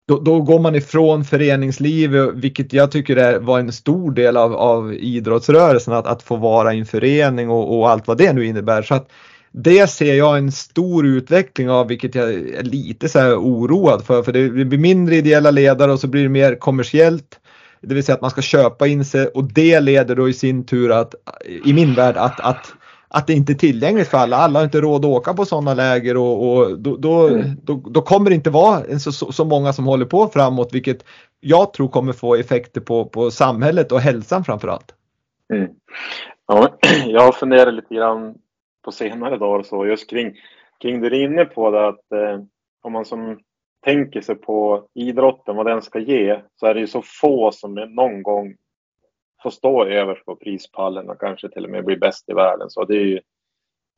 då, 0.08 0.20
då, 0.20 0.42
går 0.42 0.60
man 0.60 0.76
ifrån 0.76 1.24
föreningslivet, 1.24 2.30
vilket 2.36 2.74
jag 2.74 2.92
tycker 2.92 3.16
är, 3.16 3.40
var 3.40 3.60
en 3.60 3.72
stor 3.72 4.12
del 4.12 4.38
av, 4.38 4.56
av 4.56 4.94
idrottsrörelsen, 4.94 5.94
att, 5.94 6.08
att 6.08 6.24
få 6.24 6.36
vara 6.36 6.74
i 6.74 6.80
en 6.80 6.86
förening 6.86 7.50
och, 7.50 7.80
och, 7.80 7.90
allt 7.90 8.08
vad 8.08 8.18
det 8.18 8.34
nu 8.34 8.46
innebär. 8.46 8.82
Så 8.82 8.96
att 8.96 9.10
det 9.52 9.88
ser 9.90 10.14
jag 10.14 10.38
en 10.38 10.52
stor 10.52 11.06
utveckling 11.06 11.70
av, 11.70 11.88
vilket 11.88 12.16
jag 12.16 12.34
är 12.34 12.64
lite 12.64 13.10
så 13.10 13.36
oroad 13.36 14.06
för. 14.06 14.24
För 14.24 14.32
det 14.32 14.50
blir 14.50 14.78
mindre 14.78 15.16
ideella 15.16 15.52
ledare 15.52 15.92
och 15.92 16.00
så 16.00 16.08
blir 16.08 16.24
det 16.24 16.30
mer 16.30 16.56
kommersiellt. 16.56 17.40
Det 17.82 17.96
vill 17.96 18.04
säga 18.04 18.16
att 18.16 18.22
man 18.22 18.32
ska 18.32 18.42
köpa 18.42 18.88
in 18.88 19.06
sig 19.06 19.28
och 19.28 19.44
det 19.44 19.80
leder 19.80 20.16
då 20.16 20.30
i 20.30 20.34
sin 20.34 20.66
tur 20.66 20.92
att, 20.92 21.16
i 21.66 21.74
min 21.74 21.94
värld, 21.94 22.16
att, 22.18 22.40
att 22.40 22.74
att 23.14 23.28
det 23.28 23.34
inte 23.34 23.54
är 23.54 23.56
tillgängligt 23.56 24.08
för 24.08 24.18
alla. 24.18 24.38
Alla 24.38 24.60
har 24.60 24.64
inte 24.64 24.82
råd 24.82 25.06
att 25.06 25.12
åka 25.12 25.34
på 25.34 25.46
sådana 25.46 25.74
läger 25.74 26.18
och, 26.18 26.50
och 26.50 26.80
då, 26.80 26.98
då, 26.98 27.28
mm. 27.28 27.46
då, 27.64 27.74
då, 27.74 28.02
kommer 28.02 28.30
det 28.30 28.36
inte 28.36 28.50
vara 28.50 29.00
så, 29.00 29.12
så, 29.12 29.32
så, 29.32 29.46
många 29.46 29.74
som 29.74 29.86
håller 29.86 30.06
på 30.06 30.28
framåt 30.28 30.74
vilket 30.74 31.06
jag 31.40 31.74
tror 31.74 31.88
kommer 31.88 32.14
få 32.14 32.36
effekter 32.36 32.82
på, 32.82 33.06
på 33.06 33.32
samhället 33.32 33.92
och 33.92 34.00
hälsan 34.00 34.44
framförallt. 34.44 34.96
Mm. 35.54 35.70
Ja, 36.48 36.70
jag 37.08 37.22
har 37.22 37.32
funderat 37.32 37.74
lite 37.74 37.96
grann 37.96 38.36
på 38.86 38.92
senare 38.92 39.38
dagar 39.38 39.64
så 39.64 39.86
just 39.86 40.10
kring, 40.10 40.34
kring 40.82 41.02
det 41.02 41.10
du 41.10 41.18
är 41.18 41.26
inne 41.26 41.46
på 41.46 41.72
det 41.72 41.88
att 41.88 42.12
eh, 42.12 42.44
om 42.84 42.94
man 42.94 43.06
som 43.06 43.40
tänker 43.86 44.22
sig 44.22 44.36
på 44.36 44.88
idrotten, 44.94 45.56
vad 45.56 45.66
den 45.66 45.82
ska 45.82 46.00
ge, 46.00 46.40
så 46.60 46.66
är 46.66 46.74
det 46.74 46.80
ju 46.80 46.88
så 46.88 47.02
få 47.22 47.52
som 47.52 47.74
någon 47.74 48.24
gång 48.24 48.56
få 49.44 49.52
stå 49.52 49.86
överst 49.86 50.26
på 50.26 50.36
prispallen 50.36 51.10
och 51.10 51.20
kanske 51.20 51.50
till 51.50 51.64
och 51.64 51.72
med 51.72 51.86
bli 51.86 51.98
bäst 51.98 52.30
i 52.30 52.34
världen. 52.34 52.70
Så 52.70 52.86
det 52.86 52.96
är 52.96 53.06
ju 53.06 53.20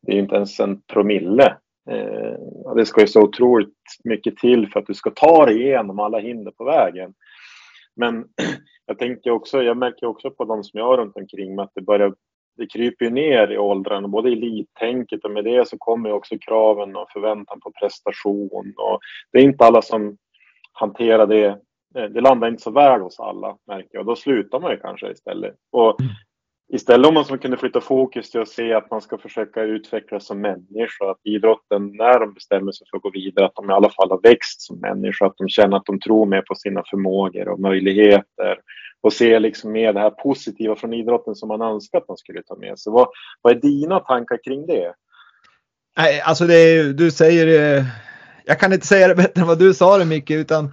det 0.05 0.11
är 0.11 0.19
inte 0.19 0.35
ens 0.35 0.59
en 0.59 0.81
promille. 0.81 1.57
Eh, 1.89 2.73
det 2.75 2.85
ska 2.85 3.01
ju 3.01 3.07
så 3.07 3.21
otroligt 3.21 3.73
mycket 4.03 4.37
till 4.37 4.69
för 4.69 4.79
att 4.79 4.87
du 4.87 4.93
ska 4.93 5.09
ta 5.09 5.45
dig 5.45 5.61
igenom 5.61 5.99
alla 5.99 6.19
hinder 6.19 6.51
på 6.51 6.63
vägen. 6.63 7.13
Men 7.95 8.25
jag 8.85 8.99
tänker 8.99 9.31
också, 9.31 9.63
jag 9.63 9.77
märker 9.77 10.05
också 10.05 10.31
på 10.31 10.45
de 10.45 10.63
som 10.63 10.79
jag 10.79 10.87
har 10.87 10.97
runt 10.97 11.17
omkring 11.17 11.55
mig 11.55 11.63
att 11.63 11.71
det 11.75 11.81
börjar, 11.81 12.13
det 12.57 12.67
kryper 12.67 13.09
ner 13.09 13.51
i 13.51 13.57
åldrarna, 13.57 14.07
både 14.07 14.31
elittänket 14.31 15.25
och 15.25 15.31
med 15.31 15.43
det 15.43 15.67
så 15.67 15.77
kommer 15.77 16.11
också 16.11 16.35
kraven 16.41 16.95
och 16.95 17.11
förväntan 17.13 17.59
på 17.59 17.71
prestation 17.71 18.73
och 18.77 18.99
det 19.31 19.39
är 19.39 19.43
inte 19.43 19.65
alla 19.65 19.81
som 19.81 20.17
hanterar 20.73 21.27
det 21.27 21.59
det 21.95 22.21
landar 22.21 22.47
inte 22.47 22.63
så 22.63 22.71
väl 22.71 23.01
hos 23.01 23.19
alla 23.19 23.57
märker 23.67 23.89
jag. 23.91 24.05
Då 24.05 24.15
slutar 24.15 24.59
man 24.59 24.71
ju 24.71 24.77
kanske 24.77 25.11
istället. 25.11 25.55
Och 25.71 26.01
mm. 26.01 26.11
istället 26.73 27.07
om 27.07 27.13
man 27.13 27.25
som 27.25 27.37
kunde 27.37 27.57
flytta 27.57 27.81
fokus 27.81 28.31
till 28.31 28.41
att 28.41 28.49
se 28.49 28.73
att 28.73 28.91
man 28.91 29.01
ska 29.01 29.17
försöka 29.17 29.61
utvecklas 29.61 30.25
som 30.25 30.41
människa. 30.41 31.11
Att 31.11 31.19
idrotten, 31.23 31.91
när 31.97 32.19
de 32.19 32.33
bestämmer 32.33 32.71
sig 32.71 32.87
för 32.91 32.97
att 32.97 33.03
gå 33.03 33.09
vidare, 33.09 33.45
att 33.45 33.55
de 33.55 33.69
i 33.69 33.73
alla 33.73 33.89
fall 33.89 34.09
har 34.09 34.19
växt 34.23 34.61
som 34.61 34.79
människa. 34.79 35.25
Att 35.25 35.37
de 35.37 35.49
känner 35.49 35.77
att 35.77 35.85
de 35.85 35.99
tror 35.99 36.25
mer 36.25 36.41
på 36.41 36.55
sina 36.55 36.83
förmågor 36.89 37.47
och 37.47 37.59
möjligheter. 37.59 38.59
Och 39.01 39.13
se 39.13 39.39
liksom 39.39 39.71
mer 39.71 39.93
det 39.93 39.99
här 39.99 40.09
positiva 40.09 40.75
från 40.75 40.93
idrotten 40.93 41.35
som 41.35 41.47
man 41.47 41.61
önskar 41.61 41.97
att 41.97 42.07
man 42.07 42.17
skulle 42.17 42.43
ta 42.43 42.55
med 42.55 42.79
sig. 42.79 42.91
Vad, 42.91 43.07
vad 43.41 43.55
är 43.55 43.61
dina 43.61 43.99
tankar 43.99 44.39
kring 44.43 44.65
det? 44.65 44.93
Nej, 45.97 46.21
alltså 46.21 46.47
det 46.47 46.93
du 46.93 47.11
säger, 47.11 47.77
eh, 47.77 47.85
jag 48.45 48.59
kan 48.59 48.73
inte 48.73 48.87
säga 48.87 49.07
det 49.07 49.15
bättre 49.15 49.41
än 49.41 49.47
vad 49.47 49.59
du 49.59 49.73
sa 49.73 49.97
det 49.97 50.05
Micke, 50.05 50.31
utan 50.31 50.71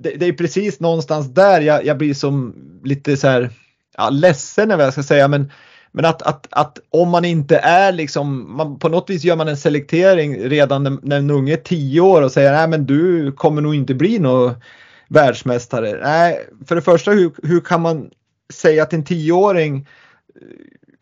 det, 0.00 0.10
det, 0.10 0.26
är 0.26 0.32
precis 0.32 0.80
någonstans 0.80 1.26
där 1.26 1.60
jag, 1.60 1.84
jag 1.84 1.98
blir 1.98 2.14
som 2.14 2.54
lite 2.84 3.16
så 3.16 3.28
här, 3.28 3.50
ja, 3.96 4.10
ledsen 4.10 4.64
eller 4.64 4.76
vad 4.76 4.86
jag 4.86 4.92
ska 4.92 5.02
säga, 5.02 5.28
men 5.28 5.50
men 5.92 6.04
att, 6.04 6.22
att, 6.22 6.46
att 6.50 6.78
om 6.90 7.08
man 7.08 7.24
inte 7.24 7.58
är 7.58 7.92
liksom, 7.92 8.56
man, 8.56 8.78
på 8.78 8.88
något 8.88 9.10
vis 9.10 9.24
gör 9.24 9.36
man 9.36 9.48
en 9.48 9.56
selektering 9.56 10.48
redan 10.48 10.82
när, 10.82 10.98
när 11.02 11.18
en 11.18 11.30
unge 11.30 11.52
är 11.52 11.56
10 11.56 12.00
år 12.00 12.22
och 12.22 12.32
säger 12.32 12.52
nej 12.52 12.68
men 12.68 12.86
du 12.86 13.32
kommer 13.32 13.62
nog 13.62 13.74
inte 13.74 13.94
bli 13.94 14.18
någon 14.18 14.54
världsmästare. 15.08 16.00
Nej, 16.02 16.48
för 16.66 16.74
det 16.74 16.82
första 16.82 17.10
hur, 17.10 17.32
hur 17.42 17.60
kan 17.60 17.80
man 17.82 18.10
säga 18.52 18.86
till 18.86 18.98
en 18.98 19.04
10-åring 19.04 19.76
eh, 19.76 20.42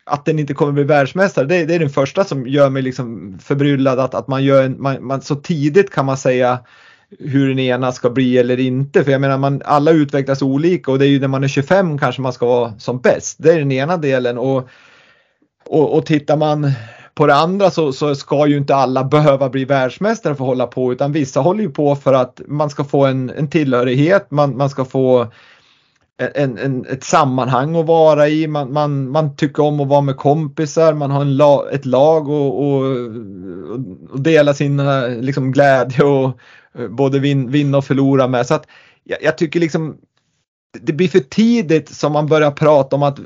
att 0.05 0.25
den 0.25 0.39
inte 0.39 0.53
kommer 0.53 0.71
bli 0.71 0.83
världsmästare, 0.83 1.45
det, 1.45 1.65
det, 1.65 1.75
är 1.75 1.79
den 1.79 1.89
första 1.89 2.23
som 2.23 2.47
gör 2.47 2.69
mig 2.69 2.81
liksom 2.81 3.39
förbryllad 3.41 3.99
att, 3.99 4.15
att 4.15 4.27
man 4.27 4.43
gör 4.43 4.63
en, 4.63 4.81
man, 4.81 5.05
man, 5.05 5.21
så 5.21 5.35
tidigt 5.35 5.91
kan 5.91 6.05
man 6.05 6.17
säga 6.17 6.59
hur 7.19 7.49
den 7.49 7.59
ena 7.59 7.91
ska 7.91 8.09
bli 8.09 8.37
eller 8.37 8.59
inte. 8.59 9.03
För 9.03 9.11
jag 9.11 9.21
menar, 9.21 9.37
man, 9.37 9.61
alla 9.65 9.91
utvecklas 9.91 10.41
olika 10.41 10.91
och 10.91 10.99
det 10.99 11.05
är 11.05 11.09
ju 11.09 11.19
när 11.19 11.27
man 11.27 11.43
är 11.43 11.47
25 11.47 11.97
kanske 11.97 12.21
man 12.21 12.33
ska 12.33 12.45
vara 12.45 12.73
som 12.79 12.99
bäst. 12.99 13.37
Det 13.39 13.53
är 13.53 13.59
den 13.59 13.71
ena 13.71 13.97
delen 13.97 14.37
och, 14.37 14.69
och, 15.65 15.97
och 15.97 16.05
tittar 16.05 16.37
man 16.37 16.71
på 17.15 17.27
det 17.27 17.35
andra 17.35 17.71
så, 17.71 17.93
så, 17.93 18.15
ska 18.15 18.47
ju 18.47 18.57
inte 18.57 18.75
alla 18.75 19.03
behöva 19.03 19.49
bli 19.49 19.65
världsmästare 19.65 20.35
för 20.35 20.43
att 20.43 20.47
hålla 20.47 20.67
på 20.67 20.93
utan 20.93 21.11
vissa 21.11 21.39
håller 21.39 21.63
ju 21.63 21.69
på 21.69 21.95
för 21.95 22.13
att 22.13 22.41
man 22.47 22.69
ska 22.69 22.83
få 22.83 23.05
en, 23.05 23.29
en 23.29 23.49
tillhörighet, 23.49 24.31
man, 24.31 24.57
man 24.57 24.69
ska 24.69 24.85
få 24.85 25.27
en, 26.35 26.57
en, 26.57 26.85
ett 26.85 27.03
sammanhang 27.03 27.75
att 27.75 27.85
vara 27.85 28.27
i. 28.27 28.47
Man, 28.47 28.73
man, 28.73 29.09
man 29.11 29.35
tycker 29.35 29.63
om 29.63 29.79
att 29.79 29.87
vara 29.87 30.01
med 30.01 30.17
kompisar, 30.17 30.93
man 30.93 31.11
har 31.11 31.21
en 31.21 31.37
la, 31.37 31.69
ett 31.71 31.85
lag 31.85 32.29
och, 32.29 32.63
och, 32.63 32.83
och 34.11 34.21
dela 34.21 34.53
sin 34.53 34.79
eh, 34.79 35.09
liksom, 35.09 35.51
glädje 35.51 36.03
och 36.03 36.39
Eh, 36.77 36.87
både 36.87 37.19
vin, 37.19 37.51
vinna 37.51 37.77
och 37.77 37.85
förlora 37.85 38.27
med. 38.27 38.47
Så 38.47 38.53
att 38.53 38.67
jag, 39.03 39.17
jag, 39.21 39.37
tycker 39.37 39.59
liksom 39.59 39.97
det 40.79 40.93
blir 40.93 41.07
för 41.07 41.19
tidigt 41.19 41.89
som 41.89 42.11
man 42.13 42.27
börjar 42.27 42.51
prata 42.51 42.95
om 42.95 43.03
att 43.03 43.19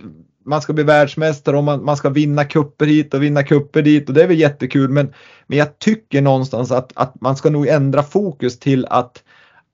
man 0.46 0.62
ska 0.62 0.74
bli 0.74 0.84
världsmästare 0.84 1.58
och 1.58 1.64
man, 1.64 1.86
man 1.86 1.98
ska 1.98 2.10
vinna 2.10 2.46
kupper 2.46 2.86
hit 2.86 3.14
och 3.14 3.24
vinna 3.24 3.44
kupper 3.44 3.82
dit 3.82 4.10
och 4.10 4.16
det 4.16 4.24
är 4.24 4.28
väl 4.28 4.40
jättekul 4.40 4.90
men, 4.90 5.14
men 5.48 5.58
jag 5.58 5.80
tycker 5.80 6.22
någonstans 6.22 6.72
att, 6.72 6.92
att 6.96 7.22
man 7.22 7.36
ska 7.36 7.50
nog 7.50 7.68
ändra 7.68 8.04
fokus 8.04 8.60
till 8.60 8.86
att 8.86 9.24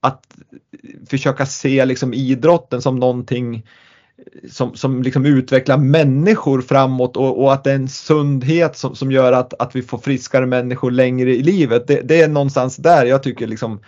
att 0.00 0.26
försöka 1.06 1.46
se 1.46 1.84
liksom 1.84 2.14
idrotten 2.14 2.82
som 2.82 2.96
någonting 2.96 3.66
som, 4.50 4.74
som 4.74 5.02
liksom 5.02 5.26
utvecklar 5.26 5.78
människor 5.78 6.60
framåt 6.60 7.16
och, 7.16 7.42
och, 7.42 7.52
att 7.52 7.64
det 7.64 7.70
är 7.70 7.74
en 7.74 7.88
sundhet 7.88 8.76
som, 8.76 8.94
som 8.94 9.12
gör 9.12 9.32
att, 9.32 9.54
att 9.58 9.76
vi 9.76 9.82
får 9.82 9.98
friskare 9.98 10.46
människor 10.46 10.90
längre 10.90 11.30
i 11.36 11.42
livet. 11.42 11.86
Det, 11.86 12.00
det 12.00 12.22
är 12.22 12.28
någonstans 12.28 12.76
där 12.76 13.06
jag 13.06 13.22
tycker 13.22 13.46
liksom 13.46 13.80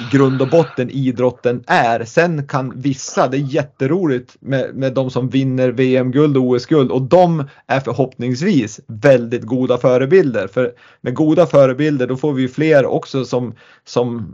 i 0.00 0.16
grund 0.16 0.42
och 0.42 0.48
botten 0.48 0.90
idrotten 0.90 1.64
är. 1.66 2.04
Sen 2.04 2.46
kan 2.46 2.72
vissa, 2.80 3.28
det 3.28 3.36
är 3.36 3.54
jätteroligt 3.54 4.36
med, 4.40 4.74
med 4.74 4.94
de 4.94 5.10
som 5.10 5.28
vinner 5.28 5.68
VM-guld 5.68 6.36
och 6.36 6.42
OS-guld 6.42 6.90
och 6.90 7.02
de 7.02 7.44
är 7.66 7.80
förhoppningsvis 7.80 8.80
väldigt 8.86 9.42
goda 9.42 9.78
förebilder. 9.78 10.48
För 10.48 10.72
med 11.00 11.14
goda 11.14 11.46
förebilder 11.46 12.06
då 12.06 12.16
får 12.16 12.32
vi 12.32 12.48
fler 12.48 12.86
också 12.86 13.24
som, 13.24 13.54
som 13.84 14.26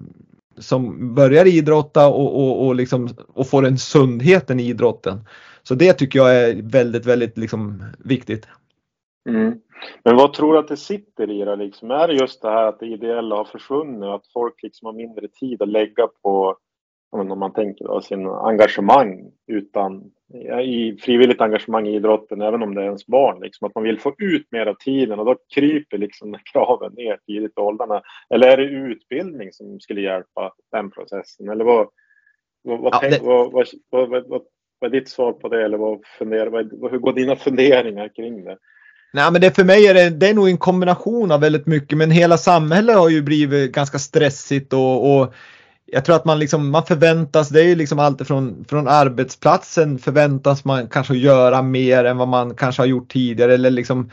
som 0.61 1.15
börjar 1.15 1.47
idrotta 1.47 2.09
och, 2.09 2.37
och, 2.37 2.67
och, 2.67 2.75
liksom, 2.75 3.09
och 3.35 3.47
får 3.47 3.67
en 3.67 3.79
sundheten 3.79 4.61
i 4.61 4.69
idrotten. 4.69 5.21
Så 5.63 5.75
det 5.75 5.93
tycker 5.93 6.19
jag 6.19 6.37
är 6.37 6.63
väldigt, 6.63 7.07
väldigt 7.07 7.39
liksom 7.39 7.85
viktigt. 7.99 8.49
Mm. 9.29 9.61
Men 10.05 10.17
vad 10.17 10.33
tror 10.33 10.53
du 10.53 10.59
att 10.59 10.69
det 10.69 10.77
sitter 10.77 11.31
i 11.31 11.45
det? 11.45 11.57
Liksom? 11.57 11.91
Är 11.91 12.09
det 12.09 12.15
just 12.15 12.43
det 12.43 12.51
här 12.51 12.67
att 12.67 12.81
det 12.81 12.87
ideella 12.87 13.37
har 13.37 13.45
försvunnit 13.45 14.05
och 14.05 14.15
att 14.15 14.27
folk 14.33 14.63
liksom 14.63 14.87
har 14.87 14.93
mindre 14.93 15.29
tid 15.29 15.63
att 15.63 15.69
lägga 15.69 16.09
på 16.23 16.57
om 17.13 17.39
man 17.39 17.53
tänker 17.53 17.85
då, 17.85 18.01
sin 18.01 18.27
engagemang 18.27 19.33
utan 19.47 20.11
i 20.65 20.97
frivilligt 21.01 21.41
engagemang 21.41 21.87
i 21.87 21.95
idrotten, 21.95 22.43
även 22.43 22.63
om 22.63 22.75
det 22.75 22.81
är 22.81 22.85
ens 22.85 23.07
barn, 23.07 23.41
liksom, 23.41 23.67
att 23.67 23.75
man 23.75 23.85
vill 23.85 24.01
få 24.01 24.15
ut 24.19 24.47
mer 24.51 24.67
av 24.67 24.75
tiden 24.75 25.19
och 25.19 25.25
då 25.25 25.37
kryper 25.55 25.99
liksom 25.99 26.37
kraven 26.53 26.93
ner 26.93 27.19
tidigt 27.27 27.53
i 27.57 27.61
åldrarna. 27.61 28.03
Eller 28.35 28.49
är 28.49 28.57
det 28.57 28.63
utbildning 28.63 29.53
som 29.53 29.81
skulle 29.81 30.01
hjälpa 30.01 30.53
den 30.73 30.91
processen? 30.91 31.49
Eller 31.49 31.65
vad, 31.65 31.89
vad, 32.63 32.81
vad, 32.81 32.95
ja, 32.95 32.99
tänk, 33.01 33.15
det... 33.15 33.27
vad, 33.27 33.53
vad, 33.53 33.67
vad, 33.91 34.11
vad, 34.11 34.43
vad, 34.79 34.95
är 34.95 35.01
ditt 35.01 35.09
svar 35.09 35.33
på 35.33 35.49
det? 35.49 35.65
Eller 35.65 35.79
vad 35.79 36.01
funderar, 36.19 36.47
vad, 36.47 36.91
hur 36.91 36.99
går 36.99 37.13
dina 37.13 37.37
funderingar 37.37 38.09
kring 38.17 38.45
det? 38.45 38.59
Nej, 39.13 39.33
men 39.33 39.41
det 39.41 39.57
för 39.57 39.65
mig 39.65 39.87
är 39.87 39.95
det, 39.95 40.11
det 40.11 40.29
är 40.29 40.35
nog 40.35 40.49
en 40.49 40.59
kombination 40.59 41.33
av 41.33 41.41
väldigt 41.41 41.67
mycket, 41.67 41.99
men 41.99 42.11
hela 42.11 42.37
samhället 42.37 42.97
har 42.97 43.09
ju 43.09 43.23
blivit 43.23 43.73
ganska 43.73 43.99
stressigt 43.99 44.73
och, 44.73 45.17
och 45.17 45.35
jag 45.93 46.05
tror 46.05 46.17
att 46.17 46.25
man 46.25 46.39
liksom, 46.39 46.71
man 46.71 46.87
förväntas, 46.87 47.49
det 47.49 47.61
är 47.61 47.65
ju 47.65 47.75
liksom 47.75 47.99
allt 47.99 48.27
från, 48.27 48.65
från 48.69 48.89
arbetsplatsen 48.89 49.99
förväntas 49.99 50.65
man 50.65 50.89
kanske 50.89 51.15
göra 51.15 51.63
mer 51.63 52.05
än 52.05 52.17
vad 52.17 52.29
man 52.29 52.55
kanske 52.55 52.83
har 52.83 52.87
gjort 52.87 53.13
tidigare 53.13 53.55
eller 53.55 53.71
liksom 53.71 54.11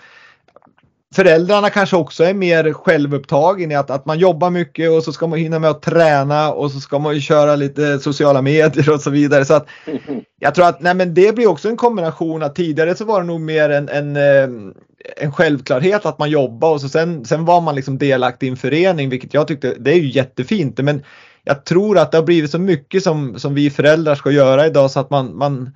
Föräldrarna 1.15 1.69
kanske 1.69 1.95
också 1.95 2.23
är 2.23 2.33
mer 2.33 2.73
självupptagen 2.73 3.71
i 3.71 3.75
att, 3.75 3.89
att 3.89 4.05
man 4.05 4.19
jobbar 4.19 4.49
mycket 4.49 4.91
och 4.91 5.03
så 5.03 5.13
ska 5.13 5.27
man 5.27 5.39
hinna 5.39 5.59
med 5.59 5.69
att 5.69 5.81
träna 5.81 6.51
och 6.51 6.71
så 6.71 6.79
ska 6.79 6.99
man 6.99 7.15
ju 7.15 7.21
köra 7.21 7.55
lite 7.55 7.99
sociala 7.99 8.41
medier 8.41 8.93
och 8.93 9.01
så 9.01 9.09
vidare. 9.09 9.45
Så 9.45 9.53
att 9.53 9.67
jag 10.39 10.55
tror 10.55 10.67
att 10.67 10.81
nej 10.81 10.93
men 10.93 11.13
det 11.13 11.35
blir 11.35 11.47
också 11.47 11.69
en 11.69 11.77
kombination 11.77 12.43
att 12.43 12.55
tidigare 12.55 12.95
så 12.95 13.05
var 13.05 13.21
det 13.21 13.27
nog 13.27 13.41
mer 13.41 13.69
en, 13.69 13.89
en, 13.89 14.15
eh, 14.15 14.73
en 15.17 15.31
självklarhet 15.31 16.05
att 16.05 16.19
man 16.19 16.29
jobbar 16.29 16.71
och 16.71 16.81
så 16.81 16.89
sen, 16.89 17.25
sen 17.25 17.45
var 17.45 17.61
man 17.61 17.75
liksom 17.75 17.97
delaktig 17.97 18.47
i 18.47 18.49
en 18.49 18.57
förening 18.57 19.09
vilket 19.09 19.33
jag 19.33 19.47
tyckte 19.47 19.75
det 19.79 19.91
är 19.91 19.99
ju 19.99 20.09
jättefint. 20.09 20.77
Men 20.77 21.03
jag 21.47 21.65
tror 21.65 21.97
att 21.97 22.12
det 22.12 22.17
har 22.17 22.25
blivit 22.25 22.51
så 22.51 22.60
mycket 22.60 23.03
som, 23.03 23.39
som 23.39 23.53
vi 23.53 23.69
föräldrar 23.69 24.15
ska 24.15 24.31
göra 24.31 24.67
idag 24.67 24.91
så 24.91 24.99
att 24.99 25.10
man, 25.10 25.38
man 25.38 25.71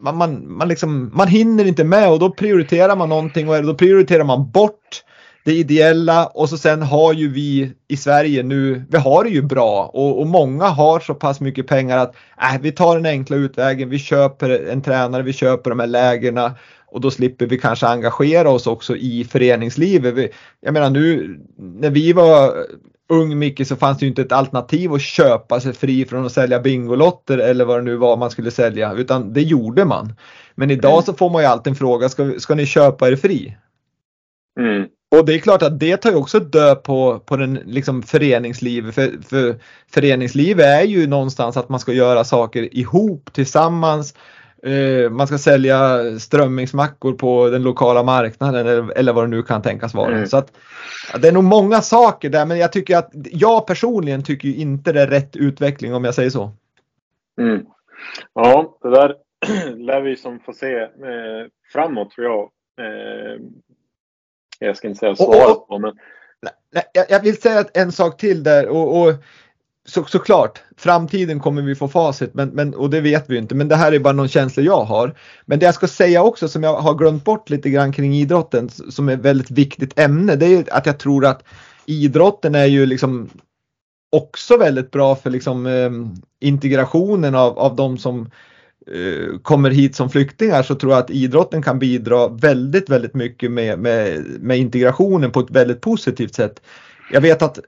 man, 0.00 0.16
man, 0.16 0.56
man, 0.56 0.68
liksom, 0.68 1.10
man 1.14 1.28
hinner 1.28 1.64
inte 1.64 1.84
med 1.84 2.10
och 2.10 2.18
då 2.18 2.30
prioriterar 2.30 2.96
man 2.96 3.08
någonting 3.08 3.48
och 3.48 3.62
då 3.62 3.74
prioriterar 3.74 4.24
man 4.24 4.50
bort 4.50 5.04
det 5.44 5.54
ideella 5.54 6.26
och 6.26 6.48
så 6.48 6.58
sen 6.58 6.82
har 6.82 7.12
ju 7.12 7.28
vi 7.28 7.72
i 7.88 7.96
Sverige 7.96 8.42
nu, 8.42 8.84
vi 8.90 8.98
har 8.98 9.24
det 9.24 9.30
ju 9.30 9.42
bra 9.42 9.90
och, 9.94 10.20
och 10.20 10.26
många 10.26 10.64
har 10.64 11.00
så 11.00 11.14
pass 11.14 11.40
mycket 11.40 11.66
pengar 11.66 11.98
att 11.98 12.14
äh, 12.54 12.60
vi 12.60 12.72
tar 12.72 12.96
den 12.96 13.06
enkla 13.06 13.36
utvägen, 13.36 13.88
vi 13.88 13.98
köper 13.98 14.68
en 14.68 14.82
tränare, 14.82 15.22
vi 15.22 15.32
köper 15.32 15.70
de 15.70 15.80
här 15.80 15.86
lägerna 15.86 16.54
och 16.86 17.00
då 17.00 17.10
slipper 17.10 17.46
vi 17.46 17.58
kanske 17.58 17.86
engagera 17.86 18.50
oss 18.50 18.66
också 18.66 18.96
i 18.96 19.24
föreningslivet. 19.24 20.14
Vi, 20.14 20.28
jag 20.60 20.74
menar 20.74 20.90
nu 20.90 21.38
när 21.56 21.90
vi 21.90 22.12
var 22.12 22.66
ung 23.08 23.38
Micke 23.38 23.66
så 23.66 23.76
fanns 23.76 23.98
det 23.98 24.04
ju 24.04 24.08
inte 24.08 24.22
ett 24.22 24.32
alternativ 24.32 24.92
att 24.92 25.02
köpa 25.02 25.60
sig 25.60 25.72
fri 25.72 26.04
från 26.04 26.26
att 26.26 26.32
sälja 26.32 26.60
Bingolotter 26.60 27.38
eller 27.38 27.64
vad 27.64 27.78
det 27.78 27.82
nu 27.82 27.96
var 27.96 28.16
man 28.16 28.30
skulle 28.30 28.50
sälja 28.50 28.92
utan 28.92 29.32
det 29.32 29.42
gjorde 29.42 29.84
man. 29.84 30.14
Men 30.54 30.70
idag 30.70 30.92
mm. 30.92 31.02
så 31.02 31.14
får 31.14 31.30
man 31.30 31.42
ju 31.42 31.48
alltid 31.48 31.70
en 31.70 31.76
fråga, 31.76 32.08
ska, 32.08 32.32
ska 32.38 32.54
ni 32.54 32.66
köpa 32.66 33.08
er 33.08 33.16
fri? 33.16 33.56
Mm. 34.60 34.86
Och 35.10 35.24
det 35.24 35.34
är 35.34 35.38
klart 35.38 35.62
att 35.62 35.80
det 35.80 35.96
tar 35.96 36.10
ju 36.10 36.16
också 36.16 36.40
död 36.40 36.82
på, 36.82 37.18
på 37.18 37.36
den 37.36 37.54
liksom 37.54 38.02
föreningslivet. 38.02 38.94
För, 38.94 39.22
för 39.28 39.60
föreningslivet 39.92 40.66
är 40.66 40.82
ju 40.82 41.06
någonstans 41.06 41.56
att 41.56 41.68
man 41.68 41.80
ska 41.80 41.92
göra 41.92 42.24
saker 42.24 42.76
ihop 42.76 43.32
tillsammans. 43.32 44.14
Uh, 44.68 45.10
man 45.10 45.26
ska 45.26 45.38
sälja 45.38 45.98
strömmingsmackor 46.18 47.12
på 47.12 47.50
den 47.50 47.62
lokala 47.62 48.02
marknaden 48.02 48.66
eller, 48.66 48.92
eller 48.98 49.12
vad 49.12 49.24
det 49.24 49.28
nu 49.28 49.42
kan 49.42 49.62
tänkas 49.62 49.94
vara. 49.94 50.12
Mm. 50.12 50.26
Så 50.26 50.36
att, 50.36 50.52
det 51.22 51.28
är 51.28 51.32
nog 51.32 51.44
många 51.44 51.80
saker 51.80 52.30
där 52.30 52.46
men 52.46 52.58
jag 52.58 52.72
tycker 52.72 52.96
att 52.96 53.10
jag 53.14 53.66
personligen 53.66 54.24
tycker 54.24 54.48
inte 54.48 54.92
det 54.92 55.02
är 55.02 55.06
rätt 55.06 55.36
utveckling 55.36 55.94
om 55.94 56.04
jag 56.04 56.14
säger 56.14 56.30
så. 56.30 56.50
Mm. 57.40 57.66
Ja, 58.34 58.78
det 58.82 58.90
där 58.90 59.14
lär 59.76 60.00
vi 60.00 60.16
som 60.16 60.40
få 60.40 60.52
se 60.52 60.78
eh, 60.80 60.88
framåt 61.72 62.10
tror 62.10 62.26
jag. 62.26 62.50
Eh, 62.86 63.40
jag 64.58 64.76
ska 64.76 64.88
inte 64.88 65.00
säga 65.00 65.16
svaret 65.16 65.68
på 65.68 65.78
men... 65.78 65.98
Nej, 66.72 67.06
jag 67.08 67.22
vill 67.22 67.40
säga 67.40 67.64
en 67.74 67.92
sak 67.92 68.16
till 68.16 68.42
där 68.42 68.68
och, 68.68 69.02
och 69.02 69.14
så, 69.88 70.04
såklart, 70.04 70.62
framtiden 70.76 71.40
kommer 71.40 71.62
vi 71.62 71.74
få 71.74 71.88
facit 71.88 72.34
men, 72.34 72.48
men, 72.48 72.74
och 72.74 72.90
det 72.90 73.00
vet 73.00 73.30
vi 73.30 73.38
inte. 73.38 73.54
Men 73.54 73.68
det 73.68 73.76
här 73.76 73.92
är 73.92 73.98
bara 73.98 74.12
någon 74.12 74.28
känsla 74.28 74.62
jag 74.62 74.84
har. 74.84 75.14
Men 75.46 75.58
det 75.58 75.66
jag 75.66 75.74
ska 75.74 75.86
säga 75.86 76.22
också 76.22 76.48
som 76.48 76.62
jag 76.62 76.74
har 76.76 76.94
glömt 76.94 77.24
bort 77.24 77.50
lite 77.50 77.70
grann 77.70 77.92
kring 77.92 78.14
idrotten 78.14 78.68
som 78.68 79.08
är 79.08 79.12
ett 79.12 79.20
väldigt 79.20 79.50
viktigt 79.50 79.98
ämne. 79.98 80.36
Det 80.36 80.46
är 80.46 80.74
att 80.74 80.86
jag 80.86 80.98
tror 80.98 81.26
att 81.26 81.44
idrotten 81.86 82.54
är 82.54 82.64
ju 82.64 82.86
liksom 82.86 83.28
också 84.12 84.56
väldigt 84.56 84.90
bra 84.90 85.16
för 85.16 85.30
liksom 85.30 85.66
eh, 85.66 85.90
integrationen 86.40 87.34
av, 87.34 87.58
av 87.58 87.76
de 87.76 87.98
som 87.98 88.30
eh, 88.92 89.38
kommer 89.42 89.70
hit 89.70 89.96
som 89.96 90.10
flyktingar 90.10 90.62
så 90.62 90.74
tror 90.74 90.92
jag 90.92 91.00
att 91.00 91.10
idrotten 91.10 91.62
kan 91.62 91.78
bidra 91.78 92.28
väldigt, 92.28 92.90
väldigt 92.90 93.14
mycket 93.14 93.50
med, 93.50 93.78
med, 93.78 94.24
med 94.40 94.58
integrationen 94.58 95.30
på 95.30 95.40
ett 95.40 95.50
väldigt 95.50 95.80
positivt 95.80 96.34
sätt. 96.34 96.62
Jag 97.12 97.20
vet 97.20 97.42
att 97.42 97.58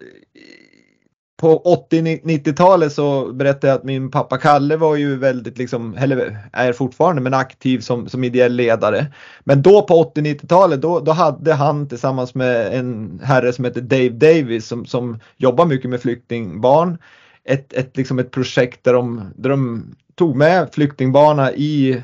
på 1.40 1.62
80-90-talet 1.90 2.92
så 2.92 3.32
berättade 3.32 3.66
jag 3.66 3.76
att 3.76 3.84
min 3.84 4.10
pappa 4.10 4.38
Kalle 4.38 4.76
var 4.76 4.96
ju 4.96 5.16
väldigt, 5.16 5.58
liksom, 5.58 5.96
eller 5.98 6.38
är 6.52 6.72
fortfarande, 6.72 7.22
men 7.22 7.34
aktiv 7.34 7.80
som, 7.80 8.08
som 8.08 8.24
ideell 8.24 8.52
ledare. 8.52 9.06
Men 9.44 9.62
då 9.62 9.82
på 9.82 10.12
80-90-talet 10.14 10.82
då, 10.82 11.00
då 11.00 11.12
hade 11.12 11.54
han 11.54 11.88
tillsammans 11.88 12.34
med 12.34 12.78
en 12.78 13.20
herre 13.24 13.52
som 13.52 13.64
heter 13.64 13.80
Dave 13.80 14.08
Davis 14.08 14.66
som, 14.66 14.86
som 14.86 15.20
jobbar 15.36 15.66
mycket 15.66 15.90
med 15.90 16.00
flyktingbarn 16.00 16.98
ett, 17.44 17.72
ett, 17.72 17.96
liksom 17.96 18.18
ett 18.18 18.30
projekt 18.30 18.84
där 18.84 18.92
de, 18.92 19.32
där 19.36 19.50
de 19.50 19.84
tog 20.14 20.36
med 20.36 20.68
flyktingbarna 20.72 21.52
i 21.52 22.02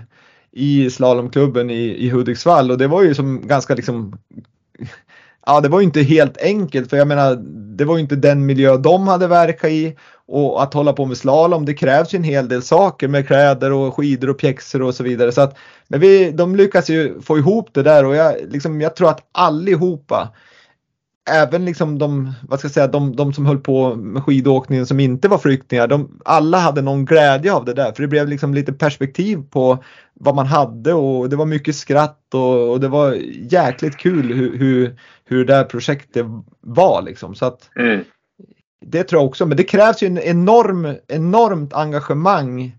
i 0.52 0.90
slalomklubben 0.90 1.70
i, 1.70 2.06
i 2.06 2.10
Hudiksvall 2.10 2.70
och 2.70 2.78
det 2.78 2.86
var 2.86 3.02
ju 3.02 3.14
som 3.14 3.48
ganska 3.48 3.74
liksom 3.74 4.18
Ja, 5.46 5.60
det 5.60 5.68
var 5.68 5.80
ju 5.80 5.84
inte 5.84 6.02
helt 6.02 6.38
enkelt 6.38 6.90
för 6.90 6.96
jag 6.96 7.08
menar, 7.08 7.36
det 7.76 7.84
var 7.84 7.96
ju 7.96 8.02
inte 8.02 8.16
den 8.16 8.46
miljö 8.46 8.76
de 8.76 9.08
hade 9.08 9.26
verkat 9.26 9.70
i 9.70 9.96
och 10.28 10.62
att 10.62 10.74
hålla 10.74 10.92
på 10.92 11.06
med 11.06 11.16
slalom, 11.16 11.64
det 11.64 11.74
krävs 11.74 12.14
ju 12.14 12.16
en 12.16 12.24
hel 12.24 12.48
del 12.48 12.62
saker 12.62 13.08
med 13.08 13.26
kläder 13.26 13.72
och 13.72 13.96
skidor 13.96 14.30
och 14.30 14.38
pjäxor 14.38 14.82
och 14.82 14.94
så 14.94 15.04
vidare. 15.04 15.32
Så 15.32 15.40
att, 15.40 15.56
men 15.88 16.00
vi, 16.00 16.30
de 16.30 16.56
lyckas 16.56 16.88
ju 16.88 17.20
få 17.20 17.38
ihop 17.38 17.68
det 17.72 17.82
där 17.82 18.04
och 18.04 18.16
jag, 18.16 18.34
liksom, 18.48 18.80
jag 18.80 18.96
tror 18.96 19.10
att 19.10 19.20
allihopa 19.32 20.32
även 21.30 21.64
liksom 21.64 21.98
de, 21.98 22.32
vad 22.48 22.58
ska 22.58 22.66
jag 22.66 22.72
säga, 22.72 22.86
de, 22.86 23.16
de 23.16 23.32
som 23.32 23.46
höll 23.46 23.58
på 23.58 23.94
med 23.94 24.24
skidåkningen 24.24 24.86
som 24.86 25.00
inte 25.00 25.28
var 25.28 25.38
flyktingar, 25.38 25.86
de, 25.86 26.20
alla 26.24 26.58
hade 26.58 26.82
någon 26.82 27.04
glädje 27.04 27.52
av 27.52 27.64
det 27.64 27.74
där 27.74 27.92
för 27.92 28.02
det 28.02 28.08
blev 28.08 28.28
liksom 28.28 28.54
lite 28.54 28.72
perspektiv 28.72 29.42
på 29.50 29.84
vad 30.14 30.34
man 30.34 30.46
hade 30.46 30.92
och 30.92 31.28
det 31.30 31.36
var 31.36 31.46
mycket 31.46 31.76
skratt 31.76 32.34
och, 32.34 32.70
och 32.70 32.80
det 32.80 32.88
var 32.88 33.12
jäkligt 33.50 33.96
kul 33.96 34.32
hur, 34.32 34.58
hur, 34.58 34.96
hur 35.26 35.44
det 35.44 35.54
här 35.54 35.64
projektet 35.64 36.26
var 36.60 37.02
liksom. 37.02 37.34
Så 37.34 37.46
att, 37.46 37.70
mm. 37.76 38.04
Det 38.80 39.02
tror 39.02 39.20
jag 39.20 39.28
också, 39.28 39.46
men 39.46 39.56
det 39.56 39.64
krävs 39.64 40.02
ju 40.02 40.06
en 40.06 40.18
enorm, 40.18 40.94
enormt 41.08 41.74
engagemang 41.74 42.72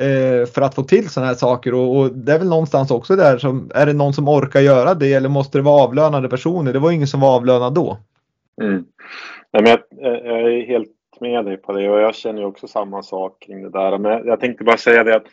eh, 0.00 0.46
för 0.46 0.60
att 0.62 0.74
få 0.74 0.82
till 0.82 1.08
sådana 1.08 1.28
här 1.28 1.36
saker 1.36 1.74
och, 1.74 1.96
och, 1.96 2.12
det 2.12 2.32
är 2.32 2.38
väl 2.38 2.48
någonstans 2.48 2.90
också 2.90 3.16
där 3.16 3.38
som, 3.38 3.70
är 3.74 3.86
det 3.86 3.92
någon 3.92 4.12
som 4.12 4.28
orkar 4.28 4.60
göra 4.60 4.94
det 4.94 5.12
eller 5.12 5.28
måste 5.28 5.58
det 5.58 5.62
vara 5.62 5.82
avlönade 5.82 6.28
personer? 6.28 6.72
Det 6.72 6.78
var 6.78 6.90
ingen 6.90 7.06
som 7.06 7.20
var 7.20 7.36
avlönad 7.36 7.74
då. 7.74 7.98
Mm. 8.62 8.84
Nej, 9.52 9.62
men 9.62 9.70
jag, 9.70 9.80
jag, 10.24 10.52
är 10.52 10.66
helt 10.66 10.90
med 11.20 11.44
dig 11.44 11.56
på 11.56 11.72
det 11.72 11.90
och 11.90 12.00
jag 12.00 12.14
känner 12.14 12.40
ju 12.40 12.46
också 12.46 12.68
samma 12.68 13.02
sak 13.02 13.42
kring 13.46 13.62
det 13.62 13.70
där. 13.70 13.98
Men 13.98 14.26
jag 14.26 14.40
tänkte 14.40 14.64
bara 14.64 14.76
säga 14.76 15.04
det 15.04 15.16
att 15.16 15.26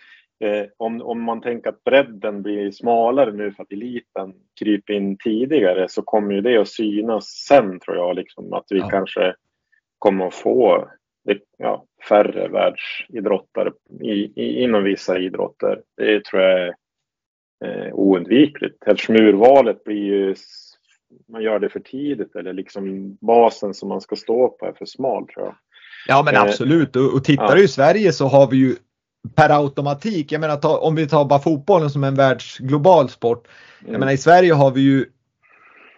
eh, 0.43 0.65
om, 0.77 1.01
om 1.01 1.21
man 1.21 1.41
tänker 1.41 1.69
att 1.69 1.83
bredden 1.83 2.41
blir 2.41 2.71
smalare 2.71 3.31
nu 3.31 3.51
för 3.51 3.63
att 3.63 3.71
eliten 3.71 4.33
kryper 4.59 4.93
in 4.93 5.17
tidigare 5.17 5.89
så 5.89 6.01
kommer 6.01 6.33
ju 6.33 6.41
det 6.41 6.57
att 6.57 6.67
synas 6.67 7.25
sen 7.25 7.79
tror 7.79 7.97
jag. 7.97 8.15
Liksom, 8.15 8.53
att 8.53 8.65
vi 8.69 8.79
ja. 8.79 8.89
kanske 8.89 9.35
kommer 9.99 10.27
att 10.27 10.35
få 10.35 10.87
ja, 11.57 11.85
färre 12.09 12.47
världsidrottare 12.47 13.71
i, 14.01 14.11
i, 14.11 14.63
inom 14.63 14.83
vissa 14.83 15.19
idrotter. 15.19 15.81
Det 15.97 16.25
tror 16.25 16.41
jag 16.41 16.59
är 16.61 16.73
eh, 17.65 17.93
oundvikligt 17.93 18.83
eftersom 18.85 19.15
urvalet 19.15 19.83
blir 19.83 20.03
ju 20.03 20.35
man 21.27 21.43
gör 21.43 21.59
det 21.59 21.69
för 21.69 21.79
tidigt 21.79 22.35
eller 22.35 22.53
liksom 22.53 23.17
basen 23.21 23.73
som 23.73 23.89
man 23.89 24.01
ska 24.01 24.15
stå 24.15 24.49
på 24.49 24.65
är 24.65 24.73
för 24.73 24.85
smal 24.85 25.27
tror 25.27 25.45
jag. 25.45 25.55
Ja 26.07 26.23
men 26.25 26.35
eh, 26.35 26.41
absolut 26.41 26.95
och, 26.95 27.13
och 27.13 27.23
tittar 27.23 27.49
ja. 27.49 27.55
du 27.55 27.63
i 27.63 27.67
Sverige 27.67 28.13
så 28.13 28.27
har 28.27 28.47
vi 28.47 28.57
ju 28.57 28.75
per 29.35 29.49
automatik, 29.49 30.31
jag 30.31 30.41
menar 30.41 30.57
ta, 30.57 30.77
om 30.77 30.95
vi 30.95 31.07
tar 31.07 31.25
bara 31.25 31.39
fotbollen 31.39 31.89
som 31.89 32.03
en 32.03 32.15
världsglobal 32.15 33.09
sport. 33.09 33.47
Jag 33.79 33.89
mm. 33.89 33.99
menar 33.99 34.13
i 34.13 34.17
Sverige 34.17 34.53
har 34.53 34.71
vi 34.71 34.81
ju 34.81 35.05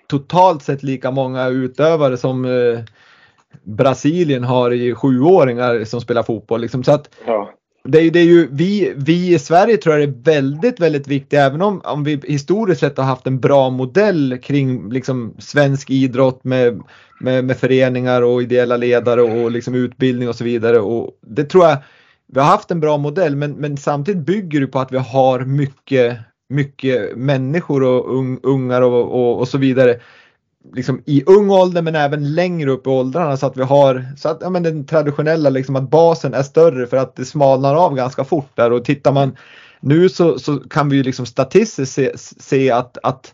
totalt 0.08 0.64
sett 0.64 0.84
lika 0.84 1.12
många 1.12 1.48
utövare 1.48 2.18
som 2.18 2.46
eh, 2.46 2.80
Brasilien 3.64 4.44
har 4.44 4.72
i 4.72 4.96
sjuåringar 4.96 5.84
som 5.84 6.02
spelar 6.02 6.24
fotboll. 6.24 6.62
Liksom. 6.62 6.84
Så 6.84 6.92
att 6.92 7.10
ja. 7.26 7.54
det, 7.84 8.00
är, 8.00 8.12
det 8.12 8.20
är 8.20 8.26
ju 8.26 8.48
vi, 8.52 8.94
vi 8.96 9.34
i 9.34 9.40
Sverige 9.40 9.78
tror 9.78 9.96
jag 9.96 10.04
är 10.04 10.14
väldigt, 10.24 10.80
väldigt 10.80 11.08
viktigt, 11.08 11.40
även 11.40 11.62
om, 11.62 11.82
om 11.84 12.04
vi 12.04 12.22
historiskt 12.24 12.80
sett 12.80 12.98
har 12.98 13.06
haft 13.06 13.28
en 13.28 13.40
bra 13.40 13.70
modell 13.70 14.38
kring 14.44 14.90
liksom, 14.90 15.36
svensk 15.40 15.90
idrott 15.90 16.44
med, 16.44 16.82
med, 17.20 17.46
med 17.46 17.58
föreningar 17.58 18.22
och 18.22 18.42
ideella 18.42 18.78
ledare 18.78 19.22
och 19.22 19.52
liksom, 19.52 19.76
utbildning 19.76 20.30
och 20.30 20.36
så 20.36 20.44
vidare. 20.44 20.80
Och 20.80 21.12
det 21.22 21.44
tror 21.44 21.66
jag 21.66 21.78
vi 22.28 22.40
har 22.40 22.48
haft 22.48 22.72
en 22.72 22.80
bra 22.80 22.98
modell 22.98 23.36
men, 23.36 23.52
men 23.52 23.78
samtidigt 23.78 24.26
bygger 24.26 24.62
det 24.62 24.68
på 24.68 24.80
att 24.80 24.92
vi 24.92 24.98
har 24.98 25.40
mycket, 25.40 26.18
mycket 26.50 27.18
människor 27.18 27.84
och 27.84 28.18
un, 28.18 28.40
ungar 28.44 28.82
och, 28.82 29.12
och, 29.12 29.40
och 29.40 29.48
så 29.48 29.58
vidare 29.58 30.00
liksom 30.74 31.02
i 31.06 31.24
ung 31.26 31.50
ålder 31.50 31.82
men 31.82 31.96
även 31.96 32.34
längre 32.34 32.72
upp 32.72 32.88
i 32.88 32.90
åldrarna 32.90 33.38
så 33.38 33.46
att 33.46 33.58
vi 33.58 33.64
har 33.64 34.06
så 34.18 34.30
att 34.30 34.38
ja, 34.42 34.50
men 34.50 34.64
den 34.64 34.86
traditionella 34.86 35.50
liksom 35.50 35.76
att 35.76 35.90
basen 35.90 36.34
är 36.34 36.44
större 36.44 36.88
för 36.88 36.98
att 36.98 37.16
det 37.16 37.26
smalnar 37.26 37.76
av 37.76 37.96
ganska 37.96 38.24
fort 38.24 38.50
där. 38.56 38.72
Och 38.72 38.86
tittar 38.86 39.12
man 39.12 39.38
nu 39.80 40.10
så, 40.10 40.40
så 40.40 40.58
kan 40.58 40.90
vi 40.90 40.98
ju 40.98 41.04
liksom 41.04 41.26
statistiskt 41.26 41.94
se, 41.94 42.12
se 42.18 42.72
att, 42.72 42.98
att 43.04 43.34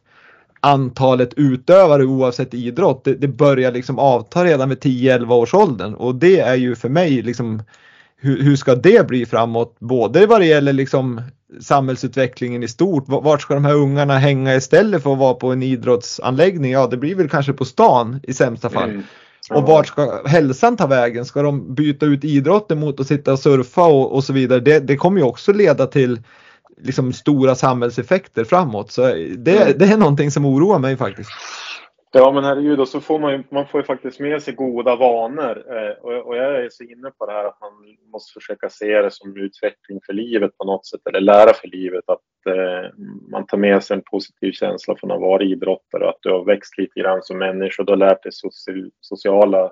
antalet 0.60 1.34
utövare 1.34 2.06
oavsett 2.06 2.54
idrott 2.54 3.04
det, 3.04 3.14
det 3.14 3.28
börjar 3.28 3.72
liksom 3.72 4.00
avta 4.00 4.46
redan 4.46 4.70
vid 4.70 4.78
10-11 4.78 5.32
års 5.32 5.54
åldern. 5.54 5.94
Och 5.94 6.16
det 6.16 6.40
är 6.40 6.56
ju 6.56 6.76
för 6.76 6.90
mig 6.90 7.22
liksom 7.22 7.64
hur, 8.22 8.44
hur 8.44 8.56
ska 8.56 8.76
det 8.76 9.08
bli 9.08 9.26
framåt? 9.26 9.76
Både 9.80 10.26
vad 10.26 10.42
det 10.42 10.46
gäller 10.46 10.74
liksom 10.74 11.22
samhällsutvecklingen 11.62 12.64
i 12.64 12.68
stort. 12.68 13.04
Vart 13.08 13.42
ska 13.42 13.54
de 13.54 13.66
här 13.66 13.76
ungarna 13.76 14.18
hänga 14.18 14.56
istället 14.56 15.04
för 15.04 15.14
att 15.14 15.20
vara 15.20 15.34
på 15.34 15.52
en 15.52 15.64
idrottsanläggning? 15.64 16.72
Ja, 16.72 16.88
det 16.88 16.98
blir 16.98 17.16
väl 17.16 17.30
kanske 17.30 17.54
på 17.54 17.66
stan 17.66 18.20
i 18.24 18.34
sämsta 18.34 18.70
fall. 18.70 18.90
Mm. 18.90 19.04
Och 19.50 19.64
vart 19.64 19.88
ska 19.88 20.28
hälsan 20.28 20.78
ta 20.78 20.88
vägen? 20.88 21.26
Ska 21.26 21.42
de 21.42 21.76
byta 21.76 22.06
ut 22.06 22.24
idrotten 22.24 22.80
mot 22.80 23.00
att 23.00 23.08
sitta 23.08 23.34
och 23.34 23.40
surfa 23.40 23.84
och, 23.84 24.16
och 24.16 24.24
så 24.24 24.34
vidare? 24.34 24.60
Det, 24.60 24.80
det 24.80 24.98
kommer 24.98 25.18
ju 25.18 25.24
också 25.24 25.54
leda 25.54 25.88
till 25.88 26.22
liksom 26.82 27.14
stora 27.14 27.56
samhällseffekter 27.56 28.44
framåt. 28.44 28.92
Så 28.92 29.02
det, 29.38 29.62
mm. 29.62 29.74
det 29.78 29.86
är 29.86 29.98
någonting 29.98 30.32
som 30.32 30.46
oroar 30.46 30.80
mig 30.80 30.98
faktiskt. 30.98 31.30
Ja 32.14 32.32
men 32.32 32.44
herregud, 32.44 32.80
och 32.80 32.88
så 32.88 33.02
får 33.02 33.20
man 33.20 33.32
ju, 33.32 33.44
man 33.50 33.68
får 33.68 33.80
ju 33.80 33.86
faktiskt 33.86 34.20
med 34.20 34.44
sig 34.44 34.54
goda 34.54 34.96
vanor. 34.96 35.76
Eh, 35.76 35.92
och, 35.92 36.28
och, 36.28 36.38
jag 36.38 36.66
är 36.66 36.70
så 36.70 36.84
inne 36.84 37.12
på 37.18 37.26
det 37.26 37.32
här 37.32 37.46
att 37.46 37.62
man 37.62 37.72
måste 38.12 38.34
försöka 38.34 38.70
se 38.70 39.02
det 39.02 39.12
som 39.12 39.38
utveckling 39.38 40.00
för 40.06 40.14
livet 40.14 40.58
på 40.58 40.66
något 40.66 40.86
sätt, 40.86 41.02
eller 41.08 41.22
lära 41.22 41.54
för 41.54 41.68
livet. 41.68 42.04
Att 42.08 42.56
eh, 42.56 42.90
man 43.32 43.46
tar 43.46 43.58
med 43.58 43.84
sig 43.84 43.98
en 43.98 44.04
positiv 44.12 44.52
känsla 44.52 44.96
från 44.96 45.12
att 45.12 45.22
vara 45.22 45.44
idrottare 45.44 46.04
och 46.04 46.10
att 46.10 46.22
du 46.22 46.30
har 46.30 46.46
växt 46.46 46.78
lite 46.78 47.00
grann 47.00 47.24
som 47.24 47.38
människa 47.38 47.82
och 47.82 47.86
du 47.86 47.92
har 47.92 47.98
lärt 47.98 48.24
dig 48.24 48.32
sociala, 49.02 49.64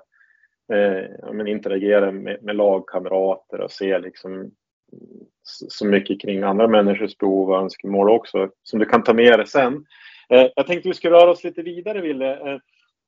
eh, 0.72 1.32
men 1.32 1.46
interagera 1.46 2.12
med, 2.12 2.42
med 2.42 2.56
lagkamrater 2.56 3.60
och 3.60 3.70
se 3.70 3.98
liksom 3.98 4.50
så 5.68 5.86
mycket 5.86 6.20
kring 6.20 6.42
andra 6.42 6.68
människors 6.68 7.18
behov 7.18 7.50
och 7.50 7.58
önskemål 7.62 8.10
också 8.10 8.50
som 8.62 8.78
du 8.78 8.84
kan 8.84 9.02
ta 9.02 9.12
med 9.12 9.38
dig 9.38 9.46
sen. 9.46 9.84
Eh, 10.32 10.48
jag 10.56 10.66
tänkte 10.66 10.88
vi 10.88 10.94
skulle 10.94 11.16
röra 11.16 11.30
oss 11.30 11.44
lite 11.44 11.62
vidare, 11.62 12.00
Ville. 12.00 12.52
Eh, 12.52 12.58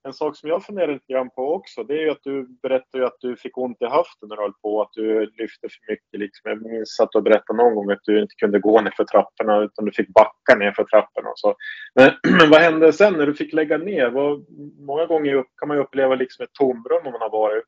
en 0.04 0.12
sak 0.12 0.36
som 0.36 0.48
jag 0.48 0.64
funderar 0.64 0.92
lite 0.92 1.12
grann 1.12 1.30
på 1.30 1.54
också, 1.54 1.84
det 1.84 1.94
är 1.94 2.00
ju 2.00 2.10
att 2.10 2.22
du 2.22 2.48
berättade 2.62 3.06
att 3.06 3.16
du 3.20 3.36
fick 3.36 3.58
ont 3.58 3.82
i 3.82 3.84
höften 3.84 4.28
när 4.28 4.36
du 4.36 4.42
höll 4.42 4.52
på, 4.62 4.82
att 4.82 4.92
du 4.92 5.20
lyfte 5.20 5.68
för 5.68 5.92
mycket. 5.92 6.20
Liksom. 6.20 6.50
Jag 6.50 6.62
minns 6.62 7.00
att 7.00 7.08
du 7.12 7.20
berättade 7.20 7.56
någon 7.56 7.74
gång 7.74 7.90
att 7.90 8.04
du 8.04 8.22
inte 8.22 8.34
kunde 8.34 8.58
gå 8.58 8.80
ner 8.80 8.90
för 8.96 9.04
trapporna 9.04 9.58
utan 9.58 9.84
du 9.84 9.92
fick 9.92 10.08
backa 10.08 10.54
ner 10.58 10.72
för 10.72 10.84
trapporna 10.84 11.28
och 11.30 11.38
så. 11.38 11.54
Men, 11.94 12.12
men 12.38 12.50
vad 12.50 12.60
hände 12.60 12.92
sen 12.92 13.12
när 13.12 13.26
du 13.26 13.34
fick 13.34 13.52
lägga 13.52 13.78
ner? 13.78 14.10
Vad, 14.10 14.46
många 14.78 15.06
gånger 15.06 15.44
kan 15.56 15.68
man 15.68 15.76
ju 15.76 15.82
uppleva 15.82 16.14
liksom 16.14 16.44
ett 16.44 16.52
tomrum 16.52 17.06
om 17.06 17.12
man 17.12 17.20
har 17.20 17.30
varit 17.30 17.64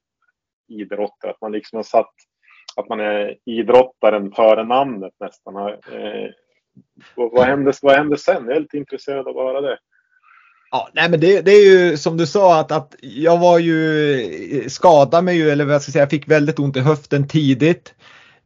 idrottare, 0.69 1.31
att 1.31 1.41
man 1.41 1.53
liksom 1.53 1.77
har 1.77 1.83
satt 1.83 2.15
att 2.77 2.89
man 2.89 3.01
är 3.01 3.37
idrottaren 3.45 4.33
före 4.33 4.65
namnet 4.65 5.13
nästan. 5.21 5.57
Eh, 5.57 6.31
vad, 7.15 7.47
hände, 7.47 7.73
vad 7.83 7.97
hände 7.97 8.19
sen? 8.19 8.45
Jag 8.47 8.57
är 8.57 8.61
lite 8.61 8.77
intresserad 8.77 9.29
av 9.29 9.39
att 9.39 9.45
höra 9.45 9.61
det. 9.61 9.79
Ja, 10.71 10.89
nej 10.93 11.11
men 11.11 11.21
det, 11.21 11.41
det, 11.41 11.51
är 11.51 11.65
ju 11.65 11.97
som 11.97 12.17
du 12.17 12.27
sa 12.27 12.61
att, 12.61 12.73
att 12.73 12.95
jag 13.01 13.39
var 13.39 13.59
ju 13.59 14.65
skadade 14.69 15.23
mig 15.23 15.37
ju 15.37 15.51
eller 15.51 15.65
vad 15.65 15.75
jag 15.75 15.83
ska 15.83 15.93
säga, 15.93 16.03
jag 16.03 16.11
fick 16.11 16.29
väldigt 16.29 16.59
ont 16.59 16.77
i 16.77 16.81
höften 16.81 17.29
tidigt. 17.29 17.95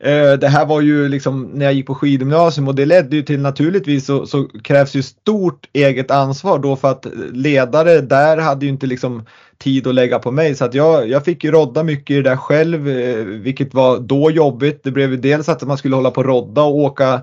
Eh, 0.01 0.33
det 0.33 0.49
här 0.49 0.67
var 0.67 0.81
ju 0.81 1.09
liksom 1.09 1.43
när 1.43 1.65
jag 1.65 1.75
gick 1.75 1.87
på 1.87 1.95
skidgymnasium 1.95 2.69
och 2.69 2.75
det 2.75 2.87
ledde 2.87 3.17
ju 3.17 3.23
till 3.23 3.41
naturligtvis 3.41 4.07
så, 4.07 4.27
så, 4.27 4.49
krävs 4.63 4.95
ju 4.95 5.03
stort 5.03 5.69
eget 5.73 6.11
ansvar 6.11 6.59
då 6.59 6.77
för 6.77 6.91
att 6.91 7.07
ledare 7.33 8.01
där 8.01 8.37
hade 8.37 8.67
ju 8.67 8.73
inte 8.73 8.87
liksom 8.87 9.27
tid 9.59 9.87
att 9.87 9.95
lägga 9.95 10.19
på 10.19 10.31
mig 10.31 10.55
så 10.55 10.65
att 10.65 10.75
jag, 10.75 11.09
jag 11.09 11.25
fick 11.25 11.45
ju 11.45 11.51
rodda 11.51 11.83
mycket 11.83 12.11
i 12.11 12.15
det 12.15 12.31
där 12.31 12.37
själv 12.37 12.89
eh, 12.89 13.25
vilket 13.25 13.75
var 13.75 13.99
då 13.99 14.31
jobbigt. 14.31 14.81
Det 14.85 14.91
blev 14.91 15.11
ju 15.11 15.17
dels 15.17 15.49
att 15.49 15.63
man 15.63 15.79
skulle 15.79 15.97
hålla 15.97 16.11
på 16.11 16.21
och 16.21 16.27
rodda 16.27 16.63
och 16.63 16.77
åka 16.77 17.21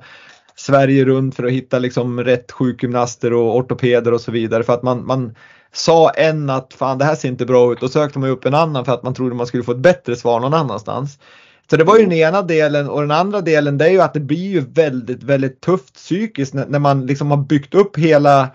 Sverige 0.58 1.06
runt 1.06 1.36
för 1.36 1.44
att 1.44 1.52
hitta 1.52 1.80
liksom 1.80 2.24
rätt 2.24 2.52
sjukgymnaster 2.52 3.34
och 3.34 3.56
ortopeder 3.56 4.14
och 4.14 4.22
så 4.22 4.32
vidare 4.32 4.64
för 4.64 4.74
att 4.74 4.84
man, 4.84 5.06
man 5.06 5.36
sa 5.74 6.10
en 6.10 6.50
att 6.50 6.74
fan 6.74 6.98
det 6.98 7.06
här 7.06 7.16
ser 7.16 7.30
inte 7.30 7.46
bra 7.46 7.72
ut 7.72 7.84
och 7.84 7.92
sökte 7.92 8.20
man 8.20 8.30
upp 8.30 8.46
en 8.46 8.54
annan 8.54 8.86
för 8.86 8.94
att 8.94 9.04
man 9.04 9.14
trodde 9.14 9.36
man 9.36 9.48
skulle 9.48 9.64
få 9.64 9.72
ett 9.72 9.78
bättre 9.78 10.16
svar 10.16 10.40
någon 10.40 10.54
annanstans. 10.54 11.20
Så 11.70 11.78
det 11.78 11.84
var 11.84 11.98
ju 11.98 12.04
den 12.04 12.14
ena 12.14 12.42
delen 12.42 12.90
och 12.90 13.02
den 13.02 13.12
andra 13.12 13.42
delen 13.42 13.78
det 13.78 13.86
är 13.86 13.90
ju 13.90 14.02
att 14.02 14.14
det 14.14 14.20
blir 14.20 14.48
ju 14.48 14.60
väldigt, 14.60 15.24
väldigt 15.24 15.62
tufft 15.62 15.96
psykiskt 15.96 16.54
när, 16.54 16.66
när 16.66 16.80
man 16.80 17.06
liksom 17.06 17.32
har 17.32 17.38
byggt 17.38 17.76
upp 17.76 17.98
hela 17.98 18.50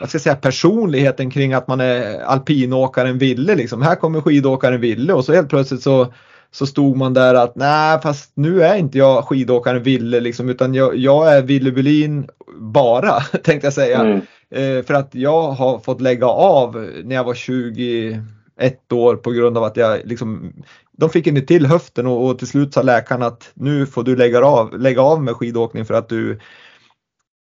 vad 0.00 0.08
ska 0.08 0.16
jag 0.16 0.22
säga, 0.22 0.36
personligheten 0.36 1.30
kring 1.30 1.52
att 1.52 1.68
man 1.68 1.80
är 1.80 2.20
alpinåkaren 2.20 3.18
Ville. 3.18 3.54
Liksom. 3.54 3.82
Här 3.82 3.94
kommer 3.94 4.20
skidåkaren 4.20 4.80
Ville 4.80 5.12
och 5.12 5.24
så 5.24 5.32
helt 5.32 5.48
plötsligt 5.48 5.82
så 5.82 6.12
så 6.54 6.66
stod 6.66 6.96
man 6.96 7.14
där 7.14 7.34
att 7.34 7.56
nej 7.56 8.00
fast 8.02 8.32
nu 8.34 8.62
är 8.62 8.76
inte 8.76 8.98
jag 8.98 9.24
skidåkaren 9.24 9.82
Ville 9.82 10.20
liksom 10.20 10.48
utan 10.48 10.74
jag, 10.74 10.96
jag 10.96 11.36
är 11.36 11.42
Ville 11.42 11.72
Bulin 11.72 12.28
bara 12.58 13.20
tänkte 13.44 13.66
jag 13.66 13.72
säga. 13.72 14.00
Mm. 14.00 14.20
Eh, 14.50 14.84
för 14.84 14.94
att 14.94 15.14
jag 15.14 15.50
har 15.50 15.78
fått 15.78 16.00
lägga 16.00 16.26
av 16.26 16.90
när 17.04 17.14
jag 17.14 17.24
var 17.24 17.34
21 17.34 18.92
år 18.92 19.16
på 19.16 19.30
grund 19.30 19.58
av 19.58 19.64
att 19.64 19.76
jag 19.76 20.00
liksom 20.04 20.52
de 20.92 21.10
fick 21.10 21.26
inte 21.26 21.40
till 21.40 21.66
höften 21.66 22.06
och, 22.06 22.26
och 22.26 22.38
till 22.38 22.48
slut 22.48 22.74
sa 22.74 22.82
läkaren 22.82 23.22
att 23.22 23.50
nu 23.54 23.86
får 23.86 24.02
du 24.02 24.16
lägga 24.16 24.44
av, 24.44 24.78
lägga 24.78 25.02
av 25.02 25.22
med 25.22 25.36
skidåkning 25.36 25.84
för 25.84 25.94
att 25.94 26.08
du 26.08 26.40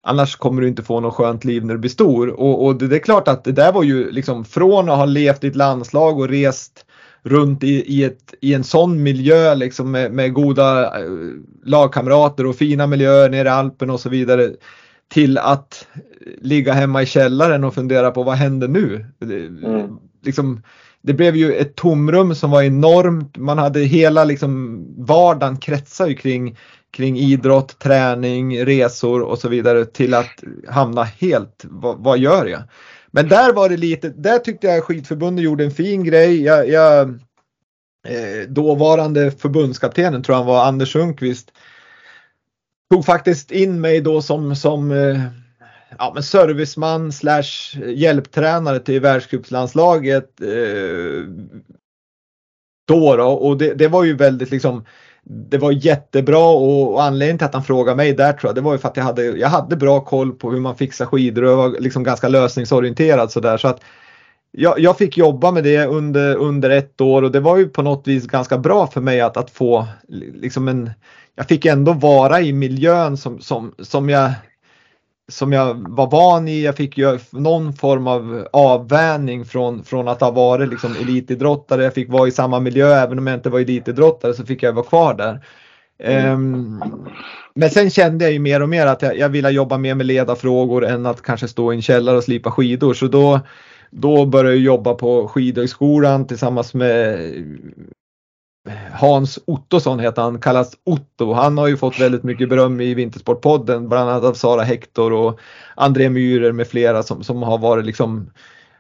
Annars 0.03 0.37
kommer 0.37 0.63
du 0.63 0.69
inte 0.69 0.83
få 0.83 1.01
något 1.01 1.15
skönt 1.15 1.45
liv 1.45 1.65
när 1.65 1.75
du 1.75 1.81
blir 1.81 1.91
stor. 1.91 2.29
Och, 2.29 2.65
och 2.65 2.77
det, 2.77 2.89
det, 2.89 2.97
är 2.97 3.01
klart 3.01 3.29
att 3.29 3.45
det 3.45 3.53
där 3.53 3.73
var 3.73 3.83
ju 3.83 4.11
liksom 4.11 4.45
från 4.45 4.89
att 4.89 4.97
ha 4.97 5.05
levt 5.05 5.45
i 5.45 5.47
ett 5.47 5.57
landslag 5.57 6.19
och 6.19 6.29
rest 6.29 6.87
runt 7.23 7.65
i, 7.65 7.99
i, 7.99 8.05
ett, 8.05 8.35
i 8.41 8.55
en 8.55 8.65
sån 8.65 9.03
miljö 9.03 9.55
liksom 9.55 9.91
med, 9.91 10.13
med 10.13 10.33
goda 10.33 10.99
eh, 11.01 11.11
lagkamrater 11.65 12.47
och 12.47 12.57
fina 12.57 12.87
miljöer 12.87 13.31
nere 13.31 13.49
i 13.49 13.51
Alpen 13.51 13.91
och 13.91 14.01
så 14.01 14.09
vidare 14.09 14.51
till 15.09 15.39
att 15.39 15.87
ligga 16.41 16.73
hemma 16.73 17.03
i 17.03 17.07
källaren 17.07 17.65
och 17.65 17.75
fundera 17.75 18.11
på 18.11 18.23
vad 18.23 18.35
händer 18.35 18.69
nu? 18.69 19.07
Mm. 19.23 19.99
Liksom, 20.25 20.63
det 21.03 21.15
blev 21.15 21.37
ju 21.37 21.53
ett 21.53 21.77
tomrum 21.77 22.35
som 22.35 22.51
var 22.51 22.63
enormt. 22.63 23.39
Man 23.39 23.59
hade 23.59 23.81
hela 23.81 24.25
liksom 24.25 24.85
vardagen 24.99 25.57
kretsar 25.57 26.07
ju 26.07 26.15
kring, 26.15 26.57
kring 26.91 27.19
idrott, 27.19 27.79
träning, 27.79 28.65
resor 28.65 29.23
och 29.23 29.39
så 29.39 29.49
vidare 29.49 29.85
till 29.85 30.15
att 30.15 30.45
hamna 30.69 31.05
helt, 31.05 31.65
vad, 31.65 31.99
vad 31.99 32.19
gör 32.19 32.47
jag? 32.47 32.63
Men 33.11 33.29
där 33.29 33.53
var 33.53 33.69
det 33.69 33.77
lite, 33.77 34.09
där 34.09 34.39
tyckte 34.39 34.67
jag 34.67 34.85
skidförbundet 34.85 35.45
gjorde 35.45 35.65
en 35.65 35.71
fin 35.71 36.05
grej. 36.05 36.43
Jag, 36.43 36.69
jag 36.69 37.09
eh, 38.09 38.49
dåvarande 38.49 39.31
förbundskaptenen 39.31 40.23
tror 40.23 40.39
jag 40.39 40.45
var 40.45 40.65
Anders 40.65 40.93
Sundqvist 40.93 41.53
tog 42.91 43.05
faktiskt 43.05 43.51
in 43.51 43.81
mig 43.81 44.01
då 44.01 44.23
som, 44.23 44.57
som 44.57 44.91
eh, 44.91 45.21
ja, 45.99 46.13
men 46.15 46.23
serviceman 46.23 47.13
slash 47.13 47.79
hjälptränare 47.87 48.81
till 48.81 49.01
världscupslandslaget 49.01 50.41
eh, 50.41 51.25
då, 52.89 53.17
då 53.17 53.25
och 53.25 53.59
det, 53.59 53.75
det, 53.75 53.89
var 53.89 54.05
ju 54.05 54.17
väldigt 54.17 54.51
liksom 54.51 54.85
det 55.31 55.59
var 55.59 55.73
jättebra 55.73 56.49
och, 56.49 57.03
anledningen 57.03 57.39
till 57.39 57.45
att 57.45 57.55
han 57.55 57.65
frågade 57.65 57.97
mig 57.97 58.13
där 58.13 58.33
tror 58.33 58.49
jag 58.49 58.55
det 58.55 58.61
var 58.61 58.73
ju 58.73 58.79
för 58.79 58.89
att 58.89 58.97
jag 58.97 59.05
hade, 59.05 59.25
jag 59.25 59.49
hade 59.49 59.77
bra 59.77 60.01
koll 60.01 60.33
på 60.33 60.51
hur 60.51 60.61
man 60.61 60.77
fixar 60.77 61.07
skidor 61.07 61.45
och 61.45 61.51
jag 61.51 61.57
var 61.57 61.81
liksom 61.81 62.03
ganska 62.03 62.29
lösningsorienterad 62.29 63.33
sådär 63.33 63.57
så 63.57 63.69
att 63.69 63.81
jag, 64.53 64.79
jag, 64.81 64.99
fick 64.99 65.17
jobba 65.17 65.51
med 65.51 65.65
det 65.65 65.87
under, 65.87 66.37
under 66.37 66.71
ett 66.71 67.01
år 67.01 67.23
och 67.23 67.33
det 67.33 67.41
var 67.41 67.57
ju 67.57 67.69
på 67.69 67.83
något 67.83 68.09
vis 68.09 68.27
ganska 68.27 68.59
bra 68.59 68.87
för 68.87 69.01
mig 69.01 69.21
att, 69.21 69.37
att 69.37 69.51
få 69.51 69.87
liksom 70.35 70.69
en 70.69 70.91
jag 71.35 71.49
fick 71.49 71.67
ändå 71.67 71.93
vara 71.93 72.41
i 72.41 72.53
miljön 72.53 73.17
som, 73.17 73.41
som, 73.41 73.75
som 73.79 74.09
jag 74.09 74.33
som 75.31 75.53
jag 75.53 75.89
var 75.89 76.11
van 76.11 76.49
i. 76.49 76.63
Jag 76.63 76.77
fick 76.77 76.99
ju 76.99 77.19
någon 77.31 77.73
form 77.73 78.07
av 78.07 78.49
avvänjning 78.53 79.45
från, 79.45 79.85
från 79.85 80.09
att 80.09 80.21
ha 80.21 80.31
varit 80.31 80.69
liksom 80.69 80.97
elitidrottare. 81.01 81.85
Jag 81.85 81.95
fick 81.95 82.11
vara 82.11 82.29
i 82.29 82.31
samma 82.31 82.61
miljö 82.61 82.95
även 82.95 83.19
om 83.19 83.27
jag 83.27 83.37
inte 83.37 83.51
var 83.51 83.61
elitidrottare 83.61 84.35
så 84.35 84.47
fick 84.47 84.63
jag 84.63 84.73
vara 84.73 84.87
kvar 84.87 85.15
där. 85.15 85.41
Um, 86.33 86.83
men 87.55 87.71
sen 87.71 87.91
kände 87.91 88.25
jag 88.25 88.33
ju 88.33 88.39
mer 88.39 88.63
och 88.63 88.69
mer 88.69 88.87
att 88.87 89.03
jag, 89.03 89.19
jag 89.19 89.29
ville 89.29 89.51
jobba 89.51 89.79
mer 89.79 89.95
med 89.95 90.07
ledarfrågor 90.07 90.87
än 90.87 91.07
att 91.07 91.23
kanske 91.23 91.49
stå 91.49 91.73
i 91.73 91.77
en 91.77 91.83
källare 91.83 92.17
och 92.17 92.25
slipa 92.25 92.51
skidor. 92.51 92.95
Så 92.95 93.07
då, 93.07 93.41
då 93.91 94.27
började 94.27 94.57
jag 94.57 94.65
jobba 94.65 94.95
på 94.95 95.29
skidhögskolan 95.29 96.27
tillsammans 96.27 96.75
med 96.75 97.19
Hans 98.93 99.39
Ottosson 99.47 100.01
heter 100.01 100.23
han, 100.23 100.41
kallas 100.41 100.77
Otto. 100.85 101.33
Han 101.33 101.59
har 101.59 101.69
ju 101.69 101.77
fått 101.77 102.01
väldigt 102.01 102.23
mycket 102.23 102.49
beröm 102.49 102.81
i 102.81 102.95
Vintersportpodden, 102.95 103.89
bland 103.89 104.11
annat 104.11 104.25
av 104.25 104.35
Sara 104.35 104.63
Hector 104.63 105.13
och 105.13 105.41
André 105.75 106.11
Myhrer 106.11 106.53
med 106.53 106.67
flera 106.67 107.03
som, 107.03 107.25
som 107.25 107.43
har 107.43 107.59
varit 107.59 107.85
liksom 107.85 108.31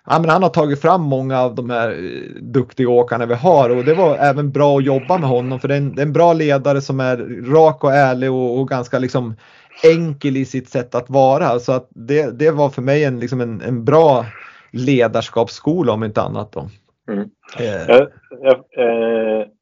Ja, 0.07 0.19
men 0.19 0.31
han 0.31 0.43
har 0.43 0.51
tagit 0.51 0.81
fram 0.81 1.03
många 1.03 1.41
av 1.41 1.55
de 1.55 1.71
här 1.71 1.91
eh, 1.91 2.43
duktiga 2.43 2.89
åkarna 2.89 3.27
vi 3.27 3.35
har 3.35 3.71
och 3.71 3.85
det 3.85 3.95
var 3.95 4.17
även 4.17 4.51
bra 4.51 4.79
att 4.79 4.85
jobba 4.85 5.19
med 5.19 5.29
honom 5.29 5.61
för 5.61 5.69
det 5.69 5.75
är 5.75 5.79
en, 5.79 5.95
det 5.95 6.03
är 6.03 6.07
en 6.07 6.13
bra 6.13 6.33
ledare 6.33 6.81
som 6.81 7.01
är 7.01 7.17
rak 7.53 7.85
och 7.85 7.93
ärlig 7.93 8.31
och, 8.31 8.59
och, 8.61 8.69
ganska 8.69 8.99
liksom 8.99 9.35
enkel 9.83 10.37
i 10.37 10.45
sitt 10.45 10.69
sätt 10.69 10.95
att 10.95 11.11
vara. 11.11 11.61
Så 11.61 11.73
att 11.73 11.89
det, 11.91 12.39
det 12.39 12.51
var 12.51 12.71
för 12.71 12.83
mig 12.83 13.05
en, 13.05 13.21
liksom 13.21 13.41
en, 13.41 13.61
en 13.61 13.85
bra 13.85 14.27
ledarskapsskola 14.71 15.93
om 15.93 16.05
inte 16.05 16.23
annat. 16.23 16.53
Då. 16.53 16.69
Mm. 17.11 17.29
Eh. 17.59 17.91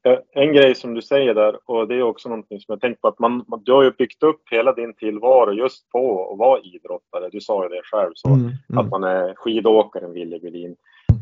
Eh, 0.05 0.19
en 0.33 0.53
grej 0.53 0.75
som 0.75 0.95
du 0.95 1.03
säger 1.03 1.35
där, 1.35 1.71
och 1.71 1.89
det 1.89 1.95
är 1.95 2.03
också 2.03 2.29
någonting 2.29 2.61
som 2.61 2.73
jag 2.73 2.81
tänkt 2.81 3.01
på, 3.01 3.09
att 3.09 3.19
man, 3.19 3.45
du 3.65 3.73
har 3.73 3.83
ju 3.83 3.91
byggt 3.91 4.23
upp 4.23 4.43
hela 4.51 4.73
din 4.73 4.95
tillvaro 4.95 5.53
just 5.53 5.91
på 5.91 6.33
att 6.33 6.39
vara 6.39 6.61
idrottare. 6.61 7.29
Du 7.33 7.41
sa 7.41 7.63
ju 7.63 7.69
det 7.69 7.83
själv, 7.85 8.13
så 8.15 8.29
mm, 8.29 8.41
mm. 8.41 8.79
att 8.79 8.91
man 8.91 9.05
är 9.05 9.35
skidåkaren, 9.35 10.13
Wille 10.13 10.39
Welin. 10.39 10.77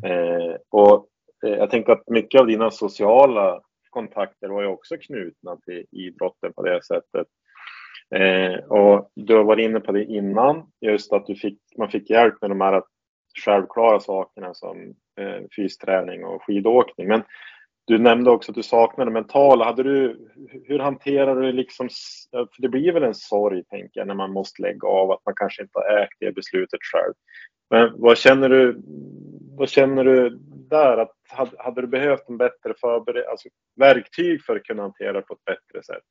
Eh, 0.05 0.57
och 0.71 1.07
eh, 1.47 1.55
jag 1.55 1.71
tänker 1.71 1.93
att 1.93 2.09
mycket 2.09 2.41
av 2.41 2.47
dina 2.47 2.71
sociala 2.71 3.61
kontakter 3.91 4.49
var 4.49 4.63
ju 4.63 4.69
också 4.69 4.97
knutna 4.97 5.57
till 5.57 5.87
idrotten 5.91 6.53
på 6.53 6.63
det 6.63 6.85
sättet. 6.85 7.27
Eh, 8.15 8.65
och 8.65 9.11
du 9.15 9.37
har 9.37 9.45
varit 9.45 9.65
inne 9.65 9.81
på 9.81 9.93
det 9.93 10.05
innan, 10.05 10.67
just 10.81 11.13
att 11.13 11.27
du 11.27 11.35
fick, 11.35 11.59
man 11.79 11.91
fick 11.91 12.11
hjälp 12.11 12.35
med 12.41 12.51
de 12.51 12.61
här 12.61 12.83
självklara 13.45 14.01
sakerna 14.01 14.55
som 14.55 14.95
fysträning 15.57 16.25
och 16.25 16.43
skidåkning. 16.43 17.09
Men 17.09 17.23
du 17.87 17.99
nämnde 17.99 18.31
också 18.31 18.53
att 18.53 18.57
du 18.57 18.63
saknade 18.63 19.11
mentala. 19.11 19.65
Hade 19.65 19.83
du, 19.83 20.29
hur 20.65 20.79
hanterar 20.79 21.37
du 21.37 21.53
liksom, 21.53 21.89
för 22.31 22.63
det 22.63 22.69
blir 22.69 22.93
väl 22.93 23.03
en 23.03 23.15
sorg 23.15 23.65
tänker 23.65 24.01
jag 24.01 24.07
när 24.07 24.15
man 24.15 24.33
måste 24.33 24.63
lägga 24.63 24.89
av 24.89 25.11
att 25.11 25.25
man 25.25 25.35
kanske 25.37 25.63
inte 25.63 25.79
har 25.79 25.99
ägt 25.99 26.17
det 26.21 26.33
beslutet 26.33 26.81
själv. 26.93 27.15
Men 27.71 28.01
vad 28.01 28.19
känner 28.19 28.49
du, 28.49 28.83
vad 29.57 29.69
känner 29.69 30.05
du 30.05 30.39
där? 30.71 30.99
Att 30.99 31.13
hade, 31.29 31.51
hade 31.59 31.81
du 31.81 31.87
behövt 31.87 32.29
en 32.29 32.37
bättre 32.37 32.75
förbered, 32.81 33.25
alltså 33.27 33.49
verktyg 33.77 34.43
för 34.45 34.57
att 34.57 34.65
kunna 34.65 34.83
hantera 34.83 35.13
det 35.13 35.23
på 35.23 35.35
ett 35.35 35.45
bättre 35.45 35.83
sätt? 35.83 36.05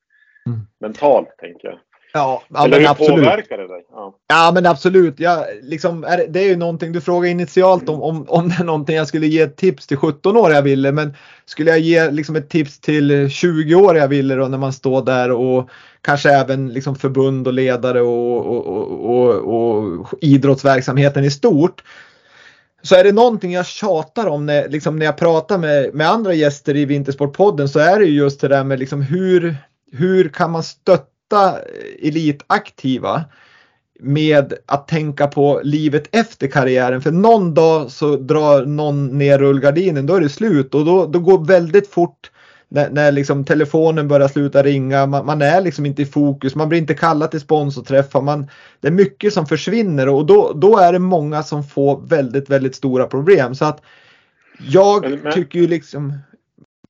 Mm. 0.46 0.60
Mentalt 0.80 1.38
tänker 1.38 1.68
jag. 1.68 1.80
Ja, 2.16 2.42
ja 2.50 2.66
Eller 2.66 2.80
hur 2.80 2.90
absolut. 2.90 3.26
påverkar 3.26 3.58
det 3.58 3.68
dig? 3.68 3.86
Ja. 3.92 4.16
ja, 4.28 4.52
men 4.54 4.66
absolut. 4.66 5.16
Ja, 5.18 5.46
liksom, 5.62 6.04
är, 6.04 6.26
det 6.30 6.40
är 6.40 6.48
ju 6.48 6.56
någonting 6.56 6.92
du 6.92 7.02
frågar 7.02 7.30
initialt 7.30 7.90
om, 7.90 8.02
om, 8.02 8.26
om 8.28 8.50
det 8.50 8.56
är 8.60 8.64
någonting 8.64 8.96
jag 8.96 9.08
skulle 9.08 9.28
ge 9.28 9.42
ett 9.42 9.58
tips 9.58 9.88
till 9.88 9.98
17-åriga 9.98 10.62
ville. 10.62 10.92
Men 10.92 11.14
skulle 11.46 11.70
jag 11.72 11.80
ge 11.80 12.12
liksom, 12.12 12.36
ett 12.36 12.50
tips 12.50 12.80
till 12.80 13.12
20-åriga 13.12 14.08
ville 14.08 14.36
då 14.36 14.48
när 14.48 14.58
man 14.58 14.74
står 14.74 15.06
där 15.06 15.32
och 15.32 15.70
kanske 16.02 16.30
även 16.30 16.74
liksom, 16.74 16.96
förbund 16.96 17.48
och 17.48 17.54
ledare 17.54 18.02
och, 18.02 18.46
och, 18.46 18.88
och, 19.16 20.00
och, 20.00 20.14
idrottsverksamheten 20.22 21.24
i 21.24 21.32
stort 21.32 21.84
så 22.82 22.96
är 22.96 23.04
det 23.04 23.12
någonting 23.12 23.54
jag 23.54 23.66
tjatar 23.66 24.28
om 24.28 24.46
när, 24.46 24.70
liksom, 24.70 25.00
när 25.00 25.06
jag 25.06 25.18
pratar 25.18 25.58
med, 25.58 25.94
med 25.94 26.10
andra 26.10 26.34
gäster 26.34 26.76
i 26.76 26.86
Vintersportpodden 26.86 27.70
så 27.70 27.80
är 27.80 28.00
det 28.00 28.06
ju 28.06 28.16
just 28.18 28.42
det 28.42 28.48
där 28.48 28.64
med 28.64 28.80
liksom, 28.80 29.02
hur, 29.02 29.56
hur 29.92 30.30
kan 30.30 30.52
man 30.52 30.64
stötta 30.64 31.15
stötta 31.26 31.60
elitaktiva 32.00 33.24
med 34.00 34.54
att 34.66 34.88
tänka 34.88 35.28
på 35.28 35.62
livet 35.64 36.16
efter 36.16 36.48
karriären. 36.48 37.02
För 37.02 37.12
någon 37.12 37.54
dag 37.54 37.92
så 37.92 38.16
drar 38.16 38.66
någon 38.66 39.18
ner 39.18 39.40
rullgardinen, 39.40 40.06
då 40.06 40.16
är 40.16 40.22
det 40.22 40.30
slut. 40.30 40.76
Och 40.76 40.86
då, 40.86 41.06
då 41.06 41.20
går 41.20 41.46
väldigt 41.46 41.90
fort 41.90 42.32
när, 42.70 42.90
när 42.90 43.12
liksom 43.12 43.46
telefonen 43.46 44.08
börjar 44.08 44.28
sluta 44.28 44.64
ringa, 44.64 45.06
man, 45.06 45.26
man, 45.26 45.42
är 45.42 45.62
liksom 45.62 45.86
inte 45.86 46.02
i 46.02 46.06
fokus, 46.06 46.56
man 46.56 46.70
blir 46.70 46.80
inte 46.80 46.94
kallad 46.94 47.32
till 47.32 47.40
sponsorträffar, 47.40 48.22
man, 48.22 48.48
det 48.80 48.88
är 48.88 48.92
mycket 48.92 49.34
som 49.34 49.46
försvinner. 49.46 50.10
Och 50.10 50.26
då, 50.26 50.54
då 50.56 50.78
är 50.78 50.94
det 50.94 51.00
många 51.00 51.44
som 51.44 51.64
får 51.64 52.02
väldigt, 52.08 52.50
väldigt 52.50 52.76
stora 52.76 53.06
problem. 53.08 53.56
Så 53.56 53.66
att 53.66 53.82
jag 54.60 55.02
men, 55.02 55.20
men, 55.24 55.34
tycker 55.34 55.60
ju 55.60 55.68
liksom, 55.68 56.14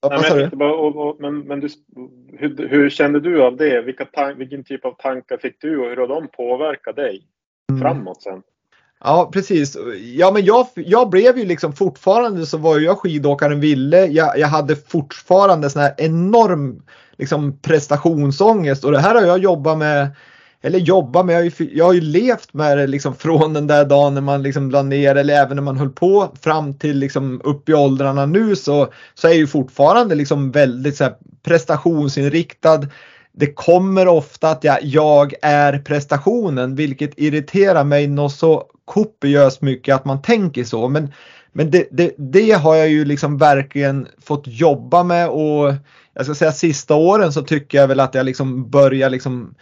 Nej, 0.10 0.32
men, 0.32 0.40
jag 0.40 0.50
bara, 0.50 0.74
och, 0.74 0.96
och, 0.96 1.16
men, 1.20 1.40
men 1.40 1.60
du, 1.60 1.68
hur, 2.38 2.68
hur, 2.68 2.90
kände 2.90 3.20
du 3.20 3.44
av 3.44 3.58
det? 3.58 3.82
Vilka 3.82 4.04
tan- 4.04 4.38
vilken 4.38 4.64
typ 4.64 4.86
av 4.86 4.92
tankar 4.92 5.38
fick 5.38 5.62
du 5.62 5.78
och 5.78 5.90
hur 5.90 5.98
har 5.98 6.08
de 6.08 6.28
påverkat 6.28 6.96
dig 6.96 7.28
mm. 7.70 7.82
framåt 7.82 8.22
sen? 8.22 8.42
Ja 9.00 9.30
precis. 9.34 9.78
Ja 10.16 10.32
men 10.32 10.46
jag, 10.46 10.68
jag 10.76 11.10
blev 11.10 11.38
ju 11.38 11.46
liksom 11.46 11.74
fortfarande 11.74 12.46
så 12.46 12.58
var 12.58 12.80
jag 12.80 12.98
skidåkaren 12.98 13.60
Ville. 13.60 14.06
Jag, 14.06 14.40
jag 14.40 14.48
hade 14.48 14.76
fortfarande 14.76 15.70
sån 15.70 15.82
här 15.82 15.94
enorm 15.98 16.84
liksom 17.18 17.60
prestationsångest 17.60 18.84
och 18.84 18.92
det 18.92 19.00
här 19.00 19.16
har 19.16 19.22
jag 19.22 19.40
jobbat 19.40 19.78
med 19.78 20.10
eller 20.66 20.80
jobba 20.80 21.24
med, 21.24 21.34
jag 21.34 21.40
har 21.40 21.44
ju, 21.44 21.70
jag 21.74 21.86
har 21.86 21.94
ju 21.94 22.02
levt 22.02 22.54
med 22.54 22.78
det 22.78 22.88
liksom 22.88 23.16
från 23.16 23.54
den 23.54 23.68
där 23.68 23.86
dagen 23.86 24.14
när 24.14 24.22
man 24.22 24.44
liksom 24.44 24.72
la 24.72 24.82
ner 24.82 25.16
eller 25.16 25.34
även 25.34 25.56
när 25.56 25.64
man 25.64 25.78
höll 25.78 25.90
på 25.90 26.32
fram 26.42 26.74
till 26.74 26.98
liksom 26.98 27.42
upp 27.44 27.70
i 27.70 27.74
åldrarna 27.74 28.26
nu 28.26 28.56
så, 28.56 28.94
så 29.14 29.28
är 29.28 29.32
jag 29.32 29.38
ju 29.38 29.48
fortfarande 29.48 30.16
liksom 30.16 30.52
väldigt 30.52 30.98
så 30.98 31.04
här, 31.04 31.14
prestationsinriktad. 31.44 32.88
Det 33.32 33.54
kommer 33.54 34.08
ofta 34.08 34.50
att 34.50 34.64
jag, 34.64 34.78
jag 34.84 35.34
är 35.42 35.80
prestationen 35.80 36.76
vilket 36.76 37.20
irriterar 37.20 37.84
mig 37.84 38.08
något 38.08 38.34
så 38.34 38.64
kopiöst 38.86 39.62
mycket 39.62 39.96
att 39.96 40.06
man 40.06 40.22
tänker 40.22 40.64
så. 40.64 40.90
Men, 40.90 41.12
men 41.54 41.72
det, 41.72 41.88
det, 41.92 42.16
det 42.18 42.52
har 42.52 42.76
jag 42.76 42.90
ju 42.90 43.06
liksom 43.06 43.38
verkligen 43.38 44.08
fått 44.22 44.44
jobba 44.46 45.04
med 45.04 45.30
och 45.30 45.74
jag 46.14 46.26
ska 46.26 46.36
säga 46.36 46.52
sista 46.52 46.96
åren 46.96 47.34
så 47.34 47.42
tycker 47.42 47.78
jag 47.78 47.88
väl 47.88 48.00
att 48.00 48.16
jag 48.16 48.26
liksom 48.26 48.70
börjar 48.70 49.10
liksom 49.10 49.56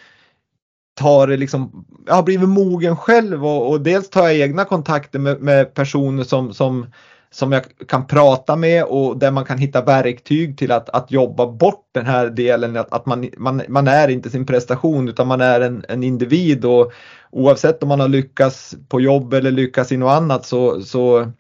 tar 0.94 1.28
liksom, 1.28 1.86
jag 2.08 2.16
har 2.16 2.24
blivit 2.24 2.50
mogen 2.50 2.96
själv 2.96 3.46
och, 3.46 3.70
och 3.70 3.82
dels 3.82 4.10
tar 4.10 4.22
jag 4.24 4.36
egna 4.36 4.66
kontakter 4.66 5.20
med, 5.20 5.42
med 5.42 5.74
personer 5.74 6.24
som, 6.24 6.54
som, 6.54 6.88
som 7.32 7.52
jag 7.52 7.64
kan 7.88 8.08
prata 8.08 8.56
med 8.56 8.84
och 8.84 9.18
där 9.18 9.32
man 9.32 9.46
kan 9.46 9.58
hitta 9.58 9.82
verktyg 9.82 10.58
till 10.58 10.72
att, 10.72 10.90
att 10.90 11.12
jobba 11.12 11.48
bort 11.48 11.90
den 11.92 12.06
här 12.06 12.30
delen 12.30 12.78
att, 12.78 12.94
att 12.94 13.06
man, 13.06 13.30
man, 13.38 13.62
man 13.68 13.88
är 13.88 14.08
inte 14.08 14.30
sin 14.30 14.46
prestation 14.46 15.10
utan 15.10 15.28
man 15.28 15.42
är 15.42 15.62
en, 15.62 15.86
en 15.90 16.04
individ 16.04 16.66
och 16.66 16.92
oavsett 17.32 17.84
om 17.84 17.90
man 17.90 18.00
har 18.00 18.08
lyckats 18.08 18.76
på 18.88 19.02
jobb 19.02 19.34
eller 19.34 19.52
lyckats 19.52 19.92
i 19.92 19.98
något 19.98 20.18
annat 20.18 20.46
så, 20.46 20.82
så 20.82 21.32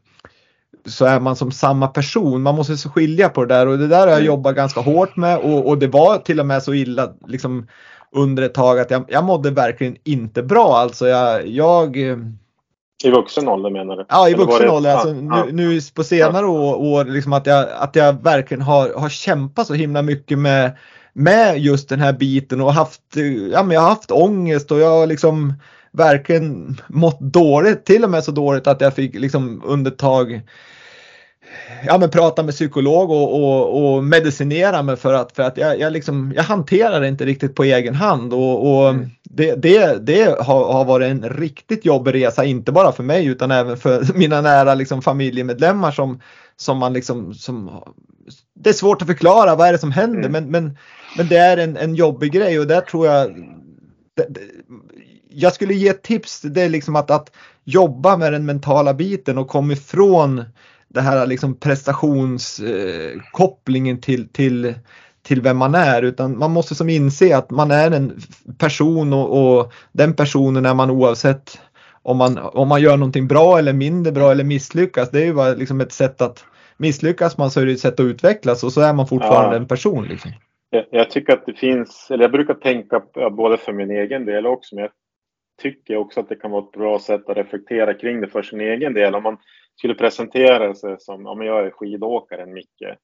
så 0.85 1.05
är 1.05 1.19
man 1.19 1.35
som 1.35 1.51
samma 1.51 1.87
person. 1.87 2.41
Man 2.41 2.55
måste 2.55 2.77
så 2.77 2.89
skilja 2.89 3.29
på 3.29 3.45
det 3.45 3.53
där 3.53 3.67
och 3.67 3.77
det 3.77 3.87
där 3.87 3.99
har 3.99 4.07
jag 4.07 4.13
mm. 4.13 4.25
jobbat 4.25 4.55
ganska 4.55 4.81
hårt 4.81 5.15
med 5.15 5.37
och, 5.37 5.67
och 5.67 5.77
det 5.77 5.87
var 5.87 6.17
till 6.17 6.39
och 6.39 6.45
med 6.45 6.63
så 6.63 6.73
illa 6.73 7.13
liksom 7.27 7.67
under 8.13 8.43
ett 8.43 8.53
tag 8.53 8.79
att 8.79 8.91
jag, 8.91 9.05
jag 9.07 9.23
mådde 9.23 9.51
verkligen 9.51 9.97
inte 10.03 10.43
bra. 10.43 10.77
Alltså 10.77 11.07
jag, 11.07 11.47
jag 11.47 11.97
i 13.03 13.09
vuxen 13.09 13.47
ålder 13.47 13.69
menar 13.69 13.97
du? 13.97 14.05
Ja, 14.09 14.29
i 14.29 14.33
vuxen 14.33 14.69
ålder. 14.69 14.93
Alltså, 14.93 15.09
ja, 15.09 15.45
nu, 15.45 15.51
nu, 15.51 15.79
på 15.95 16.03
senare 16.03 16.45
ja. 16.45 16.75
år, 16.75 17.05
liksom 17.05 17.33
att, 17.33 17.45
jag, 17.45 17.67
att 17.77 17.95
jag 17.95 18.23
verkligen 18.23 18.61
har, 18.61 18.93
har 18.93 19.09
kämpat 19.09 19.67
så 19.67 19.73
himla 19.73 20.01
mycket 20.01 20.39
med, 20.39 20.77
med 21.13 21.59
just 21.59 21.89
den 21.89 21.99
här 21.99 22.13
biten 22.13 22.61
och 22.61 22.73
haft, 22.73 23.01
ja, 23.51 23.63
men 23.63 23.71
jag 23.71 23.81
har 23.81 23.89
haft 23.89 24.11
ångest 24.11 24.71
och 24.71 24.79
jag 24.79 24.99
har 24.99 25.07
liksom 25.07 25.53
verkligen 25.91 26.81
mått 26.87 27.19
dåligt, 27.19 27.85
till 27.85 28.03
och 28.03 28.09
med 28.09 28.23
så 28.23 28.31
dåligt 28.31 28.67
att 28.67 28.81
jag 28.81 28.93
fick 28.93 29.15
liksom 29.15 29.61
under 29.65 29.91
tag 29.91 30.41
ja, 31.85 31.97
men 31.97 32.09
prata 32.09 32.43
med 32.43 32.53
psykolog 32.53 33.11
och, 33.11 33.43
och, 33.43 33.95
och, 33.95 34.03
medicinera 34.03 34.83
mig 34.83 34.95
för 34.95 35.13
att, 35.13 35.31
för 35.31 35.43
att 35.43 35.57
jag, 35.57 35.79
jag, 35.79 35.93
liksom, 35.93 36.33
jag 36.35 36.43
hanterar 36.43 37.01
det 37.01 37.07
inte 37.07 37.25
riktigt 37.25 37.55
på 37.55 37.63
egen 37.63 37.95
hand 37.95 38.33
och, 38.33 38.75
och 38.75 38.89
mm. 38.89 39.09
det, 39.23 39.55
det, 39.55 40.05
det 40.05 40.41
har, 40.41 40.73
har, 40.73 40.85
varit 40.85 41.11
en 41.11 41.29
riktigt 41.29 41.85
jobbig 41.85 42.13
resa, 42.13 42.45
inte 42.45 42.71
bara 42.71 42.91
för 42.91 43.03
mig 43.03 43.25
utan 43.25 43.51
även 43.51 43.77
för 43.77 44.13
mina 44.17 44.41
nära 44.41 44.75
liksom, 44.75 45.01
familjemedlemmar 45.01 45.91
som, 45.91 46.21
som 46.57 46.77
man 46.77 46.93
liksom, 46.93 47.33
som, 47.33 47.83
det 48.55 48.69
är 48.69 48.73
svårt 48.73 49.01
att 49.01 49.07
förklara 49.07 49.55
vad 49.55 49.67
är 49.67 49.71
det 49.71 49.79
som 49.79 49.91
händer 49.91 50.29
mm. 50.29 50.31
men, 50.31 50.51
men, 50.51 50.77
men 51.17 51.27
det 51.27 51.37
är 51.37 51.57
en, 51.57 51.77
en 51.77 51.95
jobbig 51.95 52.31
grej 52.31 52.59
och 52.59 52.67
där 52.67 52.81
tror 52.81 53.07
jag 53.07 53.31
det, 54.15 54.25
det, 54.29 54.41
jag 55.33 55.53
skulle 55.53 55.73
ge 55.73 55.87
ett 55.87 56.01
tips, 56.01 56.41
det 56.41 56.61
är 56.61 56.69
liksom 56.69 56.95
att, 56.95 57.11
att 57.11 57.31
jobba 57.63 58.17
med 58.17 58.33
den 58.33 58.45
mentala 58.45 58.93
biten 58.93 59.37
och 59.37 59.47
komma 59.47 59.73
ifrån 59.73 60.43
det 60.93 61.01
här 61.01 61.27
liksom 61.27 61.59
prestationskopplingen 61.59 64.01
till, 64.01 64.29
till, 64.29 64.73
till 65.21 65.41
vem 65.41 65.57
man 65.57 65.75
är 65.75 66.01
utan 66.01 66.37
man 66.37 66.51
måste 66.51 66.75
som 66.75 66.89
inse 66.89 67.37
att 67.37 67.51
man 67.51 67.71
är 67.71 67.91
en 67.91 68.21
person 68.57 69.13
och, 69.13 69.59
och 69.59 69.73
den 69.91 70.13
personen 70.13 70.65
är 70.65 70.73
man 70.73 70.89
oavsett 70.89 71.61
om 72.01 72.17
man, 72.17 72.37
om 72.37 72.67
man 72.67 72.81
gör 72.81 72.97
någonting 72.97 73.27
bra 73.27 73.59
eller 73.59 73.73
mindre 73.73 74.11
bra 74.11 74.31
eller 74.31 74.43
misslyckas. 74.43 75.11
Det 75.11 75.21
är 75.21 75.25
ju 75.25 75.33
bara 75.33 75.53
liksom 75.53 75.81
ett 75.81 75.91
sätt 75.91 76.21
att 76.21 76.45
misslyckas 76.77 77.37
man 77.37 77.51
så 77.51 77.61
är 77.61 77.65
det 77.65 77.71
ett 77.71 77.79
sätt 77.79 77.99
att 77.99 78.05
utvecklas 78.05 78.63
och 78.63 78.73
så 78.73 78.81
är 78.81 78.93
man 78.93 79.07
fortfarande 79.07 79.55
ja. 79.55 79.61
en 79.61 79.67
person. 79.67 80.03
Liksom. 80.03 80.31
Jag, 80.69 80.85
jag, 80.91 81.11
tycker 81.11 81.33
att 81.33 81.45
det 81.45 81.53
finns, 81.53 82.07
eller 82.11 82.23
jag 82.23 82.31
brukar 82.31 82.53
tänka 82.53 83.01
både 83.31 83.57
för 83.57 83.73
min 83.73 83.91
egen 83.91 84.25
del 84.25 84.45
också, 84.45 84.75
men 84.75 84.81
jag 84.81 84.91
tycker 85.61 85.97
också 85.97 86.19
att 86.19 86.29
det 86.29 86.35
kan 86.35 86.51
vara 86.51 86.63
ett 86.63 86.71
bra 86.71 86.99
sätt 86.99 87.29
att 87.29 87.37
reflektera 87.37 87.93
kring 87.93 88.21
det 88.21 88.27
för 88.27 88.43
sin 88.43 88.61
egen 88.61 88.93
del. 88.93 89.15
Om 89.15 89.23
man 89.23 89.37
skulle 89.77 89.95
presentera 89.95 90.75
sig 90.75 90.95
som, 90.99 91.25
ja 91.25 91.35
men 91.35 91.47
jag 91.47 91.65
är 91.65 91.71
skidåkaren 91.71 92.53
Micke. 92.53 92.97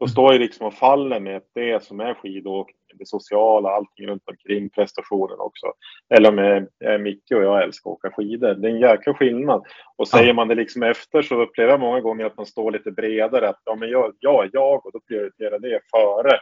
Då 0.00 0.08
står 0.08 0.32
ju 0.32 0.38
liksom 0.38 0.66
och 0.66 0.74
faller 0.74 1.20
med 1.20 1.42
det 1.54 1.84
som 1.84 2.00
är 2.00 2.14
skidåkning, 2.14 2.76
det 2.94 3.08
sociala, 3.08 3.70
allting 3.70 4.06
runt 4.06 4.28
omkring 4.28 4.70
prestationen 4.70 5.40
också. 5.40 5.66
Eller 6.14 6.28
om 6.28 6.38
jag 6.38 6.66
är 6.84 6.98
Micke 6.98 7.30
och 7.34 7.42
jag 7.42 7.62
älskar 7.62 7.90
att 7.90 7.94
åka 7.94 8.10
skidor. 8.10 8.54
Det 8.54 8.68
är 8.68 8.72
en 8.72 8.80
jäkla 8.80 9.14
skillnad. 9.14 9.64
Och 9.96 10.08
säger 10.08 10.32
man 10.32 10.48
det 10.48 10.54
liksom 10.54 10.82
efter 10.82 11.22
så 11.22 11.42
upplever 11.42 11.70
jag 11.70 11.80
många 11.80 12.00
gånger 12.00 12.24
att 12.24 12.36
man 12.36 12.46
står 12.46 12.70
lite 12.70 12.90
bredare. 12.90 13.48
Att 13.48 13.60
ja, 13.64 13.74
men 13.74 13.90
jag, 13.90 14.14
jag 14.18 14.44
är 14.44 14.50
jag 14.52 14.86
och 14.86 14.92
då 14.92 15.00
prioriterar 15.00 15.58
det 15.58 15.80
före 15.90 16.38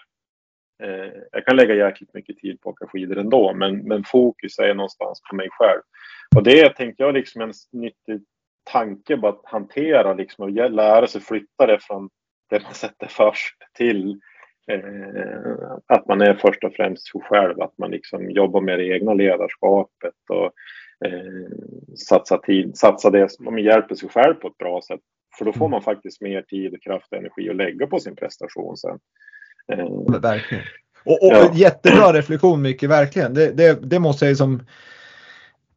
Eh, 0.82 1.12
jag 1.32 1.44
kan 1.44 1.56
lägga 1.56 1.74
jäkligt 1.74 2.14
mycket 2.14 2.38
tid 2.38 2.60
på 2.60 2.70
att 2.70 2.72
åka 2.72 2.86
skidor 2.86 3.18
ändå, 3.18 3.54
men, 3.54 3.78
men 3.78 4.04
fokus 4.04 4.58
är 4.58 4.74
någonstans 4.74 5.20
på 5.30 5.36
mig 5.36 5.48
själv. 5.50 5.80
Och 6.36 6.42
det 6.42 6.76
tänkte 6.76 7.02
jag 7.02 7.14
liksom 7.14 7.40
en 7.42 7.52
nyttig 7.72 8.24
tanke 8.72 9.16
på 9.16 9.28
att 9.28 9.40
hantera 9.44 10.14
liksom 10.14 10.44
och 10.44 10.70
lära 10.70 11.06
sig 11.06 11.20
flytta 11.20 11.66
det 11.66 11.78
från 11.80 12.08
det 12.50 12.62
man 12.62 12.74
sätter 12.74 13.06
först 13.06 13.56
till 13.74 14.20
eh, 14.70 15.78
att 15.86 16.08
man 16.08 16.20
är 16.20 16.34
först 16.34 16.64
och 16.64 16.72
främst 16.74 17.12
sig 17.12 17.20
själv, 17.20 17.60
att 17.60 17.78
man 17.78 17.90
liksom 17.90 18.30
jobbar 18.30 18.60
med 18.60 18.78
det 18.78 18.86
egna 18.86 19.14
ledarskapet 19.14 20.14
och 20.28 20.52
eh, 21.06 21.50
satsa 22.08 22.38
tid, 22.38 22.76
satsa 22.76 23.10
det, 23.10 23.28
man 23.40 23.58
hjälper 23.58 23.94
sig 23.94 24.08
själv 24.08 24.34
på 24.34 24.48
ett 24.48 24.58
bra 24.58 24.80
sätt. 24.88 25.00
För 25.38 25.44
då 25.44 25.52
får 25.52 25.64
mm. 25.64 25.70
man 25.70 25.82
faktiskt 25.82 26.20
mer 26.20 26.42
tid, 26.42 26.82
kraft 26.82 27.12
och 27.12 27.18
energi 27.18 27.50
att 27.50 27.56
lägga 27.56 27.86
på 27.86 27.98
sin 27.98 28.16
prestation 28.16 28.76
sen. 28.76 28.98
Eh, 29.72 30.20
verkligen. 30.20 30.64
Och, 31.04 31.26
och 31.26 31.32
ja. 31.32 31.50
jättebra 31.54 32.12
reflektion 32.12 32.62
Micke, 32.62 32.82
verkligen. 32.82 33.34
Det, 33.34 33.56
det, 33.56 33.90
det 33.90 33.98
måste 33.98 34.24
jag 34.24 34.30
ju 34.30 34.36
som 34.36 34.62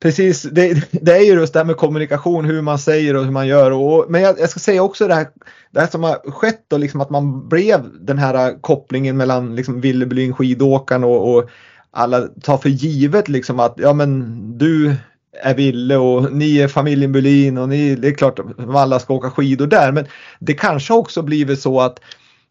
Precis, 0.04 0.44
det, 0.44 0.88
det, 0.92 1.12
är 1.12 1.22
ju 1.22 1.34
just 1.34 1.54
det 1.54 1.60
här 1.60 1.66
med 1.66 1.78
kommunikation, 1.78 2.46
hur 2.46 2.62
man 2.62 2.80
säger 2.80 3.16
och 3.16 3.24
hur 3.24 3.32
man 3.32 3.48
gör. 3.48 3.72
Och, 3.72 4.06
men 4.10 4.22
jag, 4.22 4.40
jag 4.40 4.50
ska 4.50 4.60
säga 4.60 4.84
också 4.84 5.08
det 5.08 5.16
här, 5.16 5.28
det 5.72 5.80
här 5.80 5.88
som 5.88 6.04
har 6.04 6.32
skett 6.32 6.66
då, 6.68 6.78
liksom 6.78 7.02
att 7.02 7.10
man 7.10 7.50
blev 7.50 7.90
den 8.00 8.18
här 8.18 8.62
kopplingen 8.62 9.18
mellan 9.18 9.56
liksom 9.56 9.82
Villebylin, 9.82 10.34
skidåkaren 10.34 11.04
och, 11.04 11.36
och 11.36 11.50
alla 11.92 12.22
tar 12.22 12.58
för 12.58 12.70
givet 12.70 13.30
liksom 13.30 13.60
att 13.60 13.74
ja 13.78 13.94
men 13.94 14.58
du 14.58 14.96
är 15.44 15.56
Ville 15.56 15.98
och 15.98 16.34
ni 16.34 16.58
är 16.58 16.68
familjen 16.68 17.12
Bylin 17.12 17.58
och 17.58 17.70
ni, 17.70 17.96
det 17.96 18.08
är 18.08 18.14
klart 18.14 18.40
att 18.40 18.76
alla 18.76 19.00
ska 19.00 19.14
åka 19.14 19.32
skidor 19.32 19.68
där. 19.68 19.92
Men 19.92 20.06
det 20.40 20.54
kanske 20.54 20.94
också 20.94 21.22
blivit 21.22 21.62
så 21.62 21.82
att, 21.82 22.00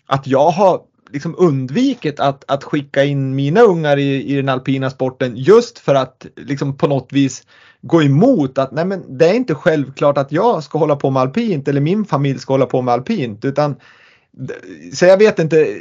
att 0.07 0.27
jag 0.27 0.51
har 0.51 0.81
liksom 1.13 1.35
undvikit 1.39 2.21
att, 2.21 2.45
att 2.51 2.65
skicka 2.65 3.05
in 3.05 3.35
mina 3.35 3.61
ungar 3.61 3.97
i, 3.97 4.33
i 4.33 4.37
den 4.37 4.49
alpina 4.49 4.91
sporten 4.91 5.33
just 5.37 5.79
för 5.79 5.95
att 5.95 6.27
liksom 6.37 6.77
på 6.77 6.87
något 6.87 7.13
vis 7.13 7.47
gå 7.83 8.03
emot 8.03 8.59
att 8.59 8.73
nej 8.73 8.85
men 8.85 9.19
det 9.19 9.29
är 9.29 9.35
inte 9.35 9.55
självklart 9.55 10.19
att 10.19 10.33
jag 10.33 10.65
ska 10.65 10.79
hålla 10.79 10.97
på 10.97 11.11
med 11.11 11.23
alpint 11.23 11.69
eller 11.69 11.81
min 11.81 12.05
familj 12.05 12.39
ska 12.39 12.53
hålla 12.53 12.67
på 12.67 12.83
med 12.83 12.95
alpint 12.95 13.45
utan 13.45 13.77
så 14.95 15.07
jag 15.07 15.19
vet 15.19 15.39
inte 15.39 15.79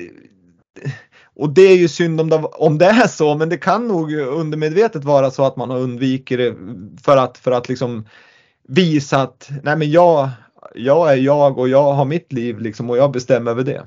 och 1.36 1.50
det 1.50 1.62
är 1.62 1.78
ju 1.78 1.88
synd 1.88 2.22
om 2.22 2.30
det, 2.30 2.36
om 2.38 2.78
det 2.78 2.86
är 2.86 3.08
så 3.08 3.36
men 3.36 3.50
det 3.50 3.58
kan 3.58 3.88
nog 3.88 4.14
undermedvetet 4.14 5.04
vara 5.04 5.32
så 5.32 5.46
att 5.46 5.56
man 5.56 5.70
har 5.70 5.80
undvikit 5.80 6.38
det 6.38 6.56
för 7.04 7.18
att, 7.18 7.38
för 7.38 7.52
att 7.52 7.70
liksom 7.70 8.06
visa 8.68 9.22
att 9.22 9.50
nej 9.64 9.78
men 9.78 9.92
jag, 9.92 10.30
jag 10.76 11.12
är 11.12 11.16
jag 11.16 11.58
och 11.58 11.70
jag 11.70 11.94
har 11.94 12.06
mitt 12.06 12.34
liv 12.34 12.60
liksom 12.60 12.90
och 12.90 12.98
jag 12.98 13.12
bestämmer 13.12 13.52
över 13.52 13.64
det. 13.64 13.86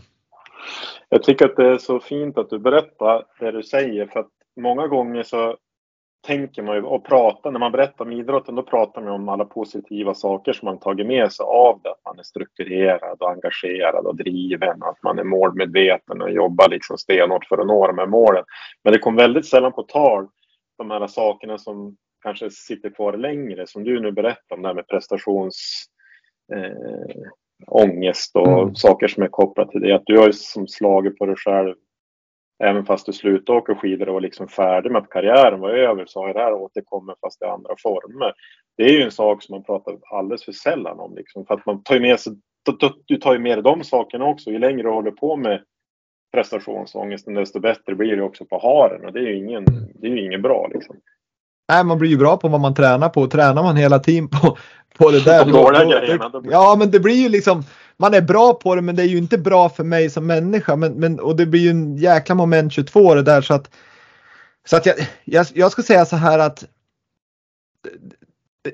Jag 1.09 1.23
tycker 1.23 1.45
att 1.45 1.57
det 1.57 1.67
är 1.67 1.79
så 1.79 2.01
fint 2.01 2.39
att 2.39 2.51
du 2.51 2.59
berättar 2.59 3.25
det 3.41 3.51
du 3.51 3.63
säger 3.63 4.07
för 4.07 4.21
att 4.21 4.31
många 4.57 4.87
gånger 4.87 5.23
så 5.23 5.57
tänker 6.27 6.63
man 6.63 6.77
ju 6.77 6.83
och 6.83 7.07
pratar, 7.07 7.51
när 7.51 7.61
man 7.61 7.73
berättar 7.73 8.05
om 8.05 8.13
idrotten 8.13 8.55
då 8.55 8.63
pratar 8.63 9.01
man 9.03 9.13
om 9.13 9.29
alla 9.29 9.45
positiva 9.45 10.15
saker 10.15 10.53
som 10.53 10.67
man 10.67 10.79
tagit 10.79 11.07
med 11.07 11.33
sig 11.33 11.45
av 11.45 11.81
det. 11.83 11.91
Att 11.91 12.05
man 12.05 12.19
är 12.19 12.23
strukturerad 12.23 13.17
och 13.21 13.31
engagerad 13.31 14.07
och 14.07 14.17
driven, 14.17 14.83
att 14.83 15.03
man 15.03 15.19
är 15.19 15.25
målmedveten 15.25 16.23
och 16.23 16.31
jobbar 16.31 16.69
liksom 16.69 16.99
stenhårt 16.99 17.45
för 17.45 17.59
att 17.59 17.67
nå 17.67 17.87
de 17.87 17.99
här 17.99 18.07
målen. 18.07 18.45
Men 18.85 18.93
det 18.93 18.99
kom 18.99 19.17
väldigt 19.17 19.47
sällan 19.47 19.73
på 19.73 19.83
tal 19.83 20.29
de 20.79 20.91
här 20.91 21.07
sakerna 21.07 21.59
som 21.59 21.97
kanske 22.23 22.51
sitter 22.51 22.91
kvar 22.91 23.17
längre, 23.17 23.67
som 23.67 23.85
du 23.85 24.01
nu 24.01 24.13
berättar 24.13 24.57
om 24.57 24.63
det 24.63 24.69
här 24.69 24.75
med 24.75 24.89
prestations 24.89 25.85
eh, 26.53 27.31
ångest 27.67 28.37
och 28.37 28.63
mm. 28.63 28.75
saker 28.75 29.09
som 29.09 29.23
är 29.23 29.29
kopplat 29.29 29.71
till 29.71 29.81
det. 29.81 29.95
Att 29.95 30.07
du 30.07 30.19
har 30.19 30.33
som 30.33 30.69
slagit 30.69 31.19
på 31.19 31.27
dig 31.27 31.37
själv 31.37 31.75
Även 32.59 32.85
fast 32.85 33.07
du 33.07 33.13
slutade 33.13 33.59
åka 33.59 33.75
skidor 33.75 34.09
och 34.09 34.15
var 34.15 34.21
liksom 34.21 34.49
färdig 34.49 34.93
med 34.93 35.03
att 35.03 35.11
karriären 35.11 35.61
var 35.61 35.71
över 35.71 36.07
så 36.07 36.21
har 36.21 36.35
det 36.35 36.41
här 36.41 36.53
återkommit 36.53 37.17
fast 37.21 37.43
i 37.43 37.45
andra 37.45 37.75
former. 37.83 38.33
Det 38.77 38.83
är 38.83 38.93
ju 38.93 39.03
en 39.03 39.11
sak 39.11 39.43
som 39.43 39.55
man 39.55 39.65
pratar 39.65 39.99
alldeles 40.11 40.45
för 40.45 40.53
sällan 40.53 41.01
om. 41.01 41.15
Liksom, 41.17 41.47
för 41.47 41.55
att 41.55 41.67
man 41.67 41.83
tar 41.83 41.95
ju 41.95 42.01
med 42.01 42.21
sig, 42.21 42.33
du 43.07 43.17
tar 43.17 43.33
ju 43.33 43.39
med 43.39 43.59
dig 43.59 43.63
de 43.63 43.85
sakerna 43.85 44.25
också. 44.25 44.51
Ju 44.51 44.59
längre 44.59 44.83
du 44.83 44.91
håller 44.91 45.11
på 45.11 45.37
med 45.37 45.65
prestationsångesten 46.33 47.35
desto 47.35 47.61
bättre 47.61 47.95
blir 47.95 48.17
det 48.17 48.23
också 48.23 48.45
på 48.45 48.59
haren 48.59 49.07
och 49.07 49.13
det 49.13 49.21
är 49.21 49.27
ju 49.27 49.37
ingen, 49.37 49.65
det 49.95 50.07
är 50.07 50.11
ju 50.11 50.27
ingen 50.27 50.43
bra. 50.43 50.71
Liksom. 50.75 50.97
Nej, 51.69 51.85
man 51.85 51.99
blir 51.99 52.11
ju 52.11 52.17
bra 52.17 52.37
på 52.37 52.49
vad 52.49 52.61
man 52.61 52.75
tränar 52.75 53.09
på. 53.09 53.27
Tränar 53.27 53.63
man 53.63 53.77
hela 53.77 53.99
tiden 53.99 54.29
på, 54.29 54.59
på 54.99 55.11
det 55.11 55.25
där. 55.25 55.45
De 55.45 55.53
dåliga 55.53 55.85
grejerna. 55.85 56.31
Ja, 56.51 56.77
men 56.79 56.91
det 56.91 57.01
blir 57.01 57.23
ju 57.23 57.29
liksom. 57.29 57.65
Man 57.97 58.15
är 58.15 58.21
bra 58.21 58.55
på 58.55 58.75
det, 58.75 58.83
men 58.83 58.97
det 58.97 59.03
är 59.03 59.07
ju 59.07 59.19
inte 59.19 59.39
bra 59.39 59.69
för 59.69 59.85
mig 59.85 60.11
som 60.11 60.27
människa. 60.27 60.77
Men, 60.77 60.93
men, 60.93 61.21
och 61.21 61.37
det 61.37 61.47
blir 61.47 61.61
ju 61.61 61.71
en 61.71 61.97
jäkla 61.97 62.35
moment 62.35 62.73
22 62.73 63.15
det 63.15 63.23
där 63.23 63.41
så 63.41 63.55
att. 63.55 63.71
Så 64.67 64.77
att 64.77 64.87
jag, 64.87 64.97
jag, 65.25 65.47
jag 65.55 65.73
ska 65.73 65.83
säga 65.83 66.05
så 66.05 66.17
här 66.17 66.39
att. 66.39 66.65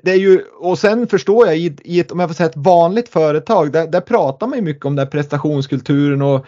Det 0.03 0.11
är 0.11 0.16
ju, 0.16 0.43
och 0.43 0.78
sen 0.78 1.07
förstår 1.07 1.47
jag 1.47 1.57
i, 1.57 1.76
i 1.84 2.01
ett, 2.01 2.12
om 2.12 2.20
jag 2.20 2.28
får 2.28 2.34
säga 2.34 2.49
ett 2.49 2.57
vanligt 2.57 3.09
företag, 3.09 3.72
där, 3.72 3.86
där 3.86 4.01
pratar 4.01 4.47
man 4.47 4.59
ju 4.59 4.64
mycket 4.64 4.84
om 4.84 4.97
den 4.97 5.07
här 5.07 5.11
prestationskulturen 5.11 6.22
och 6.22 6.47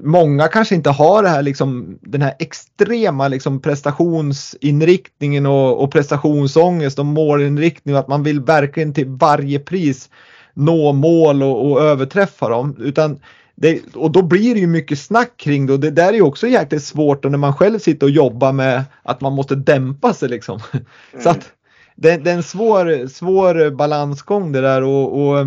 många 0.00 0.48
kanske 0.48 0.74
inte 0.74 0.90
har 0.90 1.22
det 1.22 1.28
här, 1.28 1.42
liksom, 1.42 1.98
den 2.00 2.22
här 2.22 2.34
extrema 2.38 3.28
liksom, 3.28 3.60
prestationsinriktningen 3.60 5.46
och, 5.46 5.82
och 5.82 5.92
prestationsångest 5.92 6.98
och 6.98 7.06
målinriktning 7.06 7.94
och 7.94 8.00
att 8.00 8.08
man 8.08 8.22
vill 8.22 8.40
verkligen 8.40 8.94
till 8.94 9.06
varje 9.06 9.58
pris 9.58 10.10
nå 10.54 10.92
mål 10.92 11.42
och, 11.42 11.70
och 11.70 11.80
överträffa 11.80 12.48
dem. 12.48 12.76
Utan 12.78 13.20
det, 13.54 13.80
och 13.94 14.10
då 14.10 14.22
blir 14.22 14.54
det 14.54 14.60
ju 14.60 14.66
mycket 14.66 14.98
snack 14.98 15.36
kring 15.36 15.66
det 15.66 15.72
och 15.72 15.80
det 15.80 15.90
där 15.90 16.08
är 16.08 16.12
ju 16.12 16.22
också 16.22 16.46
jäkligt 16.46 16.84
svårt 16.84 17.24
när 17.24 17.38
man 17.38 17.54
själv 17.54 17.78
sitter 17.78 18.06
och 18.06 18.10
jobbar 18.10 18.52
med 18.52 18.84
att 19.02 19.20
man 19.20 19.32
måste 19.32 19.54
dämpa 19.54 20.14
sig 20.14 20.28
liksom. 20.28 20.60
Mm. 21.12 21.22
Så 21.22 21.30
att 21.30 21.52
det, 21.96 22.16
det, 22.16 22.30
är 22.30 22.34
en 22.34 22.42
svår, 22.42 23.08
svår 23.08 23.70
balansgång 23.70 24.52
det 24.52 24.60
där 24.60 24.82
och, 24.82 25.20
och 25.20 25.46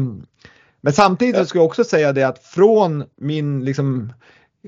men 0.83 0.93
samtidigt 0.93 1.35
ja. 1.35 1.45
ska 1.45 1.57
jag 1.59 1.65
också 1.65 1.83
säga 1.83 2.13
det 2.13 2.23
att 2.23 2.39
från 2.39 3.03
min 3.17 3.65
liksom 3.65 4.13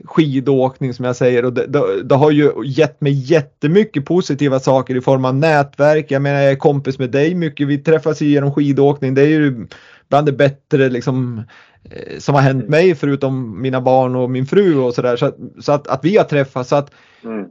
skidåkning 0.03 0.93
som 0.93 1.05
jag 1.05 1.15
säger 1.15 1.45
och 1.45 1.53
det, 1.53 1.67
det, 1.67 2.03
det, 2.03 2.15
har 2.15 2.31
ju 2.31 2.51
gett 2.65 3.01
mig 3.01 3.13
jättemycket 3.13 4.05
positiva 4.05 4.59
saker 4.59 4.95
i 4.95 5.01
form 5.01 5.25
av 5.25 5.35
nätverk. 5.35 6.11
Jag 6.11 6.21
menar 6.21 6.41
jag 6.41 6.51
är 6.51 6.55
kompis 6.55 6.99
med 6.99 7.11
dig 7.11 7.35
mycket. 7.35 7.67
Vi 7.67 7.77
träffas 7.77 8.21
ju 8.21 8.27
genom 8.27 8.53
skidåkning. 8.53 9.13
Det 9.13 9.21
är 9.21 9.27
ju 9.27 9.67
bland 10.09 10.25
det 10.25 10.31
bättre 10.31 10.89
liksom 10.89 11.43
eh, 11.83 12.19
som 12.19 12.35
har 12.35 12.41
hänt 12.41 12.69
mig 12.69 12.95
förutom 12.95 13.61
mina 13.61 13.81
barn 13.81 14.15
och 14.15 14.29
min 14.29 14.45
fru 14.45 14.77
och 14.77 14.93
sådär. 14.93 15.15
Så, 15.15 15.25
att, 15.25 15.37
så 15.59 15.71
att, 15.71 15.87
att 15.87 16.05
vi 16.05 16.17
har 16.17 16.25
träffats. 16.25 16.69
Så 16.69 16.75
att, 16.75 16.91
mm. 17.23 17.45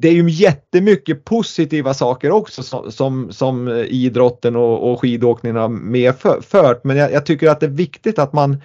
Det 0.00 0.08
är 0.08 0.12
ju 0.12 0.30
jättemycket 0.30 1.24
positiva 1.24 1.94
saker 1.94 2.30
också 2.30 2.62
som, 2.62 2.92
som, 2.92 3.32
som 3.32 3.68
eh, 3.68 3.74
idrotten 3.74 4.56
och, 4.56 4.90
och 4.90 5.00
skidåkningen 5.00 5.56
har 5.56 5.68
medfört. 5.68 6.84
Men 6.84 6.96
jag, 6.96 7.12
jag 7.12 7.26
tycker 7.26 7.50
att 7.50 7.60
det 7.60 7.66
är 7.66 7.70
viktigt 7.70 8.18
att 8.18 8.32
man 8.32 8.62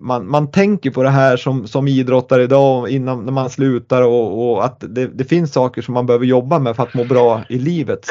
man, 0.00 0.30
man 0.30 0.50
tänker 0.50 0.90
på 0.90 1.02
det 1.02 1.08
här 1.08 1.36
som, 1.36 1.66
som 1.66 1.88
idrottare 1.88 2.42
idag 2.42 2.88
innan 2.88 3.24
när 3.24 3.32
man 3.32 3.50
slutar 3.50 4.02
och, 4.02 4.52
och 4.52 4.64
att 4.64 4.80
det, 4.80 5.06
det, 5.06 5.24
finns 5.24 5.52
saker 5.52 5.82
som 5.82 5.94
man 5.94 6.06
behöver 6.06 6.26
jobba 6.26 6.58
med 6.58 6.76
för 6.76 6.82
att 6.82 6.94
må 6.94 7.04
bra 7.04 7.42
i 7.48 7.58
livet. 7.58 8.06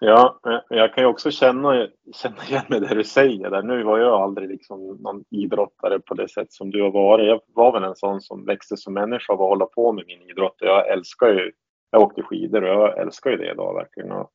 Ja, 0.00 0.40
eh, 0.46 0.76
jag 0.76 0.94
kan 0.94 1.04
ju 1.04 1.08
också 1.08 1.30
känna, 1.30 1.86
känna 2.14 2.36
igen 2.48 2.62
mig 2.68 2.80
det 2.80 2.94
du 2.94 3.04
säger 3.04 3.50
där. 3.50 3.62
Nu 3.62 3.82
var 3.82 3.98
jag 3.98 4.22
aldrig 4.22 4.48
liksom 4.48 4.98
någon 5.00 5.24
idrottare 5.30 5.98
på 5.98 6.14
det 6.14 6.28
sätt 6.28 6.52
som 6.52 6.70
du 6.70 6.82
har 6.82 6.90
varit. 6.90 7.26
Jag 7.26 7.40
var 7.54 7.72
väl 7.72 7.84
en 7.84 7.96
sån 7.96 8.20
som 8.20 8.44
växte 8.44 8.76
som 8.76 8.94
människa 8.94 9.32
av 9.32 9.42
att 9.42 9.48
hålla 9.48 9.66
på 9.66 9.92
med 9.92 10.04
min 10.06 10.30
idrott. 10.30 10.56
Jag 10.58 10.88
älskar 10.88 11.26
ju, 11.26 11.52
jag 11.92 12.02
åkte 12.02 12.22
skidor 12.22 12.62
och 12.62 12.68
jag 12.68 12.98
älskar 12.98 13.30
ju 13.30 13.36
det 13.36 13.50
idag 13.50 13.74
verkligen. 13.74 14.12
Och 14.12 14.30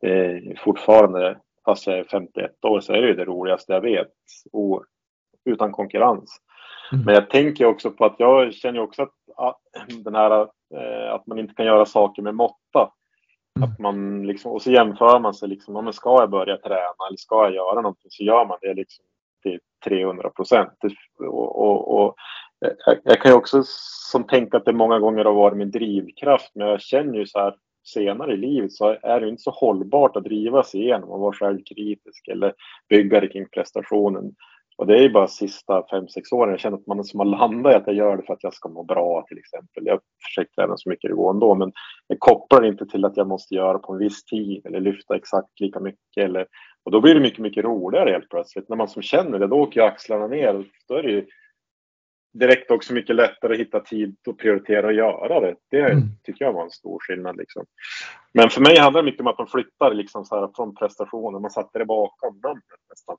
det 0.00 0.08
är 0.08 0.56
fortfarande, 0.64 1.38
fast 1.64 1.86
jag 1.86 1.98
är 1.98 2.04
51 2.04 2.64
år, 2.64 2.80
så 2.80 2.92
är 2.92 3.02
det 3.02 3.08
ju 3.08 3.14
det 3.14 3.24
roligaste 3.24 3.72
jag 3.72 3.80
vet. 3.80 4.12
Och 4.52 4.84
utan 5.44 5.72
konkurrens. 5.72 6.40
Mm. 6.92 7.04
Men 7.04 7.14
jag 7.14 7.30
tänker 7.30 7.64
också 7.64 7.90
på 7.90 8.04
att 8.04 8.14
jag 8.18 8.54
känner 8.54 8.80
också 8.80 9.08
att 9.36 9.60
den 10.04 10.14
här 10.14 10.40
eh, 10.74 11.12
att 11.14 11.26
man 11.26 11.38
inte 11.38 11.54
kan 11.54 11.66
göra 11.66 11.86
saker 11.86 12.22
med 12.22 12.34
måtta. 12.34 12.92
Mm. 13.56 13.70
Att 13.70 13.78
man 13.78 14.26
liksom, 14.26 14.52
och 14.52 14.62
så 14.62 14.70
jämför 14.70 15.18
man 15.18 15.34
sig 15.34 15.48
liksom, 15.48 15.76
om 15.76 15.92
ska 15.92 16.20
jag 16.20 16.30
börja 16.30 16.56
träna 16.56 17.06
eller 17.08 17.16
ska 17.16 17.44
jag 17.44 17.54
göra 17.54 17.74
någonting 17.74 18.10
så 18.10 18.24
gör 18.24 18.46
man 18.46 18.58
det 18.60 18.74
liksom 18.74 19.04
till 19.42 19.60
300 19.84 20.30
procent. 20.30 20.78
Och, 21.18 21.60
och, 21.60 22.00
och, 22.00 22.14
jag 23.04 23.20
kan 23.20 23.30
ju 23.30 23.36
också 23.36 23.62
som 24.10 24.24
tänka 24.24 24.56
att 24.56 24.64
det 24.64 24.72
många 24.72 24.98
gånger 24.98 25.24
har 25.24 25.32
varit 25.32 25.56
min 25.56 25.70
drivkraft, 25.70 26.50
men 26.54 26.68
jag 26.68 26.80
känner 26.80 27.18
ju 27.18 27.26
så 27.26 27.38
här 27.38 27.54
senare 27.84 28.32
i 28.32 28.36
livet 28.36 28.72
så 28.72 28.96
är 29.02 29.20
det 29.20 29.28
inte 29.28 29.42
så 29.42 29.50
hållbart 29.50 30.16
att 30.16 30.24
driva 30.24 30.62
sig 30.62 30.80
igenom 30.80 31.08
och 31.08 31.20
vara 31.20 31.32
självkritisk 31.32 32.28
eller 32.28 32.54
bygga 32.88 33.20
det 33.20 33.28
kring 33.28 33.48
prestationen. 33.48 34.34
Och 34.80 34.86
det 34.86 34.98
är 34.98 35.02
ju 35.02 35.10
bara 35.10 35.28
sista 35.28 35.86
fem 35.90 36.08
sex 36.08 36.32
åren 36.32 36.50
jag 36.50 36.60
känner 36.60 36.76
att 36.76 36.86
man 36.86 37.04
som 37.04 37.20
har 37.20 37.26
landat 37.26 37.72
i 37.72 37.76
att 37.76 37.86
jag 37.86 37.96
gör 37.96 38.16
det 38.16 38.22
för 38.22 38.32
att 38.32 38.42
jag 38.42 38.54
ska 38.54 38.68
må 38.68 38.82
bra 38.82 39.24
till 39.28 39.38
exempel. 39.38 39.86
Jag 39.86 40.00
försöker 40.24 40.52
träna 40.52 40.76
så 40.76 40.88
mycket 40.88 41.10
det 41.10 41.16
går 41.16 41.30
ändå, 41.30 41.54
men 41.54 41.72
jag 42.06 42.18
kopplar 42.18 42.64
inte 42.64 42.86
till 42.86 43.04
att 43.04 43.16
jag 43.16 43.28
måste 43.28 43.54
göra 43.54 43.78
på 43.78 43.92
en 43.92 43.98
viss 43.98 44.24
tid 44.24 44.66
eller 44.66 44.80
lyfta 44.80 45.16
exakt 45.16 45.60
lika 45.60 45.80
mycket. 45.80 46.24
Eller, 46.24 46.46
och 46.84 46.90
då 46.90 47.00
blir 47.00 47.14
det 47.14 47.20
mycket, 47.20 47.38
mycket 47.38 47.64
roligare 47.64 48.10
helt 48.10 48.28
plötsligt. 48.28 48.68
När 48.68 48.76
man 48.76 48.88
som 48.88 49.02
känner 49.02 49.38
det, 49.38 49.46
då 49.46 49.56
åker 49.56 49.80
ju 49.80 49.86
axlarna 49.86 50.26
ner. 50.26 50.64
Då 50.88 50.94
är 50.94 51.02
det 51.02 51.10
ju 51.10 51.26
direkt 52.32 52.70
också 52.70 52.92
mycket 52.92 53.16
lättare 53.16 53.54
att 53.54 53.60
hitta 53.60 53.80
tid 53.80 54.16
och 54.26 54.38
prioritera 54.38 54.86
och 54.86 54.92
göra 54.92 55.40
det. 55.40 55.54
Det 55.70 55.80
mm. 55.80 56.08
tycker 56.22 56.44
jag 56.44 56.52
var 56.52 56.64
en 56.64 56.70
stor 56.70 56.98
skillnad. 57.00 57.36
Liksom. 57.36 57.64
Men 58.32 58.50
för 58.50 58.60
mig 58.60 58.78
handlar 58.78 59.02
det 59.02 59.06
mycket 59.06 59.20
om 59.20 59.26
att 59.26 59.38
man 59.38 59.46
flyttar 59.46 59.94
liksom 59.94 60.24
så 60.24 60.40
här 60.40 60.48
från 60.56 60.74
prestationen. 60.74 61.42
Man 61.42 61.50
satte 61.50 61.78
det 61.78 61.84
bakom 61.84 62.40
namnet 62.42 62.64
nästan. 62.90 63.16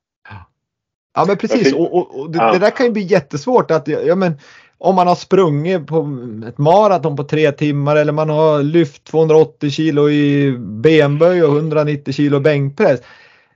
Ja 1.13 1.25
men 1.27 1.37
precis 1.37 1.73
och, 1.73 1.93
och, 1.93 2.19
och 2.19 2.31
det, 2.31 2.37
ja. 2.37 2.51
det, 2.53 2.59
där 2.59 2.69
kan 2.69 2.85
ju 2.85 2.91
bli 2.91 3.01
jättesvårt 3.01 3.71
att 3.71 3.87
ja, 3.87 4.15
men, 4.15 4.33
om 4.77 4.95
man 4.95 5.07
har 5.07 5.15
sprungit 5.15 5.87
på 5.87 6.09
ett 6.47 6.57
maraton 6.57 7.15
på 7.15 7.23
tre 7.23 7.51
timmar 7.51 7.95
eller 7.95 8.13
man 8.13 8.29
har 8.29 8.63
lyft 8.63 9.03
280 9.03 9.69
kilo 9.69 10.09
i 10.09 10.51
benböj 10.57 11.43
och 11.43 11.57
190 11.57 12.13
kilo 12.13 12.39
bänkpress. 12.39 13.01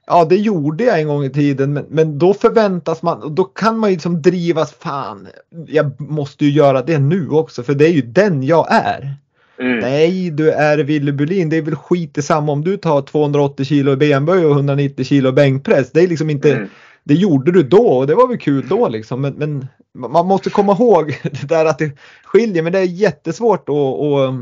Ja 0.07 0.25
det 0.25 0.35
gjorde 0.35 0.83
jag 0.83 0.99
en 0.99 1.07
gång 1.07 1.23
i 1.23 1.29
tiden 1.29 1.73
men, 1.73 1.85
men 1.89 2.19
då 2.19 2.33
förväntas 2.33 3.01
man 3.01 3.23
och 3.23 3.31
då 3.31 3.43
kan 3.43 3.77
man 3.77 3.89
ju 3.89 3.95
liksom 3.95 4.21
drivas 4.21 4.73
fan. 4.73 5.27
Jag 5.67 6.01
måste 6.01 6.45
ju 6.45 6.51
göra 6.51 6.81
det 6.81 6.99
nu 6.99 7.29
också 7.29 7.63
för 7.63 7.73
det 7.73 7.85
är 7.85 7.93
ju 7.93 8.01
den 8.01 8.43
jag 8.43 8.67
är. 8.69 9.15
Mm. 9.59 9.79
Nej, 9.79 10.29
du 10.29 10.51
är 10.51 10.77
Ville 10.77 11.11
Bulin. 11.11 11.49
Det 11.49 11.57
är 11.57 11.61
väl 11.61 11.75
skit 11.75 12.25
samma 12.25 12.51
om 12.51 12.63
du 12.63 12.77
tar 12.77 13.01
280 13.01 13.65
kilo 13.65 13.93
i 13.93 13.95
benböj 13.95 14.45
och 14.45 14.51
190 14.51 15.05
kilo 15.05 15.31
bänkpress. 15.31 15.91
Det 15.91 16.01
är 16.01 16.07
liksom 16.07 16.29
inte 16.29 16.53
mm 16.53 16.67
det 17.05 17.13
gjorde 17.13 17.51
du 17.51 17.63
då 17.63 17.87
och 17.87 18.07
det 18.07 18.15
var 18.15 18.27
väl 18.27 18.37
kul 18.37 18.67
då 18.67 18.87
liksom. 18.87 19.21
Men, 19.21 19.33
men, 19.33 19.67
man 19.93 20.25
måste 20.25 20.49
komma 20.49 20.71
ihåg 20.71 21.19
det 21.23 21.47
där 21.47 21.65
att 21.65 21.79
det 21.79 21.91
skiljer. 22.23 22.63
Men 22.63 22.73
det 22.73 22.79
är 22.79 22.83
jättesvårt 22.83 23.69
att, 23.69 23.75
att 23.75 24.33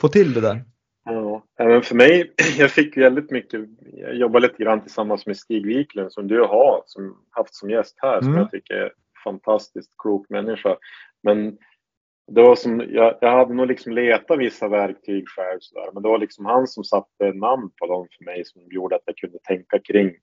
få 0.00 0.08
till 0.08 0.32
det 0.32 0.40
där. 0.40 0.64
Ja, 1.12 1.42
men 1.58 1.82
för 1.82 1.94
mig, 1.94 2.32
jag 2.58 2.70
fick 2.70 2.96
väldigt 2.96 3.30
mycket, 3.30 3.60
jag 3.92 4.14
jobbar 4.14 4.40
lite 4.40 4.62
grann 4.62 4.82
tillsammans 4.82 5.26
med 5.26 5.36
Stig 5.36 5.66
Wiklund 5.66 6.12
som 6.12 6.28
du 6.28 6.40
har 6.40 6.82
som, 6.86 7.24
haft 7.30 7.54
som 7.54 7.70
gäst 7.70 7.94
här, 8.02 8.18
mm. 8.18 8.24
som 8.24 8.34
jag 8.34 8.50
tycker 8.50 8.74
är 8.74 8.92
fantastiskt 9.24 9.90
klok 9.98 10.28
människa. 10.28 10.76
Men 11.22 11.58
det 12.32 12.42
var 12.42 12.56
som, 12.56 12.80
jag, 12.88 13.18
jag 13.20 13.30
hade 13.30 13.54
nog 13.54 13.66
liksom 13.66 13.92
letat 13.92 14.38
vissa 14.38 14.68
verktyg 14.68 15.28
själv 15.28 15.58
sådär, 15.60 15.90
men 15.92 16.02
det 16.02 16.08
var 16.08 16.18
liksom 16.18 16.46
han 16.46 16.66
som 16.66 16.84
satte 16.84 17.32
namn 17.32 17.70
på 17.80 17.86
dem 17.86 18.06
för 18.18 18.24
mig 18.24 18.44
som 18.44 18.62
gjorde 18.70 18.96
att 18.96 19.02
jag 19.04 19.16
kunde 19.16 19.38
tänka 19.38 19.78
kring 19.78 20.16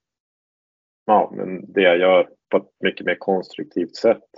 ja, 1.08 1.32
men 1.36 1.74
det 1.74 1.82
jag 1.82 2.00
gör 2.00 2.30
på 2.52 2.58
ett 2.58 2.70
mycket 2.84 3.06
mer 3.06 3.16
konstruktivt 3.16 3.96
sätt. 3.96 4.30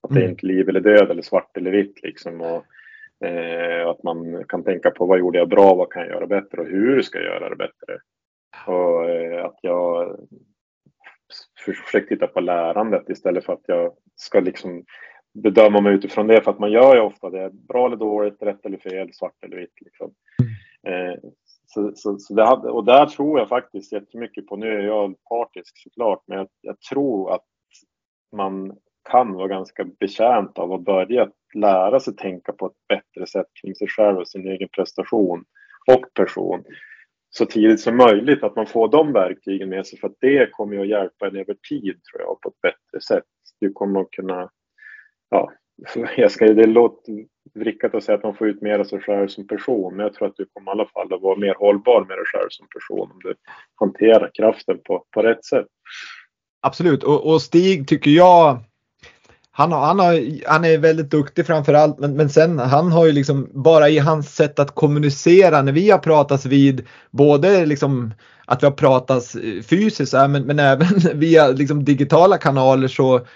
Att 0.00 0.10
det 0.10 0.18
är 0.18 0.22
mm. 0.22 0.30
inte 0.30 0.46
liv 0.46 0.68
eller 0.68 0.80
död 0.80 1.10
eller 1.10 1.22
svart 1.22 1.56
eller 1.56 1.70
vitt 1.70 2.02
liksom. 2.02 2.40
Och, 2.40 2.64
eh, 3.24 3.88
att 3.88 4.02
man 4.02 4.44
kan 4.48 4.64
tänka 4.64 4.90
på 4.90 5.06
vad 5.06 5.18
gjorde 5.18 5.38
jag 5.38 5.48
bra, 5.48 5.74
vad 5.74 5.92
kan 5.92 6.02
jag 6.02 6.10
göra 6.10 6.26
bättre 6.26 6.60
och 6.60 6.68
hur 6.68 7.02
ska 7.02 7.18
jag 7.18 7.26
göra 7.26 7.48
det 7.48 7.56
bättre. 7.56 7.98
Och 8.66 9.10
eh, 9.10 9.44
att 9.44 9.58
jag 9.62 10.16
försöker 11.64 12.08
titta 12.08 12.26
på 12.26 12.40
lärandet 12.40 13.10
istället 13.10 13.44
för 13.44 13.52
att 13.52 13.64
jag 13.66 13.92
ska 14.16 14.40
liksom 14.40 14.84
bedöma 15.34 15.80
mig 15.80 15.94
utifrån 15.94 16.26
det. 16.26 16.42
För 16.42 16.50
att 16.50 16.58
man 16.58 16.72
gör 16.72 16.94
ju 16.94 17.00
ofta 17.00 17.30
det, 17.30 17.50
bra 17.52 17.86
eller 17.86 17.96
dåligt, 17.96 18.42
rätt 18.42 18.66
eller 18.66 18.78
fel, 18.78 19.12
svart 19.12 19.44
eller 19.44 19.56
vitt. 19.56 19.80
Liksom. 19.80 20.14
Mm. 20.86 21.10
Eh, 21.10 21.18
så, 21.66 21.92
så, 21.94 22.18
så 22.18 22.44
hade, 22.44 22.70
och 22.70 22.84
där 22.84 23.06
tror 23.06 23.38
jag 23.38 23.48
faktiskt 23.48 23.92
jättemycket 23.92 24.46
på, 24.46 24.56
nu 24.56 24.66
är 24.66 24.82
jag 24.82 25.14
partisk 25.28 25.82
såklart, 25.82 26.22
men 26.26 26.38
jag, 26.38 26.48
jag 26.60 26.80
tror 26.80 27.34
att 27.34 27.44
man 28.36 28.76
kan 29.10 29.32
vara 29.32 29.48
ganska 29.48 29.84
betjänt 29.84 30.58
av 30.58 30.72
att 30.72 30.84
börja 30.84 31.28
lära 31.54 32.00
sig 32.00 32.16
tänka 32.16 32.52
på 32.52 32.66
ett 32.66 32.88
bättre 32.88 33.05
sätt 33.26 33.46
kring 33.62 33.74
sig 33.74 33.88
själv 33.88 34.18
och 34.18 34.28
sin 34.28 34.48
egen 34.48 34.68
prestation 34.68 35.44
och 35.86 36.14
person 36.14 36.64
så 37.30 37.46
tidigt 37.46 37.80
som 37.80 37.96
möjligt. 37.96 38.42
Att 38.42 38.56
man 38.56 38.66
får 38.66 38.88
de 38.88 39.12
verktygen 39.12 39.68
med 39.68 39.86
sig 39.86 39.98
för 39.98 40.06
att 40.06 40.16
det 40.20 40.50
kommer 40.52 40.78
att 40.78 40.88
hjälpa 40.88 41.26
en 41.26 41.36
över 41.36 41.56
tid 41.68 42.00
tror 42.04 42.22
jag 42.22 42.40
på 42.40 42.48
ett 42.48 42.60
bättre 42.62 43.00
sätt. 43.00 43.24
Du 43.60 43.72
kommer 43.72 44.00
att 44.00 44.10
kunna, 44.10 44.50
ja, 45.30 45.52
jag 46.16 46.30
ska, 46.30 46.52
det 46.52 46.66
låter 46.66 47.26
vrickat 47.54 47.94
att 47.94 48.04
säga 48.04 48.18
att 48.18 48.24
man 48.24 48.36
får 48.36 48.48
ut 48.48 48.62
mer 48.62 48.78
av 48.78 48.84
sig 48.84 49.00
själv 49.00 49.28
som 49.28 49.46
person, 49.46 49.96
men 49.96 50.04
jag 50.04 50.14
tror 50.14 50.28
att 50.28 50.36
du 50.36 50.46
kommer 50.52 50.70
i 50.70 50.72
alla 50.72 50.86
fall 50.86 51.12
att 51.12 51.22
vara 51.22 51.36
mer 51.36 51.54
hållbar 51.54 52.04
med 52.08 52.18
dig 52.18 52.26
själv 52.26 52.48
som 52.50 52.66
person 52.68 53.10
om 53.12 53.20
du 53.22 53.34
hanterar 53.74 54.30
kraften 54.34 54.78
på, 54.84 55.04
på 55.10 55.22
rätt 55.22 55.44
sätt. 55.44 55.66
Absolut, 56.60 57.02
och, 57.02 57.32
och 57.32 57.42
Stig 57.42 57.88
tycker 57.88 58.10
jag 58.10 58.58
han, 59.58 59.72
har, 59.72 59.86
han, 59.86 59.98
har, 59.98 60.40
han 60.46 60.64
är 60.64 60.78
väldigt 60.78 61.10
duktig 61.10 61.46
framför 61.46 61.74
allt 61.74 61.98
men, 61.98 62.16
men 62.16 62.28
sen 62.28 62.58
han 62.58 62.92
har 62.92 63.06
ju 63.06 63.12
liksom 63.12 63.50
bara 63.54 63.88
i 63.88 63.98
hans 63.98 64.34
sätt 64.34 64.58
att 64.58 64.74
kommunicera 64.74 65.62
när 65.62 65.72
vi 65.72 65.90
har 65.90 65.98
pratats 65.98 66.46
vid 66.46 66.86
både 67.10 67.66
liksom 67.66 68.14
att 68.46 68.62
vi 68.62 68.66
har 68.66 68.72
pratats 68.72 69.34
eh, 69.34 69.62
fysiskt 69.62 70.12
men, 70.12 70.42
men 70.42 70.58
även 70.72 70.88
via 71.14 71.48
liksom 71.48 71.84
digitala 71.84 72.38
kanaler 72.38 72.88
så 72.88 73.26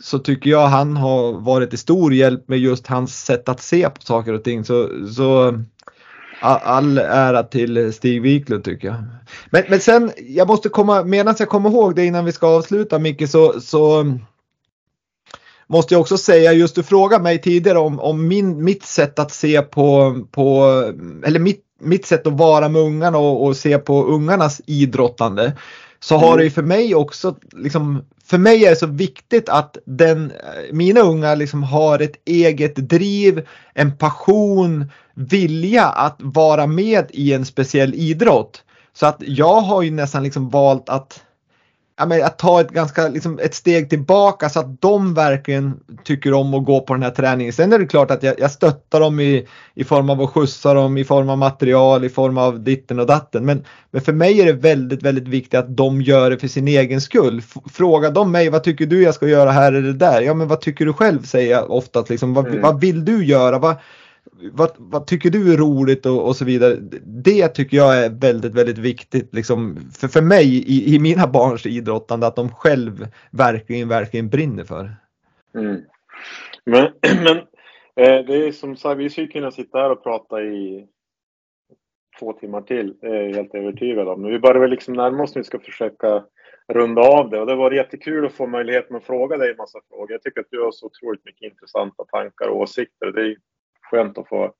så 0.00 0.18
tycker 0.18 0.50
jag 0.50 0.66
han 0.66 0.96
har 0.96 1.32
varit 1.32 1.70
till 1.70 1.78
stor 1.78 2.14
hjälp 2.14 2.48
med 2.48 2.58
just 2.58 2.86
hans 2.86 3.24
sätt 3.24 3.48
att 3.48 3.62
se 3.62 3.90
på 3.90 4.00
saker 4.02 4.32
och 4.32 4.44
ting. 4.44 4.64
Så, 4.64 4.88
så 5.14 5.62
all 6.40 6.98
ära 6.98 7.42
till 7.42 7.92
Stig 7.92 8.22
Wiklund 8.22 8.64
tycker 8.64 8.88
jag. 8.88 8.96
Men, 9.50 9.62
men 9.68 9.80
sen, 9.80 10.12
jag 10.16 10.48
måste 10.48 10.68
komma, 10.68 11.04
medan 11.04 11.34
jag 11.38 11.48
kommer 11.48 11.70
ihåg 11.70 11.94
det 11.96 12.04
innan 12.04 12.24
vi 12.24 12.32
ska 12.32 12.46
avsluta 12.46 12.98
Micke 12.98 13.28
så, 13.28 13.60
så 13.60 14.04
måste 15.68 15.94
jag 15.94 16.00
också 16.00 16.18
säga, 16.18 16.52
just 16.52 16.74
du 16.74 16.82
frågade 16.82 17.22
mig 17.22 17.40
tidigare 17.40 17.78
om, 17.78 18.00
om 18.00 18.28
min, 18.28 18.64
mitt 18.64 18.82
sätt 18.82 19.18
att 19.18 19.32
se 19.32 19.62
på, 19.62 20.16
på 20.30 20.64
eller 21.24 21.40
mitt, 21.40 21.64
mitt 21.80 22.06
sätt 22.06 22.26
att 22.26 22.32
vara 22.32 22.68
med 22.68 22.82
ungarna 22.82 23.18
och, 23.18 23.44
och 23.44 23.56
se 23.56 23.78
på 23.78 24.04
ungarnas 24.04 24.60
idrottande. 24.66 25.52
så 26.00 26.16
har 26.16 26.38
det 26.38 26.44
ju 26.44 26.50
för 26.50 26.62
mig 26.62 26.94
också 26.94 27.36
liksom 27.52 28.02
för 28.28 28.38
mig 28.38 28.64
är 28.64 28.70
det 28.70 28.76
så 28.76 28.86
viktigt 28.86 29.48
att 29.48 29.76
den, 29.84 30.32
mina 30.72 31.00
unga 31.00 31.34
liksom 31.34 31.62
har 31.62 31.98
ett 31.98 32.16
eget 32.24 32.76
driv, 32.76 33.46
en 33.74 33.96
passion, 33.96 34.90
vilja 35.14 35.84
att 35.86 36.16
vara 36.18 36.66
med 36.66 37.06
i 37.10 37.32
en 37.32 37.44
speciell 37.44 37.94
idrott. 37.94 38.64
Så 38.92 39.06
att 39.06 39.16
jag 39.18 39.60
har 39.60 39.82
ju 39.82 39.90
nästan 39.90 40.22
liksom 40.22 40.50
valt 40.50 40.88
att 40.88 41.22
ja, 41.98 42.06
men 42.06 42.24
att 42.24 42.38
ta 42.38 42.60
ett, 42.60 42.70
ganska, 42.70 43.08
liksom 43.08 43.38
ett 43.38 43.54
steg 43.54 43.90
tillbaka 43.90 44.48
så 44.48 44.60
att 44.60 44.80
de 44.80 45.14
verkligen 45.14 45.80
tycker 46.04 46.32
om 46.34 46.54
att 46.54 46.64
gå 46.64 46.80
på 46.80 46.94
den 46.94 47.02
här 47.02 47.10
träningen. 47.10 47.52
Sen 47.52 47.72
är 47.72 47.78
det 47.78 47.86
klart 47.86 48.10
att 48.10 48.22
jag, 48.22 48.34
jag 48.40 48.50
stöttar 48.50 49.00
dem 49.00 49.20
i, 49.20 49.46
i 49.74 49.84
form 49.84 50.10
av 50.10 50.20
att 50.22 50.30
skjutsa 50.30 50.74
dem, 50.74 50.98
i 50.98 51.04
form 51.04 51.28
av 51.28 51.38
material, 51.38 52.04
i 52.04 52.08
form 52.08 52.38
av 52.38 52.60
ditten 52.60 52.98
och 53.00 53.06
datten. 53.06 53.44
Men, 53.44 53.64
men 53.90 54.02
för 54.02 54.12
mig 54.12 54.40
är 54.40 54.46
det 54.46 54.52
väldigt, 54.52 55.02
väldigt 55.02 55.28
viktigt 55.28 55.60
att 55.60 55.76
de 55.76 56.02
gör 56.02 56.30
det 56.30 56.38
för 56.38 56.48
sin 56.48 56.68
egen 56.68 57.00
skull. 57.00 57.42
Fråga 57.72 58.10
de 58.10 58.32
mig, 58.32 58.50
vad 58.50 58.62
tycker 58.64 58.86
du 58.86 59.02
jag 59.02 59.14
ska 59.14 59.28
göra 59.28 59.50
här 59.50 59.72
eller 59.72 59.92
där? 59.92 60.20
Ja, 60.20 60.34
men 60.34 60.48
vad 60.48 60.60
tycker 60.60 60.86
du 60.86 60.92
själv 60.92 61.22
säger 61.22 61.50
jag 61.50 61.70
ofta. 61.70 62.04
Liksom, 62.08 62.34
vad, 62.34 62.46
mm. 62.46 62.62
vad 62.62 62.80
vill 62.80 63.04
du 63.04 63.24
göra? 63.24 63.58
Vad, 63.58 63.76
vad, 64.52 64.70
vad, 64.76 65.06
tycker 65.06 65.30
du 65.30 65.52
är 65.52 65.56
roligt 65.56 66.06
och, 66.06 66.26
och, 66.26 66.36
så 66.36 66.44
vidare. 66.44 66.76
Det 67.04 67.48
tycker 67.48 67.76
jag 67.76 68.04
är 68.04 68.10
väldigt, 68.10 68.54
väldigt 68.54 68.78
viktigt 68.78 69.34
liksom, 69.34 69.76
för, 70.00 70.08
för 70.08 70.22
mig 70.22 70.46
i, 70.46 70.94
i 70.94 70.98
mina 70.98 71.26
barns 71.26 71.66
idrottande 71.66 72.26
att 72.26 72.36
de 72.36 72.48
själv 72.48 73.06
verkligen, 73.30 73.88
verkligen 73.88 74.28
brinner 74.28 74.64
för. 74.64 74.90
Mm. 75.54 75.80
Men, 76.64 76.92
men 77.24 77.36
eh, 77.96 78.26
det 78.26 78.46
är 78.46 78.52
som 78.52 78.76
sagt, 78.76 78.98
vi 78.98 79.10
skulle 79.10 79.26
kunna 79.26 79.50
sitta 79.50 79.78
här 79.78 79.90
och 79.90 80.02
prata 80.02 80.42
i 80.42 80.86
två 82.18 82.32
timmar 82.32 82.62
till, 82.62 82.94
det 83.00 83.06
är 83.06 83.22
jag 83.22 83.34
helt 83.34 83.54
övertygad 83.54 84.08
om. 84.08 84.22
Men 84.22 84.30
vi 84.30 84.38
börjar 84.38 84.60
väl 84.60 84.70
liksom 84.70 84.94
närma 84.94 85.22
oss 85.22 85.34
nu, 85.34 85.44
ska 85.44 85.58
försöka 85.58 86.24
runda 86.72 87.02
av 87.02 87.30
det 87.30 87.40
och 87.40 87.46
det 87.46 87.54
var 87.54 87.70
jättekul 87.70 88.26
att 88.26 88.32
få 88.32 88.46
möjligheten 88.46 88.96
att 88.96 89.04
fråga 89.04 89.36
dig 89.36 89.50
en 89.50 89.56
massa 89.56 89.78
frågor. 89.88 90.12
Jag 90.12 90.22
tycker 90.22 90.40
att 90.40 90.46
du 90.50 90.62
har 90.62 90.70
så 90.70 90.86
otroligt 90.86 91.24
mycket 91.24 91.50
intressanta 91.50 92.04
tankar 92.04 92.48
och 92.48 92.56
åsikter. 92.56 93.12
Det 93.12 93.20
är 93.20 93.36
skönt 93.90 94.18
att 94.18 94.28
få 94.28 94.50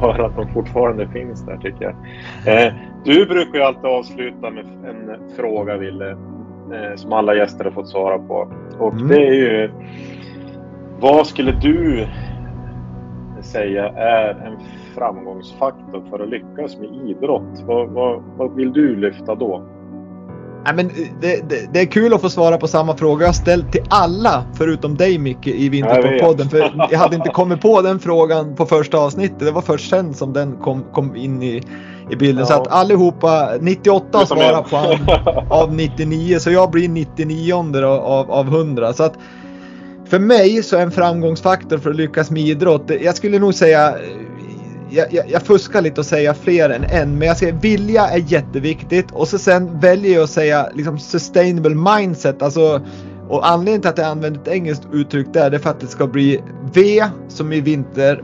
höra 0.00 0.26
att 0.26 0.36
de 0.36 0.48
fortfarande 0.52 1.08
finns 1.08 1.46
där 1.46 1.56
tycker 1.56 1.84
jag. 1.84 2.66
Eh, 2.66 2.74
du 3.04 3.26
brukar 3.26 3.58
ju 3.58 3.64
alltid 3.64 3.84
avsluta 3.84 4.50
med 4.50 4.64
en 4.64 5.30
fråga 5.36 5.76
Ville, 5.76 6.10
eh, 6.10 6.96
som 6.96 7.12
alla 7.12 7.34
gäster 7.34 7.64
har 7.64 7.72
fått 7.72 7.88
svara 7.88 8.18
på. 8.18 8.52
Och 8.78 8.92
mm. 8.92 9.08
det 9.08 9.26
är 9.26 9.34
ju, 9.34 9.70
vad 11.00 11.26
skulle 11.26 11.52
du 11.52 12.06
säga 13.42 13.88
är 13.88 14.34
en 14.34 14.58
framgångsfaktor 14.94 16.04
för 16.10 16.20
att 16.20 16.28
lyckas 16.28 16.78
med 16.78 16.90
idrott? 16.94 17.62
Vad, 17.66 17.88
vad, 17.88 18.22
vad 18.36 18.54
vill 18.54 18.72
du 18.72 18.96
lyfta 18.96 19.34
då? 19.34 19.62
Nej, 20.64 20.74
men 20.74 20.86
eh, 20.86 20.94
det, 21.20 21.48
det, 21.48 21.72
det, 21.72 21.80
är 21.80 21.86
kul 21.86 22.14
att 22.14 22.20
få 22.20 22.30
svara 22.30 22.58
på 22.58 22.68
samma 22.68 22.96
fråga 22.96 23.26
jag 23.26 23.34
ställt 23.34 23.72
till 23.72 23.84
alla 23.88 24.44
förutom 24.54 24.96
dig 24.96 25.18
Micke 25.18 25.46
i 25.46 25.68
Vintersportpodden. 25.68 26.48
För 26.48 26.88
jag 26.90 26.98
hade 26.98 27.16
inte 27.16 27.28
kommit 27.28 27.60
på 27.60 27.82
den 27.82 27.98
frågan 27.98 28.56
på 28.56 28.66
första 28.66 28.98
avsnittet. 28.98 29.38
Det 29.38 29.50
var 29.50 29.62
först 29.62 29.90
sen 29.90 30.14
som 30.14 30.32
den 30.32 30.56
kom, 30.56 30.84
kom 30.92 31.16
in 31.16 31.42
i, 31.42 31.62
i 32.10 32.16
bilden. 32.16 32.38
Ja. 32.38 32.46
Så 32.46 32.54
att 32.54 32.68
allihopa, 32.68 33.50
98 33.60 34.26
svarar 34.26 34.62
på 34.62 34.76
han, 34.76 35.48
av 35.50 35.74
99 35.74 36.38
så 36.38 36.50
jag 36.50 36.70
blir 36.70 36.88
99 36.88 37.54
av, 37.84 38.30
av 38.30 38.46
100. 38.46 38.92
Så 38.92 39.02
att 39.02 39.14
för 40.08 40.18
mig 40.18 40.62
så 40.62 40.76
är 40.76 40.82
en 40.82 40.90
framgångsfaktor 40.90 41.78
för 41.78 41.90
att 41.90 41.96
lyckas 41.96 42.30
med 42.30 42.42
idrott, 42.42 42.90
jag 43.00 43.16
skulle 43.16 43.38
nog 43.38 43.54
säga 43.54 43.94
jag, 44.90 45.12
jag, 45.12 45.30
jag, 45.30 45.42
fuskar 45.42 45.82
lite 45.82 46.00
och 46.00 46.06
säger 46.06 46.32
fler 46.32 46.70
än 46.70 46.84
en, 46.84 47.18
men 47.18 47.28
jag 47.28 47.36
säger 47.36 47.52
vilja 47.52 48.06
är 48.06 48.32
jätteviktigt 48.32 49.10
och 49.12 49.28
så 49.28 49.38
sen 49.38 49.80
väljer 49.80 50.14
jag 50.14 50.22
att 50.22 50.30
säga 50.30 50.68
liksom 50.74 50.98
sustainable 50.98 51.74
mindset. 51.74 52.42
Alltså, 52.42 52.80
och 53.28 53.48
anledningen 53.48 53.80
till 53.80 53.90
att 53.90 53.98
jag 53.98 54.06
använder 54.06 54.40
ett 54.40 54.48
engelskt 54.48 54.86
uttryck 54.92 55.26
där, 55.32 55.50
det 55.50 55.56
är 55.56 55.58
för 55.58 55.70
att 55.70 55.80
det 55.80 55.86
ska 55.86 56.06
bli 56.06 56.40
V 56.74 57.04
som 57.28 57.52
i 57.52 57.60
vinter, 57.60 58.22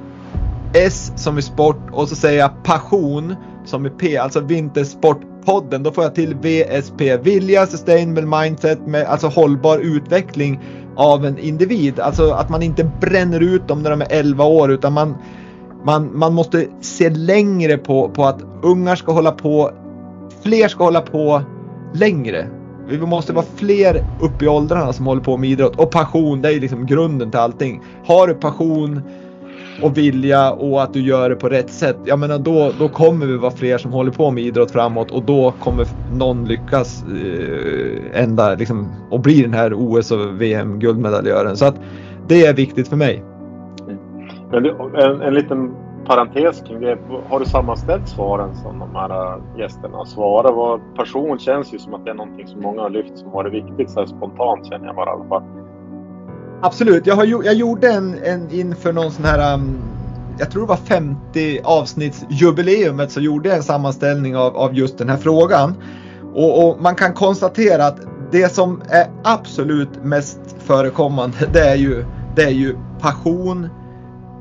S 0.75 1.13
som 1.17 1.39
i 1.39 1.43
sport 1.43 1.81
och 1.93 2.09
så 2.09 2.17
säger 2.17 2.39
jag 2.39 2.65
passion 2.65 3.35
som 3.65 3.87
i 3.87 3.91
P, 3.91 4.17
alltså 4.17 4.41
Vintersportpodden. 4.41 5.83
Då 5.83 5.93
får 5.93 6.05
jag 6.05 6.15
till 6.15 6.35
VSP, 6.35 7.17
vilja, 7.17 7.67
sustainable 7.67 8.27
mindset 8.27 8.87
med 8.87 9.07
alltså 9.07 9.29
hållbar 9.29 9.79
utveckling 9.79 10.61
av 10.97 11.27
en 11.27 11.39
individ. 11.39 12.01
Alltså 12.01 12.31
att 12.31 12.49
man 12.49 12.63
inte 12.63 12.91
bränner 13.01 13.41
ut 13.41 13.69
dem 13.69 13.83
när 13.83 13.91
de 13.91 14.01
är 14.01 14.07
11 14.11 14.45
år 14.45 14.71
utan 14.73 14.93
man 14.93 15.17
man, 15.85 16.18
man 16.18 16.35
måste 16.35 16.66
se 16.81 17.11
längre 17.11 17.76
på, 17.76 18.09
på 18.09 18.24
att 18.24 18.43
ungar 18.62 18.97
ska 18.97 19.12
hålla 19.12 19.33
på, 19.33 19.70
fler 20.43 20.68
ska 20.68 20.85
hålla 20.85 21.01
på 21.01 21.43
längre. 21.95 22.47
Vi 22.89 22.99
måste 22.99 23.33
vara 23.33 23.47
fler 23.57 24.05
upp 24.20 24.43
i 24.43 24.49
åldrarna 24.49 24.93
som 24.93 25.07
håller 25.07 25.22
på 25.22 25.37
med 25.37 25.51
idrott. 25.51 25.76
Och 25.76 25.91
passion, 25.91 26.43
det 26.43 26.53
är 26.53 26.61
liksom 26.61 26.87
grunden 26.87 27.31
till 27.31 27.41
allting. 27.41 27.83
Har 28.05 28.26
du 28.26 28.35
passion 28.35 29.03
och 29.83 29.99
vilja 29.99 30.53
och 30.53 30.83
att 30.83 30.93
du 30.93 31.01
gör 31.01 31.31
det 31.31 31.37
på 31.37 31.49
rätt 31.49 31.70
sätt, 31.70 31.97
jag 32.05 32.18
menar 32.18 32.39
då, 32.39 32.72
då 32.78 32.89
kommer 32.89 33.26
vi 33.26 33.37
vara 33.37 33.51
fler 33.51 33.78
som 33.78 33.93
håller 33.93 34.11
på 34.11 34.31
med 34.31 34.45
idrott 34.45 34.70
framåt 34.70 35.11
och 35.11 35.22
då 35.22 35.55
kommer 35.61 35.87
någon 36.12 36.45
lyckas 36.45 37.03
eh, 37.03 38.22
ända 38.22 38.55
liksom, 38.55 38.89
och 39.11 39.20
bli 39.20 39.43
den 39.43 39.55
här 39.55 39.74
OS 39.74 40.11
och 40.11 40.41
VM 40.41 40.78
guldmedaljören. 40.78 41.57
Så 41.57 41.64
att 41.64 41.74
det 42.28 42.47
är 42.47 42.55
viktigt 42.55 42.89
för 42.89 42.97
mig. 42.97 43.24
Men 44.51 44.67
en, 44.95 45.23
en 45.23 45.35
liten 45.35 45.75
parentes 46.07 46.63
kring 46.67 46.81
det. 46.81 46.99
Har 47.29 47.41
du 47.41 47.47
sammanställt 47.47 48.09
svaren 48.09 48.57
som 48.57 48.79
de 48.79 48.95
här 48.95 49.41
gästerna 49.59 50.05
svarar? 50.05 50.53
Vad, 50.53 50.81
person 50.97 51.39
känns 51.39 51.75
ju 51.75 51.79
som 51.79 51.95
att 51.95 52.05
det 52.05 52.11
är 52.11 52.15
någonting 52.15 52.47
som 52.47 52.61
många 52.61 52.83
har 52.83 52.91
lyft 52.91 53.19
som 53.19 53.31
varit 53.31 53.53
viktigt 53.53 53.91
så 53.91 54.01
här 54.01 54.07
spontant 54.07 54.67
känner 54.67 54.87
jag 54.87 54.97
bara 54.97 55.11
i 55.11 55.13
alla 55.13 55.29
fall. 55.29 55.43
Absolut, 56.63 57.07
jag, 57.07 57.17
har, 57.17 57.25
jag 57.25 57.55
gjorde 57.55 57.89
en, 57.93 58.19
en 58.25 58.51
inför 58.51 58.93
någon 58.93 59.11
sån 59.11 59.25
här 59.25 59.55
um, 59.55 59.79
jag 60.39 60.51
tror 60.51 60.63
det 60.63 60.69
var 60.69 60.77
50 60.77 61.61
avsnittsjubileumet 61.65 63.13
så 63.13 63.21
gjorde 63.21 63.49
jag 63.49 63.57
en 63.57 63.63
sammanställning 63.63 64.37
av, 64.37 64.57
av 64.57 64.75
just 64.75 64.99
den 64.99 65.09
här 65.09 65.17
frågan. 65.17 65.75
Och, 66.35 66.69
och, 66.69 66.83
man 66.83 66.95
kan 66.95 67.13
konstatera 67.13 67.87
att 67.87 68.01
det 68.31 68.53
som 68.53 68.83
är 68.89 69.07
absolut 69.25 70.05
mest 70.05 70.41
förekommande 70.59 71.37
det 71.53 71.61
är 71.61 71.77
ju, 71.77 72.05
det 72.37 72.43
är 72.43 72.51
ju 72.51 72.77
passion, 73.01 73.69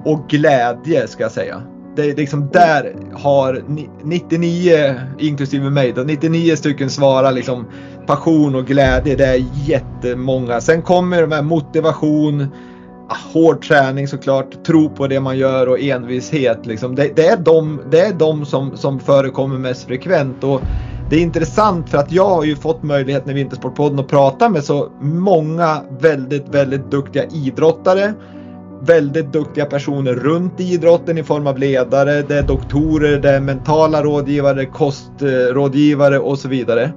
och 0.06 0.28
glädje 0.30 1.08
ska 1.08 1.24
jag 1.24 1.32
säga. 1.32 1.62
Det 1.96 2.10
är 2.10 2.16
liksom 2.16 2.50
där 2.54 2.96
har 3.14 3.64
99, 4.04 4.96
inklusive 5.20 5.70
mig 5.70 5.94
då, 5.96 6.02
99 6.02 6.56
stycken 6.56 6.90
svarar 6.90 7.32
liksom 7.32 7.66
passion 8.08 8.56
och 8.56 8.66
glädje. 8.66 9.16
Det 9.16 9.26
är 9.26 9.46
jättemånga. 9.66 10.62
Sen 10.62 10.82
kommer 10.82 11.22
de 11.22 11.32
här 11.32 11.42
motivation, 11.42 12.48
ah, 13.10 13.16
hård 13.34 13.62
träning 13.68 14.08
såklart, 14.08 14.64
tro 14.66 14.90
på 14.90 15.08
det 15.08 15.20
man 15.20 15.38
gör 15.38 15.68
och 15.70 15.80
envishet. 15.80 16.66
Liksom. 16.66 16.96
Det, 16.96 17.16
det, 17.16 17.28
är 17.28 17.38
de, 17.38 17.82
det 17.92 18.00
är 18.00 18.14
de 18.14 18.46
som, 18.46 18.78
som 18.78 19.00
förekommer 19.00 19.58
mest 19.58 19.88
frekvent. 19.88 20.44
Och 20.44 20.62
det 21.10 21.16
är 21.16 21.22
intressant 21.22 21.90
för 21.90 21.98
att 21.98 22.12
jag 22.12 22.30
har 22.30 22.44
ju 22.44 22.56
fått 22.56 22.84
möjligheten 22.84 23.32
i 23.32 23.34
Vintersportpodden 23.34 24.00
att 24.00 24.08
prata 24.08 24.50
med 24.50 24.64
så 24.64 24.90
många 25.02 25.82
väldigt, 26.00 26.50
väldigt 26.50 26.92
duktiga 26.92 27.26
idrottare 27.26 28.14
väldigt 28.82 29.34
duktiga 29.34 29.66
personer 29.66 30.14
runt 30.14 30.60
idrotten 30.60 31.18
i 31.18 31.24
form 31.24 31.48
av 31.48 31.58
ledare, 31.58 32.22
det 32.22 32.38
är 32.38 32.44
doktorer, 32.44 33.20
det 33.20 33.30
är 33.30 33.40
mentala 33.40 34.04
rådgivare, 34.04 34.66
kostrådgivare 34.66 36.20
och 36.20 36.40
så 36.40 36.48
vidare. 36.48 36.92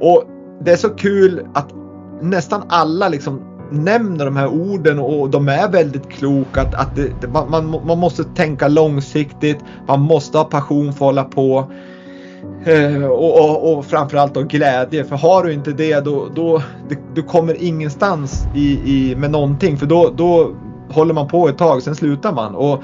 Och 0.00 0.24
det 0.60 0.72
är 0.72 0.76
så 0.76 0.88
kul 0.88 1.46
att 1.54 1.74
nästan 2.20 2.62
alla 2.68 3.08
liksom 3.08 3.56
nämner 3.70 4.24
de 4.24 4.36
här 4.36 4.48
orden 4.48 4.98
och 4.98 5.30
de 5.30 5.48
är 5.48 5.68
väldigt 5.68 6.08
kloka. 6.08 6.60
Att, 6.60 6.74
att 6.74 6.96
det, 6.96 7.28
man, 7.28 7.80
man 7.86 7.98
måste 7.98 8.24
tänka 8.24 8.68
långsiktigt, 8.68 9.58
man 9.88 10.00
måste 10.00 10.38
ha 10.38 10.44
passion 10.44 10.92
för 10.92 10.92
att 10.92 10.98
hålla 10.98 11.24
på. 11.24 11.72
Eh, 12.64 13.04
och, 13.04 13.40
och, 13.40 13.72
och 13.72 13.84
framförallt 13.84 14.34
då 14.34 14.42
glädje. 14.42 15.04
För 15.04 15.16
har 15.16 15.44
du 15.44 15.52
inte 15.52 15.72
det 15.72 16.00
då, 16.00 16.28
då 16.34 16.62
du, 16.88 16.96
du 17.14 17.22
kommer 17.22 17.62
ingenstans 17.62 18.44
i, 18.54 18.80
i, 18.84 19.16
med 19.16 19.30
någonting. 19.30 19.76
För 19.76 19.86
då, 19.86 20.12
då 20.16 20.54
håller 20.96 21.14
man 21.14 21.28
på 21.28 21.48
ett 21.48 21.58
tag, 21.58 21.82
sen 21.82 21.94
slutar 21.94 22.32
man. 22.32 22.54
Och 22.54 22.82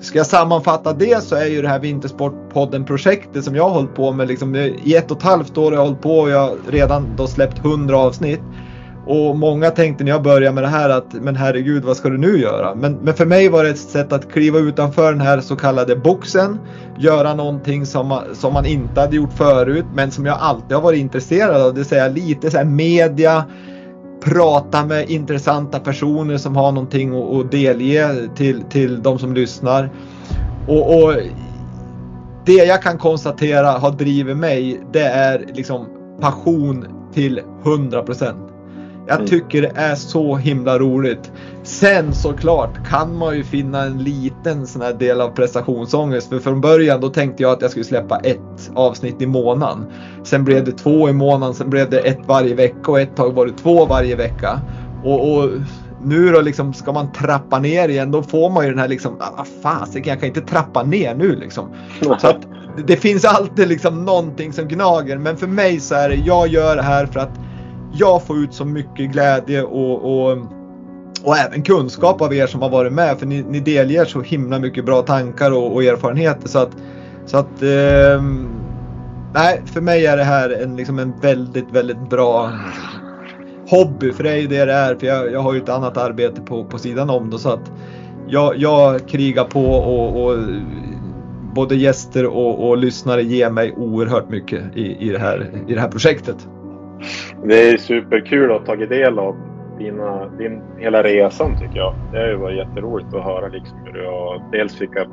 ska 0.00 0.18
jag 0.18 0.26
sammanfatta 0.26 0.92
det 0.92 1.22
så 1.22 1.36
är 1.36 1.46
ju 1.46 1.62
det 1.62 1.68
här 1.68 1.78
Vintersportpodden-projektet 1.78 3.44
som 3.44 3.56
jag 3.56 3.62
har 3.62 3.70
hållit 3.70 3.94
på 3.94 4.12
med 4.12 4.28
liksom, 4.28 4.56
i 4.56 4.94
ett 4.96 5.10
och 5.10 5.16
ett 5.16 5.22
halvt 5.22 5.58
år 5.58 5.64
har 5.64 5.78
jag 5.78 5.84
hållit 5.84 6.02
på 6.02 6.18
och 6.18 6.30
jag 6.30 6.38
har 6.38 6.56
redan 6.68 7.16
då 7.16 7.26
släppt 7.26 7.58
100 7.58 7.96
avsnitt. 7.96 8.40
Och 9.06 9.36
många 9.36 9.70
tänkte 9.70 10.04
när 10.04 10.10
jag 10.10 10.22
började 10.22 10.54
med 10.54 10.64
det 10.64 10.68
här 10.68 10.90
att 10.90 11.12
men 11.12 11.36
herregud 11.36 11.84
vad 11.84 11.96
ska 11.96 12.08
du 12.08 12.18
nu 12.18 12.38
göra? 12.38 12.74
Men, 12.74 12.92
men 13.02 13.14
för 13.14 13.26
mig 13.26 13.48
var 13.48 13.64
det 13.64 13.70
ett 13.70 13.78
sätt 13.78 14.12
att 14.12 14.32
kliva 14.32 14.58
utanför 14.58 15.12
den 15.12 15.20
här 15.20 15.40
så 15.40 15.56
kallade 15.56 15.96
boxen. 15.96 16.58
Göra 16.98 17.34
någonting 17.34 17.86
som 17.86 18.06
man, 18.06 18.22
som 18.34 18.52
man 18.52 18.66
inte 18.66 19.00
hade 19.00 19.16
gjort 19.16 19.32
förut 19.32 19.84
men 19.94 20.10
som 20.10 20.26
jag 20.26 20.38
alltid 20.40 20.72
har 20.72 20.82
varit 20.82 20.98
intresserad 20.98 21.62
av. 21.62 21.74
Det 21.74 21.80
vill 21.80 21.84
säga 21.84 22.08
lite 22.08 22.50
så 22.50 22.56
här 22.56 22.64
media, 22.64 23.44
prata 24.20 24.86
med 24.86 25.10
intressanta 25.10 25.80
personer 25.80 26.38
som 26.38 26.56
har 26.56 26.72
någonting 26.72 27.14
att 27.40 27.50
delge 27.50 28.28
till, 28.36 28.62
till 28.62 29.02
de 29.02 29.18
som 29.18 29.34
lyssnar. 29.34 29.90
Och, 30.68 31.02
och, 31.02 31.14
det 32.46 32.52
jag 32.52 32.82
kan 32.82 32.98
konstatera 32.98 33.70
har 33.70 33.90
drivit 33.90 34.36
mig 34.36 34.80
det 34.92 35.04
är 35.04 35.46
liksom 35.54 35.86
passion 36.20 36.86
till 37.14 37.40
100%. 37.62 38.49
Jag 39.10 39.18
Mm. 39.18 39.28
tycker 39.28 39.62
det 39.62 39.72
är 39.74 39.94
så 39.94 40.36
himla 40.36 40.78
roligt. 40.78 41.32
Sen 41.62 42.14
såklart 42.14 42.88
kan 42.88 43.16
man 43.16 43.36
ju 43.36 43.44
finna 43.44 43.82
en 43.82 43.98
liten 43.98 44.66
sån 44.66 44.82
här 44.82 44.92
del 44.92 45.20
av 45.20 45.28
prestationsångest. 45.28 46.28
För 46.28 46.38
från 46.38 46.60
början 46.60 47.00
då 47.00 47.08
tänkte 47.08 47.42
jag 47.42 47.52
att 47.52 47.62
jag 47.62 47.70
skulle 47.70 47.84
släppa 47.84 48.18
ett 48.18 48.70
avsnitt 48.74 49.22
i 49.22 49.26
månaden. 49.26 49.86
Sen 50.24 50.44
blev 50.44 50.64
det 50.64 50.72
två 50.72 51.08
i 51.08 51.12
månaden, 51.12 51.54
sen 51.54 51.70
blev 51.70 51.90
det 51.90 51.98
ett 51.98 52.18
varje 52.26 52.54
vecka 52.54 52.90
och 52.90 53.00
ett 53.00 53.16
tag 53.16 53.32
var 53.34 53.46
det 53.46 53.52
två 53.52 53.86
varje 53.86 54.16
vecka. 54.16 54.60
Och, 55.04 55.34
och 55.36 55.50
nu 56.04 56.28
då 56.32 56.40
liksom 56.40 56.74
ska 56.74 56.92
man 56.92 57.12
trappa 57.12 57.58
ner 57.58 57.88
igen. 57.88 58.10
Då 58.10 58.22
får 58.22 58.50
man 58.50 58.64
ju 58.64 58.70
den 58.70 58.78
här 58.78 58.88
liksom, 58.88 59.16
ah, 59.20 59.44
fasiken 59.62 60.10
jag 60.10 60.20
kan 60.20 60.28
inte 60.28 60.40
trappa 60.40 60.82
ner 60.82 61.14
nu 61.14 61.36
liksom. 61.36 61.68
Så 62.18 62.26
att 62.28 62.46
det 62.86 62.96
finns 62.96 63.24
alltid 63.24 63.68
liksom 63.68 64.04
någonting 64.04 64.52
som 64.52 64.68
gnager. 64.68 65.18
Men 65.18 65.36
för 65.36 65.46
mig 65.46 65.80
så 65.80 65.94
är 65.94 66.08
det, 66.08 66.14
jag 66.14 66.48
gör 66.48 66.76
det 66.76 66.82
här 66.82 67.06
för 67.06 67.20
att 67.20 67.30
jag 67.92 68.22
får 68.22 68.38
ut 68.38 68.54
så 68.54 68.64
mycket 68.64 69.12
glädje 69.12 69.62
och, 69.62 70.28
och, 70.30 70.38
och 71.24 71.36
även 71.36 71.62
kunskap 71.62 72.22
av 72.22 72.34
er 72.34 72.46
som 72.46 72.62
har 72.62 72.70
varit 72.70 72.92
med. 72.92 73.18
För 73.18 73.26
ni, 73.26 73.42
ni 73.42 73.60
delger 73.60 74.04
så 74.04 74.20
himla 74.20 74.58
mycket 74.58 74.84
bra 74.84 75.02
tankar 75.02 75.50
och, 75.50 75.74
och 75.74 75.84
erfarenheter. 75.84 76.48
Så 76.48 76.58
att, 76.58 76.70
så 77.26 77.36
att 77.36 77.62
eh, 77.62 78.22
nej, 79.34 79.62
för 79.66 79.80
mig 79.80 80.06
är 80.06 80.16
det 80.16 80.24
här 80.24 80.62
en, 80.62 80.76
liksom 80.76 80.98
en 80.98 81.12
väldigt, 81.20 81.70
väldigt 81.72 82.10
bra 82.10 82.52
hobby. 83.70 84.12
För 84.12 84.24
det 84.24 84.30
är 84.30 84.36
ju 84.36 84.46
det 84.46 84.64
det 84.64 84.72
är. 84.72 84.94
För 84.94 85.06
jag, 85.06 85.32
jag 85.32 85.40
har 85.40 85.54
ju 85.54 85.60
ett 85.60 85.68
annat 85.68 85.96
arbete 85.96 86.40
på, 86.40 86.64
på 86.64 86.78
sidan 86.78 87.10
om 87.10 87.30
det. 87.30 87.38
Så 87.38 87.48
att 87.48 87.72
jag, 88.28 88.56
jag 88.56 89.08
krigar 89.08 89.44
på 89.44 89.64
och, 89.64 90.24
och 90.24 90.38
både 91.54 91.76
gäster 91.76 92.26
och, 92.26 92.68
och 92.68 92.76
lyssnare 92.78 93.22
ger 93.22 93.50
mig 93.50 93.74
oerhört 93.76 94.28
mycket 94.28 94.76
i, 94.76 95.08
i, 95.08 95.10
det 95.10 95.18
här, 95.18 95.50
i 95.68 95.74
det 95.74 95.80
här 95.80 95.88
projektet. 95.88 96.48
Det 97.44 97.70
är 97.70 97.76
superkul 97.76 98.50
att 98.52 98.58
ha 98.58 98.66
tagit 98.66 98.88
del 98.88 99.18
av 99.18 99.36
dina, 99.78 100.28
din 100.28 100.62
hela 100.78 101.02
resan 101.02 101.58
tycker 101.58 101.76
jag. 101.76 101.94
Det 102.12 102.18
har 102.18 102.26
ju 102.26 102.36
varit 102.36 102.56
jätteroligt 102.56 103.14
att 103.14 103.24
höra 103.24 103.48
liksom 103.48 103.78
hur 103.84 103.92
du 103.92 104.06
har, 104.06 104.42
dels 104.52 104.80
vilka 104.80 105.06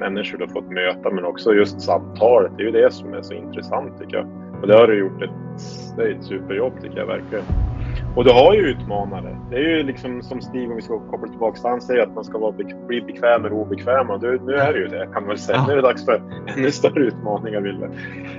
människor 0.00 0.38
du 0.38 0.44
har 0.44 0.52
fått 0.52 0.70
möta 0.70 1.10
men 1.10 1.24
också 1.24 1.54
just 1.54 1.80
samtalet. 1.80 2.52
Det 2.56 2.62
är 2.62 2.66
ju 2.66 2.72
det 2.72 2.92
som 2.92 3.14
är 3.14 3.22
så 3.22 3.34
intressant 3.34 3.98
tycker 4.00 4.16
jag. 4.16 4.26
Och 4.60 4.66
det 4.68 4.74
har 4.74 4.86
du 4.86 4.98
gjort 4.98 5.22
ett, 5.22 5.30
det 5.96 6.02
är 6.02 6.10
ett 6.10 6.24
superjobb 6.24 6.72
tycker 6.82 6.98
jag 6.98 7.06
verkligen. 7.06 7.44
Och 8.16 8.24
du 8.24 8.30
har 8.30 8.54
ju 8.54 8.60
utmanare. 8.60 9.36
Det 9.50 9.56
är 9.56 9.76
ju 9.76 9.82
liksom 9.82 10.22
som 10.22 10.40
Stig, 10.40 10.70
om 10.70 10.76
vi 10.76 10.82
ska 10.82 10.98
koppla 10.98 11.28
tillbaka 11.28 11.60
till 11.60 11.70
han 11.70 11.80
säger 11.80 12.02
att 12.02 12.14
man 12.14 12.24
ska 12.24 12.38
vara 12.38 12.52
bli 12.86 13.00
bekväm 13.00 13.42
med 13.42 13.50
det 13.50 13.54
obekväma. 13.54 14.18
Du, 14.18 14.40
nu 14.46 14.54
är 14.54 14.72
det 14.72 14.78
ju 14.78 14.88
det 14.88 15.04
kan 15.04 15.22
man 15.22 15.28
väl 15.28 15.38
säga. 15.38 15.58
Ja. 15.58 15.66
Nu 15.66 15.72
är 15.72 15.76
det 15.76 15.82
dags 15.82 16.04
för 16.04 16.22
ännu 16.56 16.70
större 16.70 17.00
utmaningar 17.00 17.60
Wille. 17.60 17.88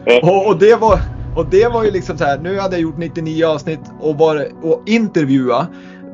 Eh, 0.06 0.30
Och, 0.30 0.48
och, 0.48 0.60
det 0.60 0.76
var, 0.76 1.00
och 1.36 1.46
det 1.46 1.68
var 1.74 1.84
ju 1.84 1.92
liksom 1.92 2.18
så 2.18 2.24
här, 2.24 2.40
nu 2.40 2.60
hade 2.60 2.76
jag 2.76 2.82
gjort 2.82 2.98
99 2.98 3.46
avsnitt 3.46 3.92
och, 4.00 4.18
var, 4.18 4.48
och 4.62 4.82
intervjua. 4.86 5.68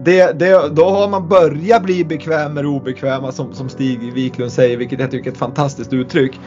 Det, 0.06 0.40
det, 0.40 0.70
då 0.76 0.86
har 0.86 1.10
man 1.10 1.28
börjat 1.28 1.84
bli 1.84 2.06
bekväm 2.06 2.54
med 2.54 2.64
det 2.64 2.68
obekväma 2.68 3.32
som, 3.32 3.54
som 3.54 3.70
Stig 3.70 4.14
Wiklund 4.14 4.52
säger, 4.52 4.78
vilket 4.78 5.00
jag 5.00 5.12
tycker 5.12 5.30
är 5.30 5.32
ett 5.32 5.40
fantastiskt 5.40 5.94
uttryck. 5.94 6.40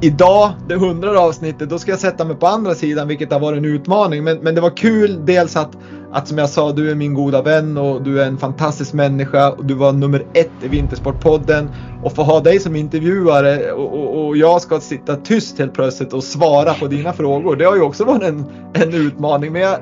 Idag, 0.00 0.52
det 0.68 0.74
hundrade 0.74 1.18
avsnittet, 1.18 1.70
då 1.70 1.78
ska 1.78 1.90
jag 1.90 2.00
sätta 2.00 2.24
mig 2.24 2.36
på 2.36 2.46
andra 2.46 2.74
sidan 2.74 3.08
vilket 3.08 3.32
har 3.32 3.40
varit 3.40 3.58
en 3.58 3.64
utmaning. 3.64 4.24
Men, 4.24 4.38
men 4.38 4.54
det 4.54 4.60
var 4.60 4.76
kul 4.76 5.26
dels 5.26 5.56
att, 5.56 5.76
att 6.12 6.28
som 6.28 6.38
jag 6.38 6.48
sa, 6.48 6.72
du 6.72 6.90
är 6.90 6.94
min 6.94 7.14
goda 7.14 7.42
vän 7.42 7.76
och 7.76 8.02
du 8.02 8.22
är 8.22 8.26
en 8.26 8.38
fantastisk 8.38 8.92
människa 8.92 9.50
och 9.50 9.64
du 9.64 9.74
var 9.74 9.92
nummer 9.92 10.26
ett 10.32 10.50
i 10.62 10.68
Vintersportpodden. 10.68 11.70
Och 12.02 12.12
få 12.12 12.22
ha 12.22 12.40
dig 12.40 12.60
som 12.60 12.76
intervjuare 12.76 13.72
och, 13.72 13.92
och, 13.92 14.26
och 14.26 14.36
jag 14.36 14.62
ska 14.62 14.80
sitta 14.80 15.16
tyst 15.16 15.58
helt 15.58 15.74
plötsligt 15.74 16.12
och 16.12 16.24
svara 16.24 16.74
på 16.74 16.86
dina 16.86 17.12
frågor. 17.12 17.56
Det 17.56 17.64
har 17.64 17.76
ju 17.76 17.82
också 17.82 18.04
varit 18.04 18.22
en, 18.22 18.44
en 18.72 18.94
utmaning. 18.94 19.52
Men 19.52 19.62
jag, 19.62 19.78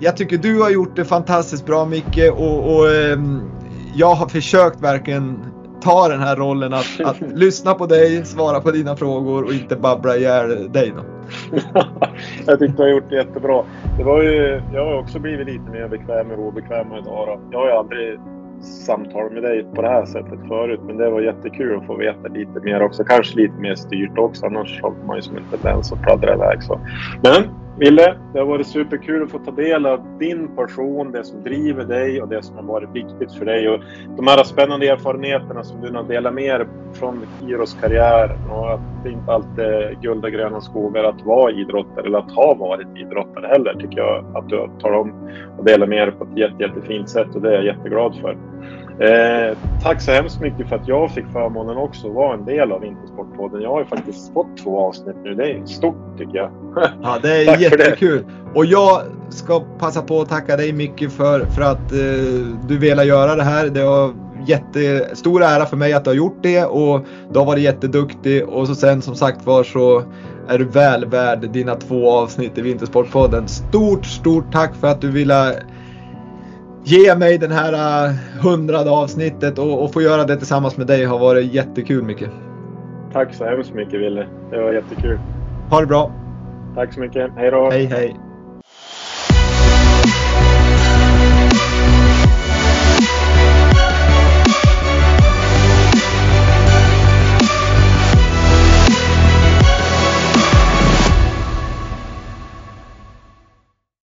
jag 0.00 0.16
tycker 0.16 0.38
du 0.38 0.60
har 0.60 0.70
gjort 0.70 0.96
det 0.96 1.04
fantastiskt 1.04 1.66
bra 1.66 1.84
Micke 1.84 2.30
och, 2.32 2.76
och 2.76 2.90
ehm, 2.90 3.40
jag 3.94 4.14
har 4.14 4.28
försökt 4.28 4.80
verkligen 4.80 5.38
ta 5.84 6.08
den 6.08 6.20
här 6.20 6.36
rollen 6.36 6.72
att, 6.72 7.00
att 7.04 7.20
lyssna 7.34 7.74
på 7.74 7.86
dig, 7.86 8.24
svara 8.24 8.60
på 8.60 8.70
dina 8.70 8.96
frågor 8.96 9.44
och 9.44 9.52
inte 9.52 9.76
babbla 9.76 10.16
ihjäl 10.16 10.72
dig. 10.72 10.92
Då. 10.96 11.02
jag 12.46 12.58
tyckte 12.58 12.76
du 12.76 12.82
har 12.82 12.90
gjort 12.90 13.10
det 13.10 13.16
jättebra. 13.16 13.64
Det 13.98 14.04
var 14.04 14.22
ju, 14.22 14.62
jag 14.72 14.84
har 14.84 14.98
också 14.98 15.18
blivit 15.18 15.46
lite 15.46 15.70
mer 15.70 15.88
bekväm 15.88 16.28
med 16.28 16.38
obekväma 16.38 16.98
idag. 16.98 17.26
Då. 17.26 17.40
Jag 17.50 17.58
har 17.58 17.66
ju 17.66 17.72
aldrig 17.72 18.18
samtalat 18.60 19.32
med 19.32 19.42
dig 19.42 19.66
på 19.74 19.82
det 19.82 19.88
här 19.88 20.04
sättet 20.04 20.38
förut, 20.48 20.80
men 20.86 20.96
det 20.96 21.10
var 21.10 21.20
jättekul 21.20 21.78
att 21.78 21.86
få 21.86 21.96
veta 21.96 22.28
lite 22.28 22.60
mer 22.60 22.82
också. 22.82 23.04
Kanske 23.04 23.36
lite 23.36 23.60
mer 23.60 23.74
styrt 23.74 24.18
också, 24.18 24.46
annars 24.46 24.82
har 24.82 24.92
man 25.06 25.16
ju 25.16 25.22
som 25.22 25.36
en 25.36 25.44
tendens 25.50 25.92
att 25.92 26.02
pladdra 26.02 26.34
iväg. 26.34 26.62
Så. 26.62 26.80
Men 27.22 27.42
Ville, 27.78 28.16
det 28.32 28.38
har 28.38 28.46
varit 28.46 28.66
superkul 28.66 29.22
att 29.22 29.30
få 29.30 29.38
ta 29.38 29.50
del 29.50 29.86
av 29.86 30.18
din 30.18 30.48
passion, 30.56 31.12
det 31.12 31.24
som 31.24 31.42
driver 31.42 31.84
dig 31.84 32.22
och 32.22 32.28
det 32.28 32.42
som 32.42 32.56
har 32.56 32.62
varit 32.62 32.90
viktigt 32.92 33.32
för 33.32 33.44
dig. 33.44 33.68
Och 33.68 33.80
de 34.16 34.26
här 34.26 34.44
spännande 34.44 34.88
erfarenheterna 34.88 35.64
som 35.64 35.80
du 35.80 35.92
har 35.92 36.02
delat 36.02 36.34
med 36.34 36.60
dig 36.60 36.68
från 36.92 37.26
Iros 37.48 37.76
karriär 37.80 38.38
och 38.50 38.72
att 38.72 38.80
det 39.04 39.10
inte 39.10 39.32
alltid 39.32 39.64
är 39.64 39.96
guld 40.02 40.24
och 40.24 40.30
gröna 40.30 40.60
skogar 40.60 41.04
att 41.04 41.22
vara 41.22 41.52
idrottare 41.52 42.06
eller 42.06 42.18
att 42.18 42.32
ha 42.32 42.54
varit 42.54 42.88
idrottare 42.96 43.46
heller 43.46 43.74
tycker 43.74 43.98
jag 43.98 44.36
att 44.36 44.48
du 44.48 44.56
har 44.56 44.70
talat 44.80 45.00
om 45.00 45.30
och 45.58 45.64
delat 45.64 45.88
med 45.88 46.08
dig 46.08 46.16
på 46.16 46.24
ett 46.24 46.38
jätte, 46.38 46.62
jättefint 46.62 47.08
sätt 47.08 47.34
och 47.34 47.42
det 47.42 47.48
är 47.48 47.54
jag 47.54 47.64
jätteglad 47.64 48.14
för. 48.20 48.36
Eh, 49.00 49.56
tack 49.82 50.00
så 50.02 50.12
hemskt 50.12 50.40
mycket 50.40 50.68
för 50.68 50.76
att 50.76 50.88
jag 50.88 51.10
fick 51.10 51.24
förmånen 51.32 51.76
också 51.76 52.08
att 52.08 52.14
vara 52.14 52.34
en 52.34 52.44
del 52.44 52.72
av 52.72 52.80
Vintersportpodden. 52.80 53.62
Jag 53.62 53.70
har 53.70 53.80
ju 53.80 53.86
faktiskt 53.86 54.32
fått 54.32 54.56
två 54.64 54.80
avsnitt 54.80 55.16
nu. 55.24 55.34
Det 55.34 55.50
är 55.52 55.66
stort 55.66 56.18
tycker 56.18 56.36
jag. 56.36 56.50
Ja, 57.02 57.18
det 57.22 57.42
är 57.42 57.44
för 57.70 57.76
det. 57.76 57.84
jättekul. 57.84 58.24
Och 58.54 58.66
jag 58.66 59.02
ska 59.28 59.60
passa 59.78 60.02
på 60.02 60.20
att 60.20 60.28
tacka 60.28 60.56
dig 60.56 60.72
Micke 60.72 61.10
för, 61.10 61.44
för 61.44 61.62
att 61.62 61.92
eh, 61.92 62.68
du 62.68 62.78
velat 62.78 63.06
göra 63.06 63.34
det 63.36 63.42
här. 63.42 63.66
Det 63.66 63.84
var 63.84 64.12
jättestor 64.46 65.42
ära 65.42 65.66
för 65.66 65.76
mig 65.76 65.92
att 65.92 66.04
du 66.04 66.10
har 66.10 66.14
gjort 66.16 66.38
det 66.42 66.64
och 66.64 67.06
du 67.32 67.38
har 67.38 67.46
varit 67.46 67.62
jätteduktig 67.62 68.48
och 68.48 68.66
så 68.66 68.74
sen 68.74 69.02
som 69.02 69.14
sagt 69.14 69.46
var 69.46 69.64
så 69.64 70.02
är 70.48 70.58
du 70.58 70.64
väl 70.64 71.06
värd 71.06 71.50
dina 71.50 71.74
två 71.74 72.10
avsnitt 72.10 72.58
i 72.58 72.62
Vintersportpodden. 72.62 73.48
Stort, 73.48 74.06
stort 74.06 74.52
tack 74.52 74.74
för 74.74 74.88
att 74.88 75.00
du 75.00 75.10
ville 75.10 75.54
ge 76.84 77.14
mig 77.16 77.38
den 77.38 77.50
här 77.50 77.72
eh, 78.08 78.14
hundrade 78.42 78.90
avsnittet 78.90 79.58
och, 79.58 79.84
och 79.84 79.92
få 79.92 80.02
göra 80.02 80.24
det 80.24 80.36
tillsammans 80.36 80.76
med 80.76 80.86
dig 80.86 81.04
har 81.04 81.18
varit 81.18 81.52
jättekul 81.52 82.02
Micke. 82.02 82.24
Tack 83.12 83.34
så 83.34 83.44
hemskt 83.44 83.74
mycket 83.74 84.00
Wille. 84.00 84.26
Det 84.50 84.62
var 84.62 84.72
jättekul. 84.72 85.18
Ha 85.70 85.80
det 85.80 85.86
bra. 85.86 86.12
Tack 86.74 86.92
så 86.94 87.00
mycket. 87.00 87.30
Hej 87.36 87.50
då. 87.50 87.70
Hej 87.70 87.84
hej. 87.84 88.16